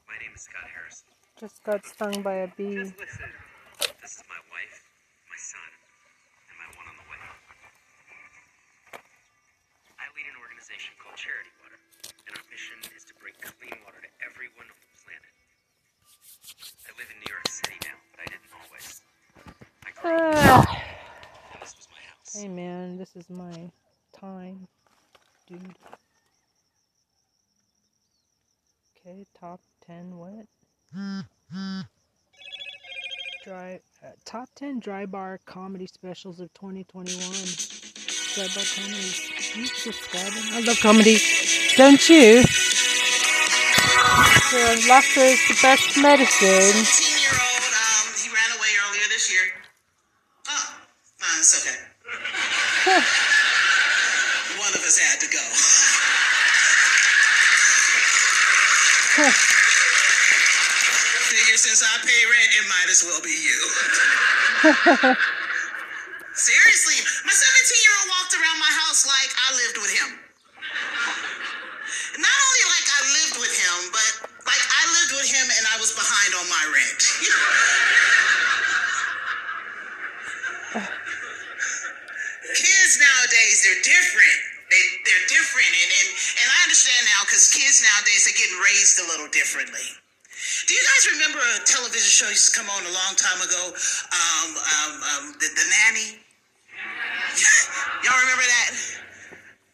My 0.09 0.19
name 0.19 0.35
is 0.35 0.36
Scott 0.47 0.71
Harrison. 0.71 1.11
Just 1.43 1.59
got 1.67 1.83
stung 1.83 2.23
by 2.23 2.47
a 2.47 2.49
bee. 2.55 2.79
Just 2.79 2.95
listen. 3.03 3.27
This 3.99 4.23
is 4.23 4.25
my 4.31 4.39
wife, 4.55 4.79
my 5.27 5.35
son, 5.35 5.71
and 6.47 6.55
my 6.55 6.71
one 6.79 6.87
on 6.87 6.95
the 6.95 7.07
way. 7.11 7.19
I 9.99 10.07
lead 10.15 10.27
an 10.31 10.39
organization 10.39 10.95
called 11.03 11.19
Charity 11.19 11.51
Water, 11.59 11.83
and 12.31 12.33
our 12.39 12.47
mission 12.47 12.79
is 12.95 13.03
to 13.11 13.15
bring 13.19 13.35
clean 13.43 13.75
water 13.83 13.99
to 13.99 14.11
everyone 14.23 14.71
on 14.71 14.79
the 14.79 14.91
planet. 15.03 15.35
I 16.87 16.95
live 16.95 17.11
in 17.11 17.19
New 17.19 17.33
York 17.35 17.51
City 17.51 17.79
now, 17.83 17.99
but 18.15 18.23
I 18.23 18.27
didn't 18.31 18.53
always. 18.55 19.03
I 19.83 19.91
grew 19.99 20.15
up 20.15 20.71
and 20.71 21.59
this 21.59 21.75
was 21.75 21.91
my 21.91 22.03
house. 22.07 22.31
Hey 22.39 22.47
man, 22.47 23.03
this 23.03 23.19
is 23.19 23.27
my 23.27 23.75
time, 24.15 24.71
dude. 25.51 25.75
Okay, 28.95 29.27
top 29.35 29.59
10 29.87 30.17
what? 30.19 30.47
Dry 33.45 33.79
uh, 34.03 34.09
top 34.25 34.49
10 34.57 34.81
dry 34.81 35.07
bar 35.07 35.39
comedy 35.47 35.87
specials 35.87 36.41
of 36.41 36.53
2021. 36.55 37.21
Dry 38.35 38.49
bar 38.53 38.65
comedies. 38.75 39.57
You 39.57 39.67
subscribing? 39.67 40.43
I 40.55 40.61
love 40.67 40.81
comedy. 40.81 41.19
Don't 41.77 42.09
you? 42.09 42.43
Laughter 44.89 45.21
is 45.21 45.49
the 45.49 45.59
best 45.63 45.97
medicine. 45.99 47.06
Seriously, 66.35 66.99
my 67.23 67.31
17 67.31 67.87
year 67.87 67.95
old 68.03 68.09
walked 68.19 68.35
around 68.35 68.59
my 68.59 68.73
house 68.83 69.07
like 69.07 69.31
I 69.31 69.55
lived 69.55 69.79
with 69.79 69.93
him. 69.95 70.11
Not 72.19 72.39
only 72.43 72.65
like 72.75 72.89
I 72.91 73.01
lived 73.15 73.37
with 73.47 73.55
him, 73.55 73.77
but 73.95 74.27
like 74.43 74.59
I 74.59 74.83
lived 74.91 75.13
with 75.23 75.29
him 75.31 75.47
and 75.47 75.65
I 75.71 75.79
was 75.79 75.95
behind 75.95 76.35
on 76.35 76.47
my 76.51 76.65
rent. 76.75 77.03
kids 82.59 82.99
nowadays, 82.99 83.63
they're 83.63 83.83
different. 83.87 84.39
They, 84.71 84.83
they're 85.07 85.27
different. 85.31 85.71
And, 85.71 85.91
and, 85.95 86.09
and 86.43 86.49
I 86.51 86.59
understand 86.67 87.07
now 87.07 87.23
because 87.23 87.55
kids 87.55 87.87
nowadays 87.87 88.27
are 88.27 88.35
getting 88.35 88.59
raised 88.59 88.99
a 88.99 89.07
little 89.07 89.31
differently. 89.31 89.95
You 90.87 90.95
guys 90.95 91.19
remember 91.19 91.43
a 91.43 91.67
television 91.67 92.07
show 92.07 92.31
used 92.31 92.55
to 92.55 92.63
come 92.63 92.71
on 92.71 92.79
a 92.87 92.95
long 92.95 93.19
time 93.19 93.43
ago? 93.43 93.75
Um, 93.75 94.49
um, 94.55 94.93
um, 95.03 95.25
the, 95.35 95.51
the 95.51 95.67
Nanny? 95.67 96.23
Y'all 98.07 98.15
remember 98.23 98.47
that? 98.47 98.71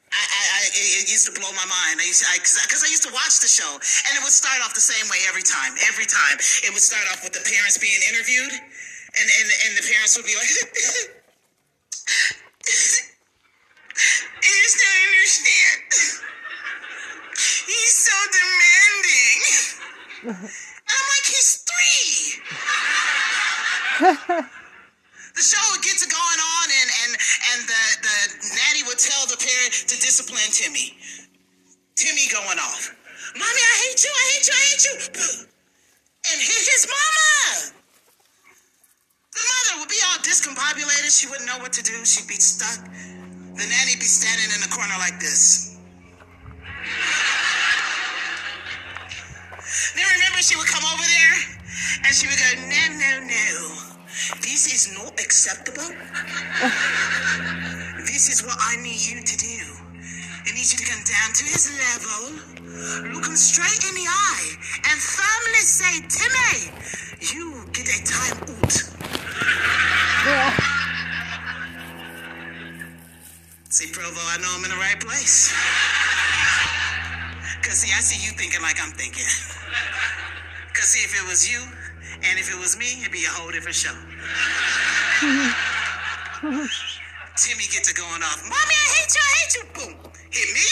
I, 0.08 0.24
I, 0.24 0.40
I, 0.56 0.72
it 0.72 1.12
used 1.12 1.28
to 1.28 1.36
blow 1.36 1.52
my 1.52 1.68
mind. 1.68 2.00
I 2.00 2.08
used, 2.08 2.24
I, 2.24 2.40
cause, 2.40 2.56
I- 2.56 2.64
I 2.64 2.88
used 2.88 3.04
to 3.04 3.12
watch 3.12 3.44
the 3.44 3.48
show, 3.52 3.68
and 3.76 4.12
it 4.16 4.24
would 4.24 4.32
start 4.32 4.64
off 4.64 4.72
the 4.72 4.80
same 4.80 5.04
way 5.12 5.20
every 5.28 5.44
time. 5.44 5.76
Every 5.84 6.08
time, 6.08 6.40
it 6.64 6.72
would 6.72 6.80
start 6.80 7.04
off 7.12 7.20
with 7.20 7.36
the 7.36 7.44
parents 7.44 7.76
being 7.76 8.00
interviewed, 8.08 8.48
and 8.56 9.26
and, 9.28 9.48
and 9.68 9.72
the 9.76 9.84
parents 9.84 10.16
would 10.16 10.24
be 10.24 10.32
like, 10.32 10.48
"I 14.40 14.48
just 14.48 14.76
don't 14.80 15.00
understand. 15.12 15.76
He's 17.68 17.96
so 18.00 18.16
demanding." 20.24 20.56
the 25.36 25.42
show 25.42 25.62
would 25.70 25.82
get 25.82 25.94
to 26.02 26.08
going 26.10 26.40
on 26.42 26.66
and 26.66 26.90
and 27.06 27.12
and 27.54 27.60
the 27.70 27.82
the 28.02 28.16
nanny 28.50 28.82
would 28.90 28.98
tell 28.98 29.26
the 29.30 29.38
parent 29.38 29.72
to 29.86 29.94
discipline 30.02 30.50
Timmy. 30.50 30.98
Timmy 31.94 32.26
going 32.34 32.58
off. 32.58 32.90
Mommy, 33.34 33.62
I 33.62 33.74
hate 33.86 34.02
you, 34.02 34.10
I 34.10 34.24
hate 34.34 34.46
you, 34.46 34.54
I 34.54 34.64
hate 34.66 34.84
you. 34.84 34.94
And 36.22 36.40
hit 36.40 36.64
his 36.70 36.86
mama. 36.86 37.74
The 39.34 39.42
mother 39.42 39.80
would 39.80 39.88
be 39.88 39.98
all 40.06 40.18
discombobulated. 40.22 41.10
She 41.10 41.26
wouldn't 41.26 41.48
know 41.48 41.58
what 41.58 41.72
to 41.72 41.82
do. 41.82 42.04
She'd 42.04 42.28
be 42.28 42.38
stuck. 42.38 42.78
The 42.86 43.66
nanny 43.66 43.96
be 43.98 44.06
standing 44.06 44.54
in 44.54 44.60
the 44.62 44.70
corner 44.70 44.94
like 44.98 45.18
this. 45.18 45.76
Then 49.96 50.04
remember 50.14 50.38
she 50.38 50.54
would 50.56 50.66
come 50.68 50.84
over 50.84 51.02
there 51.02 51.58
and 52.04 52.14
she 52.14 52.26
would 52.28 52.38
go, 52.38 52.50
no, 52.68 52.82
no, 53.00 53.26
no. 53.26 53.91
This 54.42 54.68
is 54.68 54.92
not 54.92 55.18
acceptable. 55.18 55.88
this 58.04 58.28
is 58.28 58.44
what 58.44 58.56
I 58.60 58.76
need 58.82 59.00
you 59.00 59.22
to 59.22 59.36
do. 59.36 59.58
I 60.44 60.52
need 60.52 60.68
you 60.68 60.76
to 60.76 60.84
come 60.84 61.00
down 61.00 61.32
to 61.32 61.44
his 61.48 61.72
level, 61.72 62.36
look 63.08 63.24
him 63.24 63.36
straight 63.36 63.84
in 63.88 63.94
the 63.94 64.04
eye, 64.04 64.52
and 64.90 65.00
firmly 65.00 65.64
say, 65.64 66.04
Timmy, 66.12 66.76
you 67.32 67.64
get 67.72 67.88
a 67.88 68.04
time 68.04 68.36
out. 68.42 68.72
See, 73.70 73.88
Provo, 73.92 74.20
I 74.20 74.36
know 74.42 74.52
I'm 74.52 74.64
in 74.64 74.70
the 74.70 74.76
right 74.76 75.00
place. 75.00 75.54
Because, 77.56 77.78
see, 77.78 77.92
I 77.96 78.00
see 78.00 78.20
you 78.22 78.32
thinking 78.36 78.60
like 78.60 78.76
I'm 78.82 78.92
thinking. 78.92 79.24
Because, 80.68 80.88
see, 80.88 81.00
if 81.00 81.16
it 81.16 81.26
was 81.26 81.50
you 81.50 81.64
and 82.24 82.38
if 82.38 82.50
it 82.50 82.58
was 82.58 82.76
me, 82.78 83.00
it'd 83.00 83.12
be 83.12 83.24
a 83.24 83.28
whole 83.28 83.50
different 83.50 83.76
show. 83.76 83.94
Timmy 87.36 87.64
gets 87.70 87.88
to 87.88 87.94
going 87.94 88.22
off. 88.22 88.42
Mommy, 88.42 88.54
I 88.56 88.86
hate 88.94 89.14
you, 89.14 89.22
I 89.22 89.32
hate 89.38 89.54
you. 89.56 89.64
Boom. 89.74 89.94
Hit 90.30 90.48
me. 90.54 90.68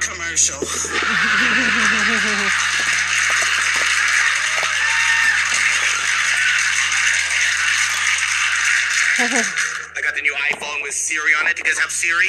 Commercial. 0.00 0.60
I 9.18 10.00
got 10.02 10.14
the 10.14 10.22
new 10.22 10.34
iPhone 10.52 10.82
with 10.82 10.92
Siri 10.92 11.32
on 11.40 11.46
it. 11.46 11.58
You 11.58 11.64
guys 11.64 11.78
have 11.78 11.90
Siri? 11.90 12.28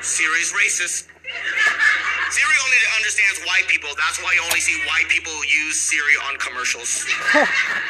Siri's 0.00 0.52
racist. 0.52 1.06
Siri 1.24 2.56
only 2.66 2.76
understands 2.98 3.40
white 3.48 3.64
people. 3.70 3.88
That's 3.96 4.20
why 4.20 4.34
you 4.36 4.42
only 4.44 4.60
see 4.60 4.76
white 4.90 5.08
people 5.08 5.32
use 5.44 5.80
Siri 5.80 6.18
on 6.28 6.36
commercials. 6.36 7.06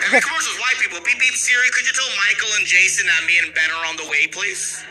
Every 0.07 0.21
commercial's 0.21 0.61
white 0.61 0.79
people. 0.79 1.01
Beep 1.03 1.19
beep 1.19 1.35
Siri, 1.35 1.71
could 1.75 1.87
you 1.89 1.95
tell 1.97 2.07
Michael 2.29 2.53
and 2.61 2.67
Jason 2.67 3.07
that 3.09 3.25
me 3.27 3.41
and 3.43 3.51
Ben 3.55 3.71
are 3.75 3.87
on 3.89 3.97
the 3.97 4.07
way, 4.07 4.29
please? 4.29 4.85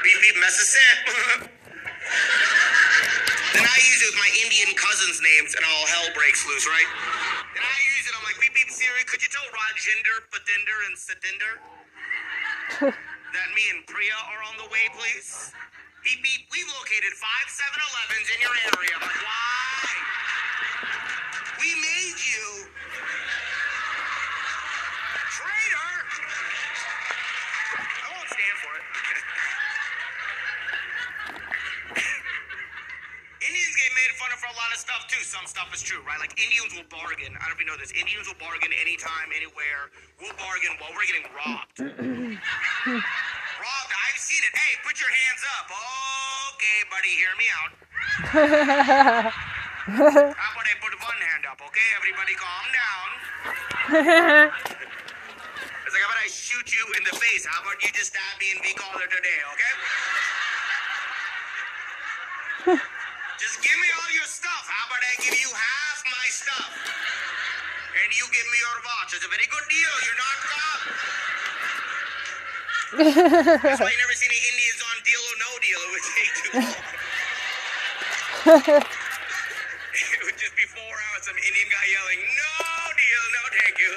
Beep 0.00 0.18
beep 0.22 0.36
message 0.40 0.78
sent. 0.78 0.98
then 3.58 3.66
I 3.66 3.78
use 3.84 4.00
it 4.00 4.08
with 4.14 4.20
my 4.22 4.30
Indian 4.46 4.72
cousins' 4.78 5.20
names, 5.20 5.52
and 5.58 5.64
all 5.66 5.84
hell 5.90 6.08
breaks 6.16 6.46
loose, 6.46 6.64
right? 6.70 6.88
Then 7.52 7.66
I 7.66 7.76
use 7.98 8.06
it. 8.08 8.14
I'm 8.16 8.24
like, 8.24 8.38
beep 8.40 8.54
beep 8.54 8.70
Siri, 8.70 9.04
could 9.04 9.20
you 9.20 9.28
tell 9.28 9.44
Rajinder, 9.52 10.24
Patinder, 10.32 10.78
and 10.88 10.94
Satinder 10.96 11.54
that 13.36 13.48
me 13.52 13.64
and 13.74 13.84
Priya 13.84 14.16
are 14.32 14.42
on 14.48 14.56
the 14.56 14.68
way, 14.72 14.88
please? 14.96 15.52
Beep 16.06 16.22
beep. 16.22 16.46
We've 16.54 16.70
located 16.70 17.10
five 17.18 17.50
7-Elevens 17.50 18.30
in 18.30 18.38
your 18.38 18.54
area. 18.78 18.94
Why? 18.94 19.90
We 21.58 21.74
made 21.82 22.14
you. 22.22 22.70
Traitor. 25.34 25.94
I 27.74 28.06
won't 28.14 28.30
stand 28.30 28.56
for 28.62 28.70
it. 28.78 28.86
Indians 33.50 33.74
get 33.74 33.90
made 33.98 34.14
fun 34.14 34.30
of 34.30 34.38
for 34.38 34.46
a 34.46 34.54
lot 34.54 34.70
of 34.70 34.78
stuff 34.78 35.10
too. 35.10 35.26
Some 35.26 35.50
stuff 35.50 35.74
is 35.74 35.82
true, 35.82 36.06
right? 36.06 36.22
Like 36.22 36.38
Indians 36.38 36.70
will 36.78 36.86
bargain. 36.86 37.34
I 37.34 37.50
don't 37.50 37.50
know 37.50 37.58
if 37.58 37.58
you 37.58 37.66
know 37.66 37.74
this. 37.82 37.90
Indians 37.90 38.30
will 38.30 38.38
bargain 38.38 38.70
anytime, 38.78 39.34
anywhere. 39.34 39.90
We'll 40.22 40.38
bargain 40.38 40.78
while 40.78 40.94
we're 40.94 41.10
getting 41.10 41.26
robbed. 41.34 41.82
robbed. 41.82 43.10
your 45.06 45.14
hands 45.14 45.42
up. 45.54 45.70
Okay, 46.58 46.78
buddy, 46.90 47.14
hear 47.14 47.30
me 47.38 47.46
out. 47.54 47.70
How 49.86 50.50
about 50.50 50.66
I 50.66 50.74
put 50.82 50.90
one 50.98 51.20
hand 51.22 51.46
up, 51.46 51.62
okay? 51.62 51.88
Everybody 51.94 52.34
calm 52.34 52.66
down. 52.74 53.08
It's 55.86 55.94
like, 55.94 56.02
how 56.02 56.10
about 56.10 56.18
I 56.18 56.26
shoot 56.26 56.66
you 56.74 56.82
in 56.98 57.06
the 57.06 57.14
face? 57.14 57.46
How 57.46 57.62
about 57.62 57.78
you 57.78 57.94
just 57.94 58.10
stab 58.10 58.34
me 58.42 58.50
and 58.50 58.66
it 58.66 58.74
a 58.74 59.22
day, 59.22 59.40
okay? 59.54 59.74
just 63.38 63.62
give 63.62 63.78
me 63.78 63.86
all 64.02 64.10
your 64.10 64.26
stuff. 64.26 64.66
How 64.66 64.90
about 64.90 65.06
I 65.06 65.14
give 65.22 65.38
you 65.38 65.46
half 65.54 66.02
my 66.02 66.26
stuff? 66.34 66.74
And 68.02 68.10
you 68.10 68.26
give 68.34 68.46
me 68.50 68.58
your 68.58 68.82
watch. 68.82 69.14
It's 69.14 69.22
a 69.22 69.30
very 69.30 69.46
good 69.46 69.66
deal. 69.70 69.94
You're 70.02 70.18
not 70.18 70.36
cop. 70.42 70.80
That's 73.62 73.78
why 73.78 73.90
you 73.90 73.98
never 74.02 74.14
see 74.18 74.26
any 74.26 74.55
would 75.96 76.04
take 76.12 76.32
too 76.36 76.52
long. 76.60 76.76
it 79.96 80.20
would 80.28 80.36
just 80.36 80.52
be 80.52 80.68
four 80.68 80.84
hours. 80.84 81.24
Some 81.24 81.40
Indian 81.40 81.68
guy 81.72 81.86
yelling, 81.88 82.20
"No 82.20 82.52
deal." 82.92 83.00
deal. 83.00 83.24
No, 83.32 83.42
thank 83.56 83.76
you. 83.80 83.92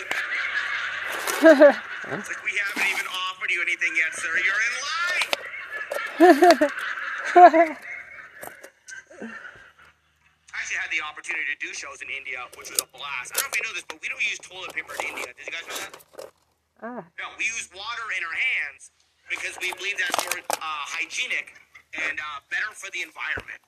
It's 2.10 2.26
like 2.26 2.42
we 2.42 2.58
haven't 2.58 2.90
even 2.90 3.06
offered 3.30 3.52
you 3.52 3.62
anything 3.62 3.94
yet, 3.94 4.16
sir. 4.18 4.34
You're 4.34 4.64
in 4.66 4.74
line. 4.82 5.30
I 10.50 10.58
actually 10.58 10.82
had 10.82 10.90
the 10.90 11.06
opportunity 11.06 11.46
to 11.54 11.60
do 11.62 11.70
shows 11.76 12.02
in 12.02 12.10
India, 12.10 12.50
which 12.58 12.72
was 12.74 12.82
a 12.82 12.90
blast. 12.98 13.36
I 13.36 13.46
don't 13.46 13.46
know 13.46 13.52
if 13.54 13.58
you 13.62 13.64
know 13.68 13.76
this, 13.78 13.86
but 13.86 14.02
we 14.02 14.10
don't 14.10 14.26
use 14.26 14.40
toilet 14.42 14.74
paper 14.74 14.96
in 14.98 15.14
India. 15.14 15.30
Did 15.38 15.46
you 15.46 15.54
guys 15.54 15.70
know 15.70 15.78
that? 15.86 15.94
ah. 16.82 17.04
No, 17.22 17.30
we 17.38 17.46
use 17.46 17.70
water 17.78 18.10
in 18.18 18.26
our 18.26 18.34
hands 18.34 18.90
because 19.30 19.54
we 19.62 19.70
believe 19.78 20.02
that's 20.02 20.18
more 20.26 20.42
uh, 20.42 20.84
hygienic 20.90 21.54
and 21.98 22.20
uh, 22.20 22.40
better 22.54 22.70
for 22.78 22.90
the 22.92 23.02
environment. 23.02 23.62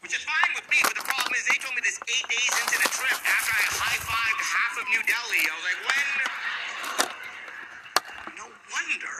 Which 0.00 0.16
is 0.16 0.24
fine 0.24 0.52
with 0.56 0.64
me, 0.72 0.80
but 0.80 0.96
the 0.96 1.04
problem 1.04 1.36
is 1.36 1.44
they 1.44 1.60
told 1.60 1.76
me 1.76 1.84
this 1.84 2.00
eight 2.08 2.24
days 2.24 2.54
into 2.64 2.80
the 2.80 2.88
trip 2.88 3.20
after 3.20 3.52
I 3.52 3.68
high-fived 3.68 4.40
half 4.40 4.80
of 4.80 4.88
New 4.88 5.02
Delhi. 5.04 5.42
I 5.44 5.52
was 5.52 5.66
like, 5.68 5.80
when? 5.84 6.08
No 8.40 8.46
wonder. 8.48 9.16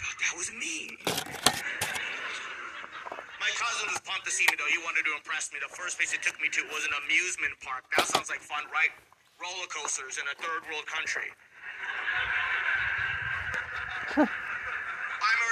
God, 0.00 0.16
that 0.24 0.34
was 0.40 0.48
me. 0.56 0.96
My 3.36 3.52
cousin 3.60 3.92
was 3.92 4.00
pumped 4.08 4.24
to 4.24 4.32
see 4.32 4.48
me, 4.48 4.56
though. 4.56 4.72
He 4.72 4.80
wanted 4.80 5.04
to 5.04 5.12
impress 5.12 5.52
me. 5.52 5.60
The 5.60 5.68
first 5.68 6.00
place 6.00 6.16
it 6.16 6.24
took 6.24 6.40
me 6.40 6.48
to 6.56 6.64
was 6.72 6.88
an 6.88 6.96
amusement 7.04 7.52
park. 7.60 7.84
That 7.92 8.08
sounds 8.08 8.32
like 8.32 8.40
fun, 8.40 8.64
right? 8.72 8.88
Roller 9.36 9.68
coasters 9.68 10.16
in 10.16 10.24
a 10.28 10.36
third 10.40 10.64
world 10.68 10.88
country. 10.88 11.28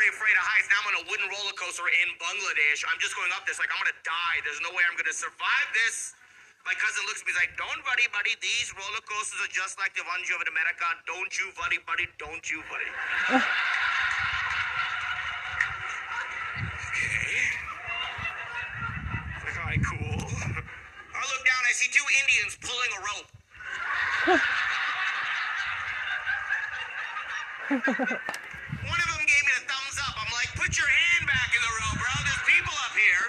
Afraid 0.08 0.32
of 0.40 0.44
heights. 0.44 0.68
Now 0.72 0.80
I'm 0.80 0.88
on 0.88 0.96
a 1.04 1.06
wooden 1.12 1.28
roller 1.28 1.52
coaster 1.52 1.84
in 1.84 2.08
Bangladesh. 2.16 2.80
I'm 2.88 2.96
just 2.96 3.12
going 3.12 3.28
up 3.36 3.44
this 3.44 3.60
like 3.60 3.68
I'm 3.68 3.76
gonna 3.84 4.00
die. 4.08 4.36
There's 4.40 4.60
no 4.64 4.72
way 4.72 4.80
I'm 4.88 4.96
gonna 4.96 5.12
survive 5.12 5.68
this. 5.76 6.16
My 6.64 6.72
cousin 6.80 7.04
looks 7.04 7.20
at 7.20 7.28
me, 7.28 7.36
he's 7.36 7.40
like, 7.44 7.52
Don't 7.60 7.80
worry, 7.84 8.08
buddy. 8.08 8.32
These 8.40 8.72
roller 8.72 9.04
coasters 9.04 9.36
are 9.44 9.52
just 9.52 9.76
like 9.76 9.92
the 9.92 10.04
ones 10.08 10.24
you 10.24 10.32
have 10.32 10.44
in 10.48 10.52
America. 10.52 10.88
Don't 11.04 11.28
you 11.36 11.52
worry, 11.60 11.76
buddy. 11.84 12.08
Don't 12.16 12.44
you 12.48 12.64
worry. 12.72 12.88
okay. 16.88 17.68
Like, 19.44 19.56
all 19.60 19.68
right, 19.68 19.82
cool. 19.84 20.24
I 21.12 21.22
look 21.28 21.42
down, 21.44 21.62
I 21.68 21.72
see 21.76 21.92
two 21.92 22.04
Indians 22.24 22.56
pulling 22.64 22.92
a 22.96 23.00
rope. 23.04 23.28
One 27.68 29.00
of 29.00 29.08
them 29.12 29.24
gave 29.28 29.44
me 29.44 29.52
the 29.60 29.64
thumbs 29.68 30.00
up. 30.00 30.16
I'm 30.16 30.32
like, 30.32 30.48
put 30.56 30.72
your 30.78 30.88
hand 30.88 31.26
back 31.28 31.52
in 31.52 31.60
the 31.60 31.72
rope, 31.84 32.00
bro. 32.00 32.14
There's 32.24 32.44
people 32.48 32.72
up 32.80 32.94
here. 32.96 33.24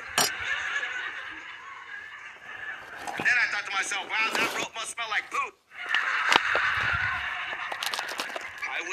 And 3.20 3.28
then 3.28 3.36
I 3.36 3.46
thought 3.52 3.66
to 3.68 3.74
myself, 3.76 4.08
wow, 4.08 4.32
that 4.32 4.48
rope 4.56 4.72
must 4.76 4.96
smell 4.96 5.12
like 5.12 5.28
poop. 5.32 5.60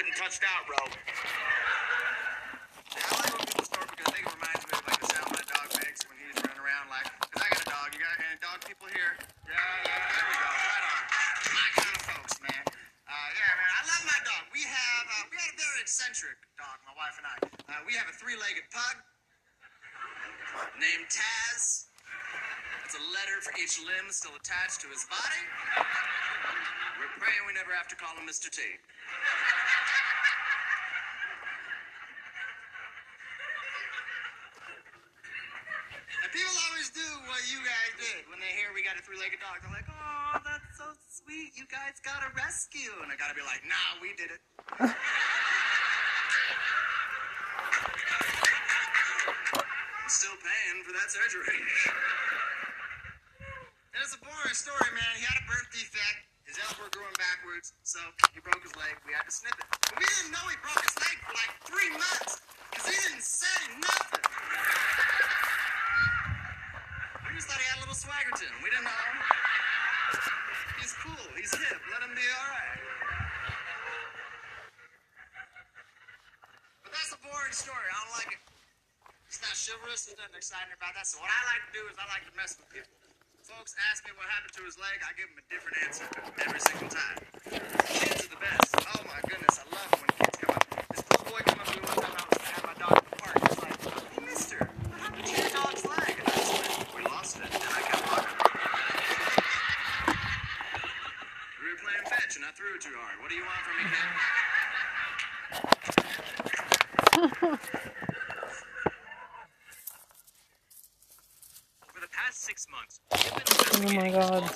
I 0.06 0.14
wouldn't 0.14 0.22
touch 0.22 0.38
that 0.38 0.62
rope. 0.70 0.94
I 2.94 3.26
when 3.26 3.42
people 3.42 3.66
snort 3.66 3.90
because 3.90 4.06
I 4.06 4.12
think 4.14 4.22
it 4.22 4.34
reminds 4.38 4.62
me 4.62 4.70
of 4.78 4.86
like 4.86 5.00
the 5.02 5.08
sound 5.10 5.30
my 5.34 5.42
dog 5.50 5.66
makes 5.82 6.06
when 6.06 6.14
he's 6.22 6.38
running 6.46 6.62
around. 6.62 6.86
Like, 6.94 7.10
cause 7.10 7.42
I 7.42 7.50
got 7.50 7.58
a 7.58 7.66
dog. 7.66 7.86
You 7.90 7.98
got 8.06 8.14
any 8.22 8.38
dog 8.38 8.62
people 8.62 8.86
here? 8.86 9.18
Yeah, 9.50 9.58
yeah. 9.58 9.98
There 9.98 10.26
we 10.30 10.36
go. 10.38 10.46
Right 10.46 10.86
on. 10.86 11.02
My 11.58 11.68
kind 11.74 11.90
of 11.98 12.02
folks, 12.06 12.38
man. 12.38 12.62
Uh, 12.70 13.28
yeah, 13.34 13.50
man. 13.50 13.66
I 13.66 13.82
love 13.82 14.02
my 14.06 14.20
dog. 14.22 14.42
We 14.54 14.62
have 14.62 15.06
uh, 15.10 15.26
we 15.26 15.42
had 15.42 15.50
a 15.50 15.58
very 15.58 15.82
eccentric 15.82 16.38
dog, 16.54 16.78
my 16.86 16.94
wife 16.94 17.18
and 17.18 17.26
I. 17.26 17.36
Uh, 17.66 17.82
we 17.82 17.98
have 17.98 18.06
a 18.06 18.14
three-legged 18.14 18.70
pug 18.70 19.02
named 20.78 21.10
Taz. 21.10 21.90
It's 22.86 22.94
a 22.94 23.02
letter 23.10 23.42
for 23.42 23.50
each 23.58 23.82
limb 23.82 24.06
still 24.14 24.38
attached 24.38 24.86
to 24.86 24.88
his 24.94 25.02
body. 25.10 25.42
We're 26.94 27.10
praying 27.18 27.42
we 27.42 27.58
never 27.58 27.74
have 27.74 27.90
to 27.90 27.98
call 27.98 28.14
him 28.14 28.30
Mr. 28.30 28.46
T. 28.46 28.62
And 36.26 36.34
people 36.34 36.58
always 36.66 36.90
do 36.90 37.06
what 37.30 37.38
you 37.46 37.62
guys 37.62 37.92
did 38.02 38.26
when 38.26 38.42
they 38.42 38.50
hear 38.58 38.74
we 38.74 38.82
got 38.82 38.98
a 38.98 39.02
three-legged 39.06 39.38
dog. 39.56 39.64
They're 39.64 39.72
like, 39.72 39.88
"Oh, 39.88 40.40
that's 40.44 40.76
so 40.76 40.84
sweet. 41.08 41.56
You 41.56 41.64
guys 41.68 42.00
got 42.04 42.22
a 42.22 42.30
rescue." 42.36 42.92
And 43.02 43.12
I 43.12 43.16
gotta 43.16 43.34
be 43.34 43.42
like, 43.42 43.64
"Nah, 43.64 44.00
we 44.00 44.12
did 44.14 44.30
it." 44.30 44.40
I'm 49.96 50.10
still 50.12 50.36
paying 50.36 50.84
for 50.84 50.92
that 50.92 51.10
surgery. 51.10 51.58
And 53.94 54.04
it's 54.04 54.14
a 54.14 54.18
boring 54.18 54.54
story, 54.54 54.90
man. 54.92 55.16
He 55.16 55.24
had 55.24 55.40
a 55.42 55.46
birth 55.48 55.70
defect. 55.72 56.28
His 56.44 56.58
elbow 56.62 56.88
growing 56.94 57.16
backwards, 57.18 57.72
so 57.82 57.98
he 58.32 58.38
broke 58.38 58.62
his 58.62 58.76
leg. 58.76 58.94
We 59.04 59.12
had 59.12 59.26
to 59.26 59.32
snip 59.32 59.58
it. 59.58 59.66
But 59.66 59.98
we 59.98 60.06
didn't 60.06 60.30
know 60.30 60.46
he 60.46 60.54
broke 60.62 60.78
his 60.78 60.94
leg 60.94 61.18
for 61.26 61.34
like 61.34 61.50
three 61.66 61.90
months 61.90 62.38
because 62.70 62.86
he 62.86 62.94
didn't 62.94 63.26
say 63.26 63.58
nothing. 63.82 64.22
We 67.26 67.34
just 67.34 67.50
thought 67.50 67.58
he 67.58 67.66
had 67.66 67.78
a 67.78 67.80
little 67.82 67.98
swagger 67.98 68.30
to 68.30 68.44
him. 68.46 68.62
We 68.62 68.70
didn't 68.70 68.84
know. 68.84 69.45
Let 72.06 72.14
him 72.14 72.22
be 72.22 72.30
all 72.38 72.50
right. 72.54 72.78
But 76.86 76.94
that's 76.94 77.10
a 77.10 77.18
boring 77.18 77.50
story. 77.50 77.82
I 77.82 77.98
don't 77.98 78.14
like 78.14 78.30
it. 78.30 78.38
It's 79.26 79.42
not 79.42 79.58
chivalrous. 79.58 80.06
There's 80.06 80.14
nothing 80.14 80.38
exciting 80.38 80.70
about 80.70 80.94
that. 80.94 81.10
So 81.10 81.18
what 81.18 81.34
I 81.34 81.40
like 81.50 81.66
to 81.66 81.72
do 81.74 81.82
is 81.90 81.98
I 81.98 82.06
like 82.14 82.22
to 82.30 82.34
mess 82.38 82.62
with 82.62 82.70
people. 82.70 82.94
Folks 83.42 83.74
ask 83.90 84.06
me 84.06 84.14
what 84.14 84.30
happened 84.30 84.54
to 84.54 84.62
his 84.62 84.78
leg. 84.78 85.02
I 85.02 85.10
give 85.18 85.26
them 85.34 85.42
a 85.42 85.46
different 85.50 85.82
answer 85.82 86.06
every 86.46 86.62
single 86.62 86.94
time. 86.94 87.18
Kids 87.90 88.22
are 88.22 88.30
the 88.30 88.38
best. 88.38 88.70
Oh 88.86 89.02
my 89.10 89.18
goodness, 89.26 89.58
I 89.58 89.66
love 89.74 89.90
it 89.90 89.98
when 89.98 90.10
kids 90.14 90.38
come 90.38 90.54
up. 90.54 90.62
This 90.94 91.02
little 91.10 91.26
boy 91.26 91.42
came 91.42 91.58
up 91.58 91.66
to 91.66 91.74
me 91.74 91.82
one 91.90 92.06
time. 92.06 92.22
I 92.22 92.30
was 92.30 92.38
at 92.54 92.62
my 92.70 92.74
dog 92.78 93.02
at 93.02 93.06
the 93.10 93.18
park. 93.18 93.34
He's 93.50 93.58
like, 93.66 93.82
"Hey, 94.14 94.22
Mister, 94.22 94.62
what 94.62 95.02
happened 95.02 95.26
to 95.26 95.34
your 95.42 95.50
dog's 95.50 95.82
leg?" 95.90 96.14
And 96.22 96.26
I 96.30 96.38
just 96.38 96.54
went, 96.54 96.70
"We 96.94 97.02
lost 97.10 97.34
it." 97.42 97.50
And 97.50 97.66
I 97.66 97.82
kept 97.82 98.06
walking. 98.14 98.30
We 101.62 101.70
were 101.70 101.78
playing 101.86 102.06
fetch, 102.10 102.34
and 102.34 102.44
I 102.46 102.50
threw 102.50 102.74
it 102.74 102.82
too 102.82 102.94
hard. 102.98 103.14
What 103.22 103.30
do 103.30 103.38
you 103.38 103.46
want 103.46 103.62
from 103.62 103.78
me, 103.78 103.86
kid? 103.94 104.10
Over 111.86 112.00
the 112.02 112.10
past 112.12 112.42
six 112.42 112.66
months, 112.70 113.00
Oh 113.12 113.82
my 113.94 114.10
god. 114.10 114.42
all 114.42 114.48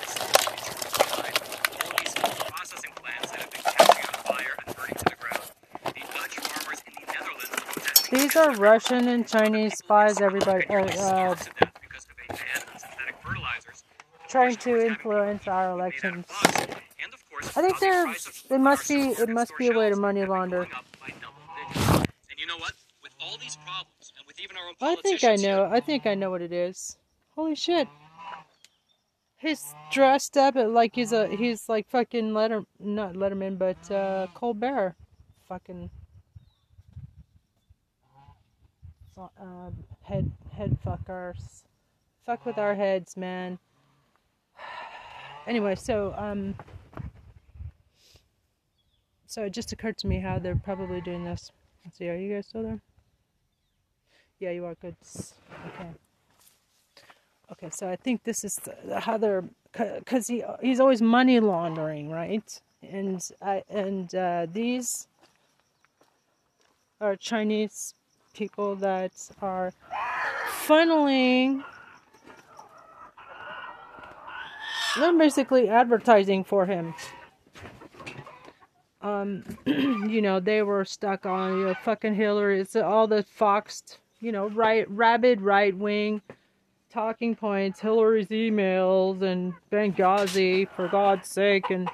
these 1.98 2.14
processing 2.14 2.92
plants 2.96 3.30
that 3.30 3.40
have 3.40 3.50
been 3.50 3.62
catching 3.62 4.04
on 4.06 4.14
fire 4.24 4.54
and 4.66 4.76
burning 4.76 4.96
to 4.96 5.04
the 5.04 5.16
ground. 5.16 5.50
The 5.84 6.00
Dutch 6.00 6.36
farmers 6.40 6.80
in 6.86 6.92
the 6.94 7.00
Netherlands 7.12 7.48
protesting 7.50 8.18
These 8.18 8.36
Russian 8.58 9.08
and 9.08 9.26
Chinese 9.26 9.78
spies, 9.78 10.20
everybody. 10.20 10.66
Uh, 10.68 10.74
uh, 10.74 11.36
trying 14.28 14.56
to 14.56 14.86
influence 14.86 15.46
our 15.48 15.70
elections. 15.70 16.26
I 17.56 17.62
think 17.62 17.78
they're. 17.80 18.06
It 18.50 18.60
must 18.60 18.88
be. 18.88 19.00
It 19.10 19.28
must 19.28 19.52
be 19.58 19.68
a 19.68 19.72
way 19.76 19.90
to 19.90 19.96
money 19.96 20.24
launder. 20.24 20.68
I 24.80 24.96
think 24.96 25.24
I 25.24 25.36
know. 25.36 25.64
I 25.70 25.80
think 25.80 26.06
I 26.06 26.14
know 26.14 26.30
what 26.30 26.42
it 26.42 26.52
is. 26.52 26.96
Holy 27.34 27.54
shit! 27.54 27.88
He's 29.38 29.74
dressed 29.90 30.36
up 30.36 30.54
like 30.54 30.94
he's 30.94 31.12
a. 31.12 31.28
He's 31.28 31.68
like 31.68 31.88
fucking 31.88 32.34
Letter. 32.34 32.64
Not 32.78 33.14
Letterman, 33.14 33.58
but 33.58 33.90
uh, 33.90 34.26
Colbert. 34.34 34.96
Fucking. 35.48 35.90
Uh, 39.20 39.70
head 40.02 40.30
head 40.56 40.78
fuckers. 40.84 41.64
Fuck 42.24 42.46
with 42.46 42.58
our 42.58 42.74
heads, 42.74 43.16
man. 43.16 43.58
Anyway, 45.46 45.74
so 45.74 46.14
um. 46.16 46.54
So 49.26 49.44
it 49.44 49.52
just 49.52 49.72
occurred 49.72 49.96
to 49.98 50.06
me 50.06 50.18
how 50.18 50.38
they're 50.38 50.56
probably 50.56 51.00
doing 51.00 51.24
this. 51.24 51.52
Let's 51.84 51.98
see, 51.98 52.08
are 52.08 52.16
you 52.16 52.34
guys 52.34 52.46
still 52.46 52.62
there? 52.62 52.80
Yeah, 54.38 54.50
you 54.50 54.64
are 54.64 54.74
good. 54.74 54.96
Okay. 55.68 55.90
Okay, 57.52 57.70
so 57.70 57.88
I 57.88 57.96
think 57.96 58.24
this 58.24 58.44
is 58.44 58.58
how 58.98 59.18
they're 59.18 59.44
because 59.72 60.26
he 60.26 60.42
he's 60.60 60.80
always 60.80 61.02
money 61.02 61.40
laundering, 61.40 62.10
right? 62.10 62.60
And 62.82 63.22
I 63.42 63.62
and 63.68 64.14
uh, 64.14 64.46
these 64.50 65.08
are 67.00 67.16
Chinese 67.16 67.94
people 68.40 68.74
that 68.74 69.12
are 69.42 69.70
funneling. 70.66 71.62
They're 74.96 75.12
basically 75.18 75.68
advertising 75.68 76.44
for 76.44 76.64
him. 76.64 76.94
Um, 79.02 79.44
you 79.66 80.22
know, 80.22 80.40
they 80.40 80.62
were 80.62 80.86
stuck 80.86 81.26
on 81.26 81.58
you 81.58 81.66
know 81.66 81.74
fucking 81.84 82.14
Hillary. 82.14 82.60
It's 82.60 82.76
all 82.76 83.06
the 83.06 83.22
foxed, 83.24 83.98
you 84.20 84.32
know, 84.32 84.48
right, 84.48 84.90
rabid 84.90 85.42
right 85.42 85.76
wing 85.76 86.22
talking 86.90 87.36
points, 87.36 87.78
Hillary's 87.78 88.28
emails, 88.28 89.20
and 89.22 89.52
Benghazi, 89.70 90.66
for 90.74 90.88
God's 90.88 91.28
sake, 91.28 91.70
and 91.70 91.88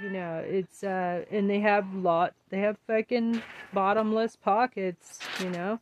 you 0.00 0.10
know, 0.10 0.42
it's 0.46 0.82
uh, 0.84 1.24
and 1.30 1.48
they 1.48 1.60
have 1.60 1.92
lot, 1.94 2.34
they 2.50 2.58
have 2.58 2.76
fucking 2.86 3.42
bottomless 3.72 4.36
pockets, 4.36 5.18
you 5.40 5.50
know, 5.50 5.80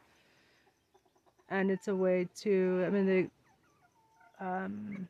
and 1.48 1.70
it's 1.70 1.88
a 1.88 1.96
way 1.96 2.28
to, 2.40 2.84
I 2.86 2.90
mean, 2.90 3.06
they, 3.06 3.28
um, 4.44 5.08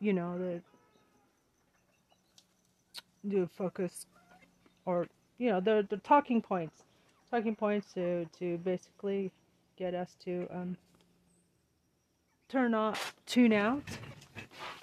you 0.00 0.12
know, 0.12 0.38
the 0.38 0.60
do 3.28 3.48
focus 3.56 4.06
or 4.84 5.06
you 5.38 5.50
know 5.50 5.60
the 5.60 5.86
the 5.90 5.96
talking 5.98 6.40
points 6.40 6.82
talking 7.30 7.54
points 7.54 7.92
to 7.92 8.24
to 8.38 8.56
basically 8.58 9.30
get 9.76 9.94
us 9.94 10.16
to 10.24 10.46
um 10.52 10.76
turn 12.48 12.74
off 12.74 13.14
tune 13.26 13.52
out 13.52 13.82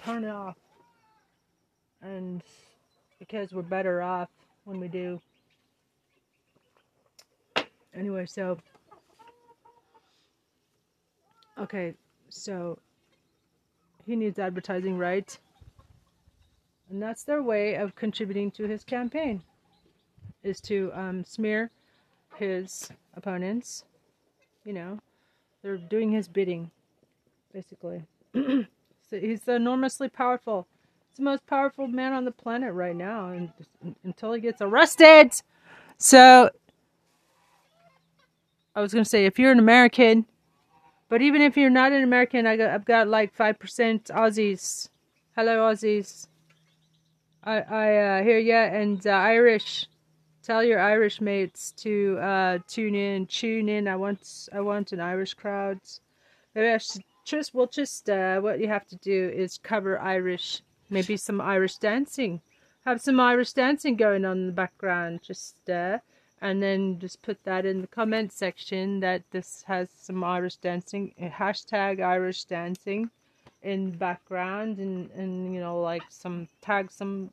turn 0.04 0.24
it 0.24 0.30
off 0.30 0.56
and 2.04 2.42
because 3.18 3.52
we're 3.52 3.62
better 3.62 4.02
off 4.02 4.28
when 4.64 4.78
we 4.78 4.88
do. 4.88 5.20
Anyway 7.94 8.26
so 8.26 8.58
okay 11.58 11.94
so 12.28 12.76
he 14.04 14.16
needs 14.16 14.40
advertising 14.40 14.98
right 14.98 15.38
and 16.90 17.00
that's 17.00 17.22
their 17.22 17.42
way 17.42 17.74
of 17.76 17.94
contributing 17.94 18.50
to 18.50 18.66
his 18.66 18.82
campaign 18.82 19.40
is 20.42 20.60
to 20.60 20.90
um, 20.94 21.24
smear 21.24 21.70
his 22.34 22.90
opponents 23.16 23.84
you 24.64 24.72
know. 24.72 24.98
They're 25.62 25.76
doing 25.76 26.10
his 26.10 26.28
bidding 26.28 26.70
basically. 27.52 28.02
So 29.10 29.20
he's 29.20 29.46
enormously 29.46 30.08
powerful 30.08 30.66
he's 31.14 31.18
the 31.18 31.30
most 31.30 31.46
powerful 31.46 31.86
man 31.86 32.12
on 32.12 32.24
the 32.24 32.32
planet 32.32 32.72
right 32.74 32.96
now 32.96 33.28
and 33.28 33.52
until 34.02 34.32
he 34.32 34.40
gets 34.40 34.60
arrested 34.60 35.32
so 35.96 36.50
i 38.74 38.80
was 38.80 38.92
going 38.92 39.04
to 39.04 39.08
say 39.08 39.24
if 39.24 39.38
you're 39.38 39.52
an 39.52 39.60
american 39.60 40.26
but 41.08 41.22
even 41.22 41.40
if 41.40 41.56
you're 41.56 41.70
not 41.70 41.92
an 41.92 42.02
american 42.02 42.46
I 42.46 42.56
got, 42.56 42.70
i've 42.70 42.84
got 42.84 43.06
like 43.06 43.36
5% 43.36 43.58
aussies 44.10 44.88
hello 45.36 45.60
aussies 45.70 46.26
I 47.44 47.60
I 47.60 47.96
uh, 47.96 48.22
hear 48.22 48.38
ya 48.38 48.64
and 48.64 49.06
uh, 49.06 49.10
Irish. 49.10 49.86
Tell 50.42 50.62
your 50.64 50.80
Irish 50.80 51.20
mates 51.20 51.72
to 51.72 52.18
uh, 52.20 52.58
tune 52.66 52.94
in, 52.94 53.26
tune 53.26 53.68
in. 53.68 53.86
I 53.88 53.96
want 53.96 54.48
I 54.52 54.60
want 54.60 54.92
an 54.92 55.00
Irish 55.00 55.34
crowd. 55.34 55.78
Maybe 56.54 56.68
I 56.68 56.78
should 56.78 57.02
just 57.24 57.54
well 57.54 57.66
just 57.66 58.08
uh, 58.08 58.40
what 58.40 58.60
you 58.60 58.68
have 58.68 58.86
to 58.88 58.96
do 58.96 59.30
is 59.34 59.58
cover 59.58 59.98
Irish, 60.00 60.62
maybe 60.90 61.16
some 61.16 61.40
Irish 61.40 61.76
dancing. 61.76 62.40
Have 62.84 63.00
some 63.00 63.18
Irish 63.18 63.52
dancing 63.52 63.96
going 63.96 64.24
on 64.24 64.38
in 64.38 64.46
the 64.46 64.52
background, 64.52 65.20
just 65.22 65.56
uh, 65.70 65.98
and 66.40 66.62
then 66.62 66.98
just 66.98 67.22
put 67.22 67.42
that 67.44 67.64
in 67.64 67.80
the 67.80 67.86
comment 67.86 68.32
section 68.32 69.00
that 69.00 69.22
this 69.30 69.64
has 69.66 69.88
some 69.96 70.22
Irish 70.22 70.56
dancing 70.56 71.14
hashtag 71.18 72.02
Irish 72.02 72.44
dancing 72.44 73.10
in 73.62 73.92
background 73.92 74.78
and 74.78 75.10
and 75.12 75.54
you 75.54 75.60
know 75.60 75.80
like 75.80 76.02
some 76.10 76.48
tag 76.60 76.92
some. 76.92 77.30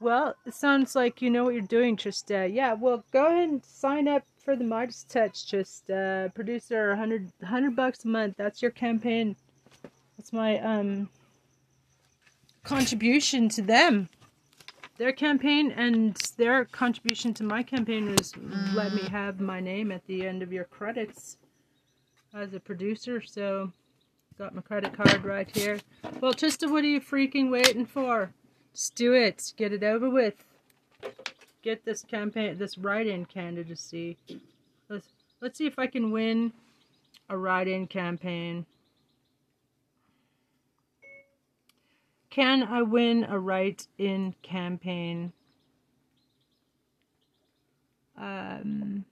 Well 0.00 0.34
it 0.44 0.54
sounds 0.54 0.96
like 0.96 1.22
you 1.22 1.30
know 1.30 1.44
what 1.44 1.54
you're 1.54 1.62
doing 1.62 1.98
uh 2.30 2.38
yeah 2.42 2.72
well 2.72 3.04
go 3.12 3.26
ahead 3.26 3.48
and 3.48 3.64
sign 3.64 4.08
up 4.08 4.24
for 4.42 4.56
the 4.56 4.64
Midas 4.64 5.04
Touch 5.08 5.46
just 5.46 5.90
uh 5.90 6.28
producer 6.30 6.88
100 6.90 7.30
100 7.40 7.76
bucks 7.76 8.04
a 8.04 8.08
month 8.08 8.36
that's 8.36 8.62
your 8.62 8.70
campaign 8.70 9.36
that's 10.16 10.32
my 10.32 10.58
um 10.60 11.08
contribution 12.64 13.48
to 13.48 13.62
them 13.62 14.08
their 15.00 15.12
campaign 15.12 15.72
and 15.72 16.14
their 16.36 16.66
contribution 16.66 17.32
to 17.32 17.42
my 17.42 17.62
campaign 17.62 18.10
was 18.10 18.34
let 18.74 18.92
me 18.92 19.02
have 19.08 19.40
my 19.40 19.58
name 19.58 19.90
at 19.90 20.06
the 20.06 20.26
end 20.26 20.42
of 20.42 20.52
your 20.52 20.64
credits 20.64 21.38
as 22.34 22.54
a 22.54 22.60
producer, 22.60 23.20
so 23.20 23.72
got 24.38 24.54
my 24.54 24.62
credit 24.62 24.92
card 24.92 25.24
right 25.24 25.48
here. 25.54 25.78
Well, 26.20 26.32
Trista, 26.32 26.70
what 26.70 26.84
are 26.84 26.88
you 26.88 27.00
freaking 27.00 27.50
waiting 27.50 27.86
for? 27.86 28.32
Just 28.72 28.94
do 28.94 29.14
it. 29.14 29.52
Get 29.56 29.72
it 29.72 29.82
over 29.82 30.08
with. 30.08 30.34
Get 31.62 31.84
this 31.84 32.02
campaign, 32.02 32.56
this 32.56 32.78
write-in 32.78 33.26
candidacy. 33.26 34.16
Let's 34.88 35.08
let's 35.40 35.58
see 35.58 35.66
if 35.66 35.78
I 35.78 35.86
can 35.86 36.10
win 36.10 36.52
a 37.28 37.36
write-in 37.36 37.86
campaign. 37.86 38.64
Can 42.30 42.62
I 42.62 42.82
win 42.82 43.24
a 43.24 43.38
write-in 43.38 44.34
campaign? 44.42 45.32
Um. 48.16 49.04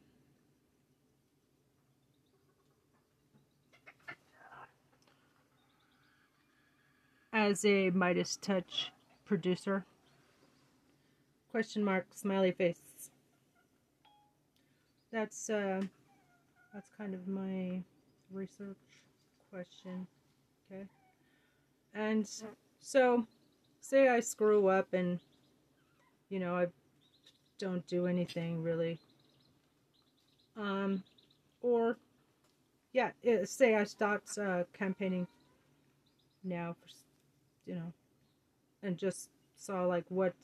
as 7.33 7.65
a 7.65 7.91
Midas 7.91 8.37
Touch 8.37 8.91
producer? 9.25 9.85
Question 11.59 11.83
mark, 11.83 12.07
smiley 12.15 12.53
face. 12.53 13.11
That's 15.11 15.51
uh, 15.51 15.81
that's 16.73 16.89
kind 16.97 17.15
of 17.15 17.27
my 17.27 17.83
research 18.31 18.77
question. 19.51 20.07
Okay, 20.71 20.85
and 21.95 22.25
so 22.79 23.27
say 23.81 24.07
I 24.07 24.21
screw 24.21 24.69
up 24.69 24.93
and 24.93 25.19
you 26.29 26.39
know 26.39 26.55
I 26.55 26.67
don't 27.59 27.85
do 27.89 28.07
anything 28.07 28.63
really. 28.63 29.01
Um, 30.57 31.03
or 31.61 31.97
yeah, 32.93 33.11
it, 33.25 33.49
say 33.49 33.75
I 33.75 33.83
stopped 33.83 34.39
uh, 34.39 34.63
campaigning 34.79 35.27
now 36.45 36.77
for 36.81 36.89
you 37.67 37.75
know, 37.75 37.93
and 38.85 38.97
just 38.97 39.31
saw 39.57 39.85
like 39.85 40.05
what 40.09 40.35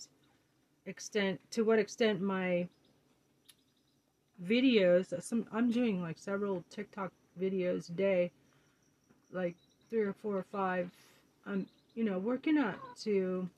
extent, 0.86 1.40
to 1.50 1.62
what 1.64 1.78
extent 1.78 2.20
my 2.20 2.68
videos, 4.42 5.22
some, 5.22 5.46
I'm 5.52 5.70
doing 5.70 6.02
like 6.02 6.18
several 6.18 6.64
TikTok 6.70 7.12
videos 7.40 7.88
a 7.88 7.92
day, 7.92 8.30
like 9.32 9.56
three 9.90 10.02
or 10.02 10.12
four 10.12 10.36
or 10.36 10.46
five. 10.50 10.90
I'm, 11.46 11.66
you 11.94 12.04
know, 12.04 12.18
working 12.18 12.58
up 12.58 12.78
to, 13.02 13.48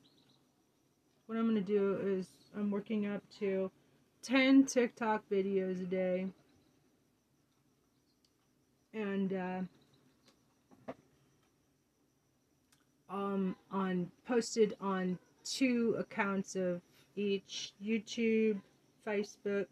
what 1.25 1.37
I'm 1.37 1.49
going 1.49 1.55
to 1.55 1.61
do 1.61 1.99
is 2.03 2.27
I'm 2.55 2.71
working 2.71 3.07
up 3.07 3.23
to 3.39 3.71
10 4.23 4.65
TikTok 4.65 5.23
videos 5.29 5.81
a 5.81 5.85
day. 5.85 6.27
And, 8.93 9.33
uh, 9.33 9.59
um, 13.09 13.55
on 13.71 14.11
posted 14.27 14.75
on 14.81 15.17
two 15.43 15.95
accounts 15.97 16.55
of 16.55 16.81
each 17.17 17.73
YouTube, 17.83 18.59
Facebook, 19.05 19.67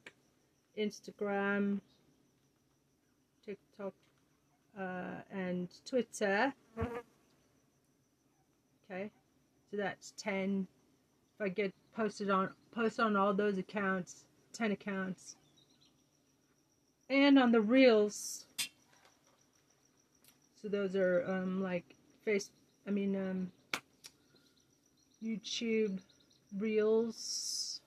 Instagram, 0.77 1.79
TikTok, 3.45 3.93
uh, 4.79 5.21
and 5.31 5.69
Twitter. 5.85 6.53
Okay, 8.89 9.09
so 9.71 9.77
that's 9.77 10.13
ten. 10.17 10.67
If 11.39 11.45
I 11.45 11.49
get 11.49 11.73
posted 11.95 12.29
on 12.29 12.49
post 12.73 12.99
on 12.99 13.15
all 13.15 13.33
those 13.33 13.57
accounts, 13.57 14.25
ten 14.53 14.71
accounts, 14.71 15.35
and 17.09 17.39
on 17.39 17.51
the 17.51 17.61
reels. 17.61 18.45
So 20.61 20.67
those 20.67 20.95
are 20.95 21.23
um, 21.27 21.61
like 21.61 21.83
face 22.23 22.49
I 22.87 22.91
mean, 22.91 23.15
um, 23.15 23.51
YouTube 25.23 25.99
Reels. 26.57 27.81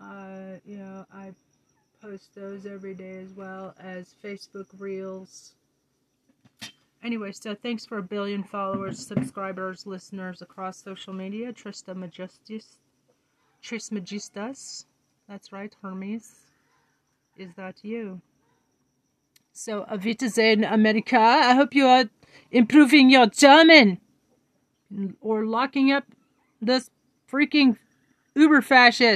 Uh, 0.00 0.58
you 0.66 0.78
know, 0.78 1.06
I 1.12 1.32
post 2.02 2.34
those 2.34 2.66
every 2.66 2.94
day 2.94 3.16
as 3.18 3.32
well 3.32 3.74
as 3.78 4.14
Facebook 4.22 4.66
Reels. 4.78 5.54
Anyway, 7.02 7.32
so 7.32 7.54
thanks 7.54 7.84
for 7.84 7.98
a 7.98 8.02
billion 8.02 8.42
followers, 8.42 9.06
subscribers, 9.06 9.86
listeners 9.86 10.40
across 10.40 10.82
social 10.82 11.12
media. 11.12 11.52
Trista 11.52 11.94
Majestis. 11.94 12.78
Tris 13.62 13.90
Magistas. 13.90 14.86
That's 15.28 15.52
right, 15.52 15.74
Hermes. 15.82 16.36
Is 17.36 17.50
that 17.56 17.76
you? 17.82 18.20
So, 19.56 19.84
auf 19.84 20.02
Wiedersehen, 20.02 20.64
America. 20.64 21.16
I 21.16 21.54
hope 21.54 21.76
you 21.76 21.86
are 21.86 22.06
improving 22.50 23.08
your 23.08 23.28
German. 23.28 24.00
or 25.20 25.44
locking 25.44 25.92
up 25.92 26.04
this 26.60 26.90
freaking 27.30 27.76
uber 28.34 28.62
fascist. 28.62 29.12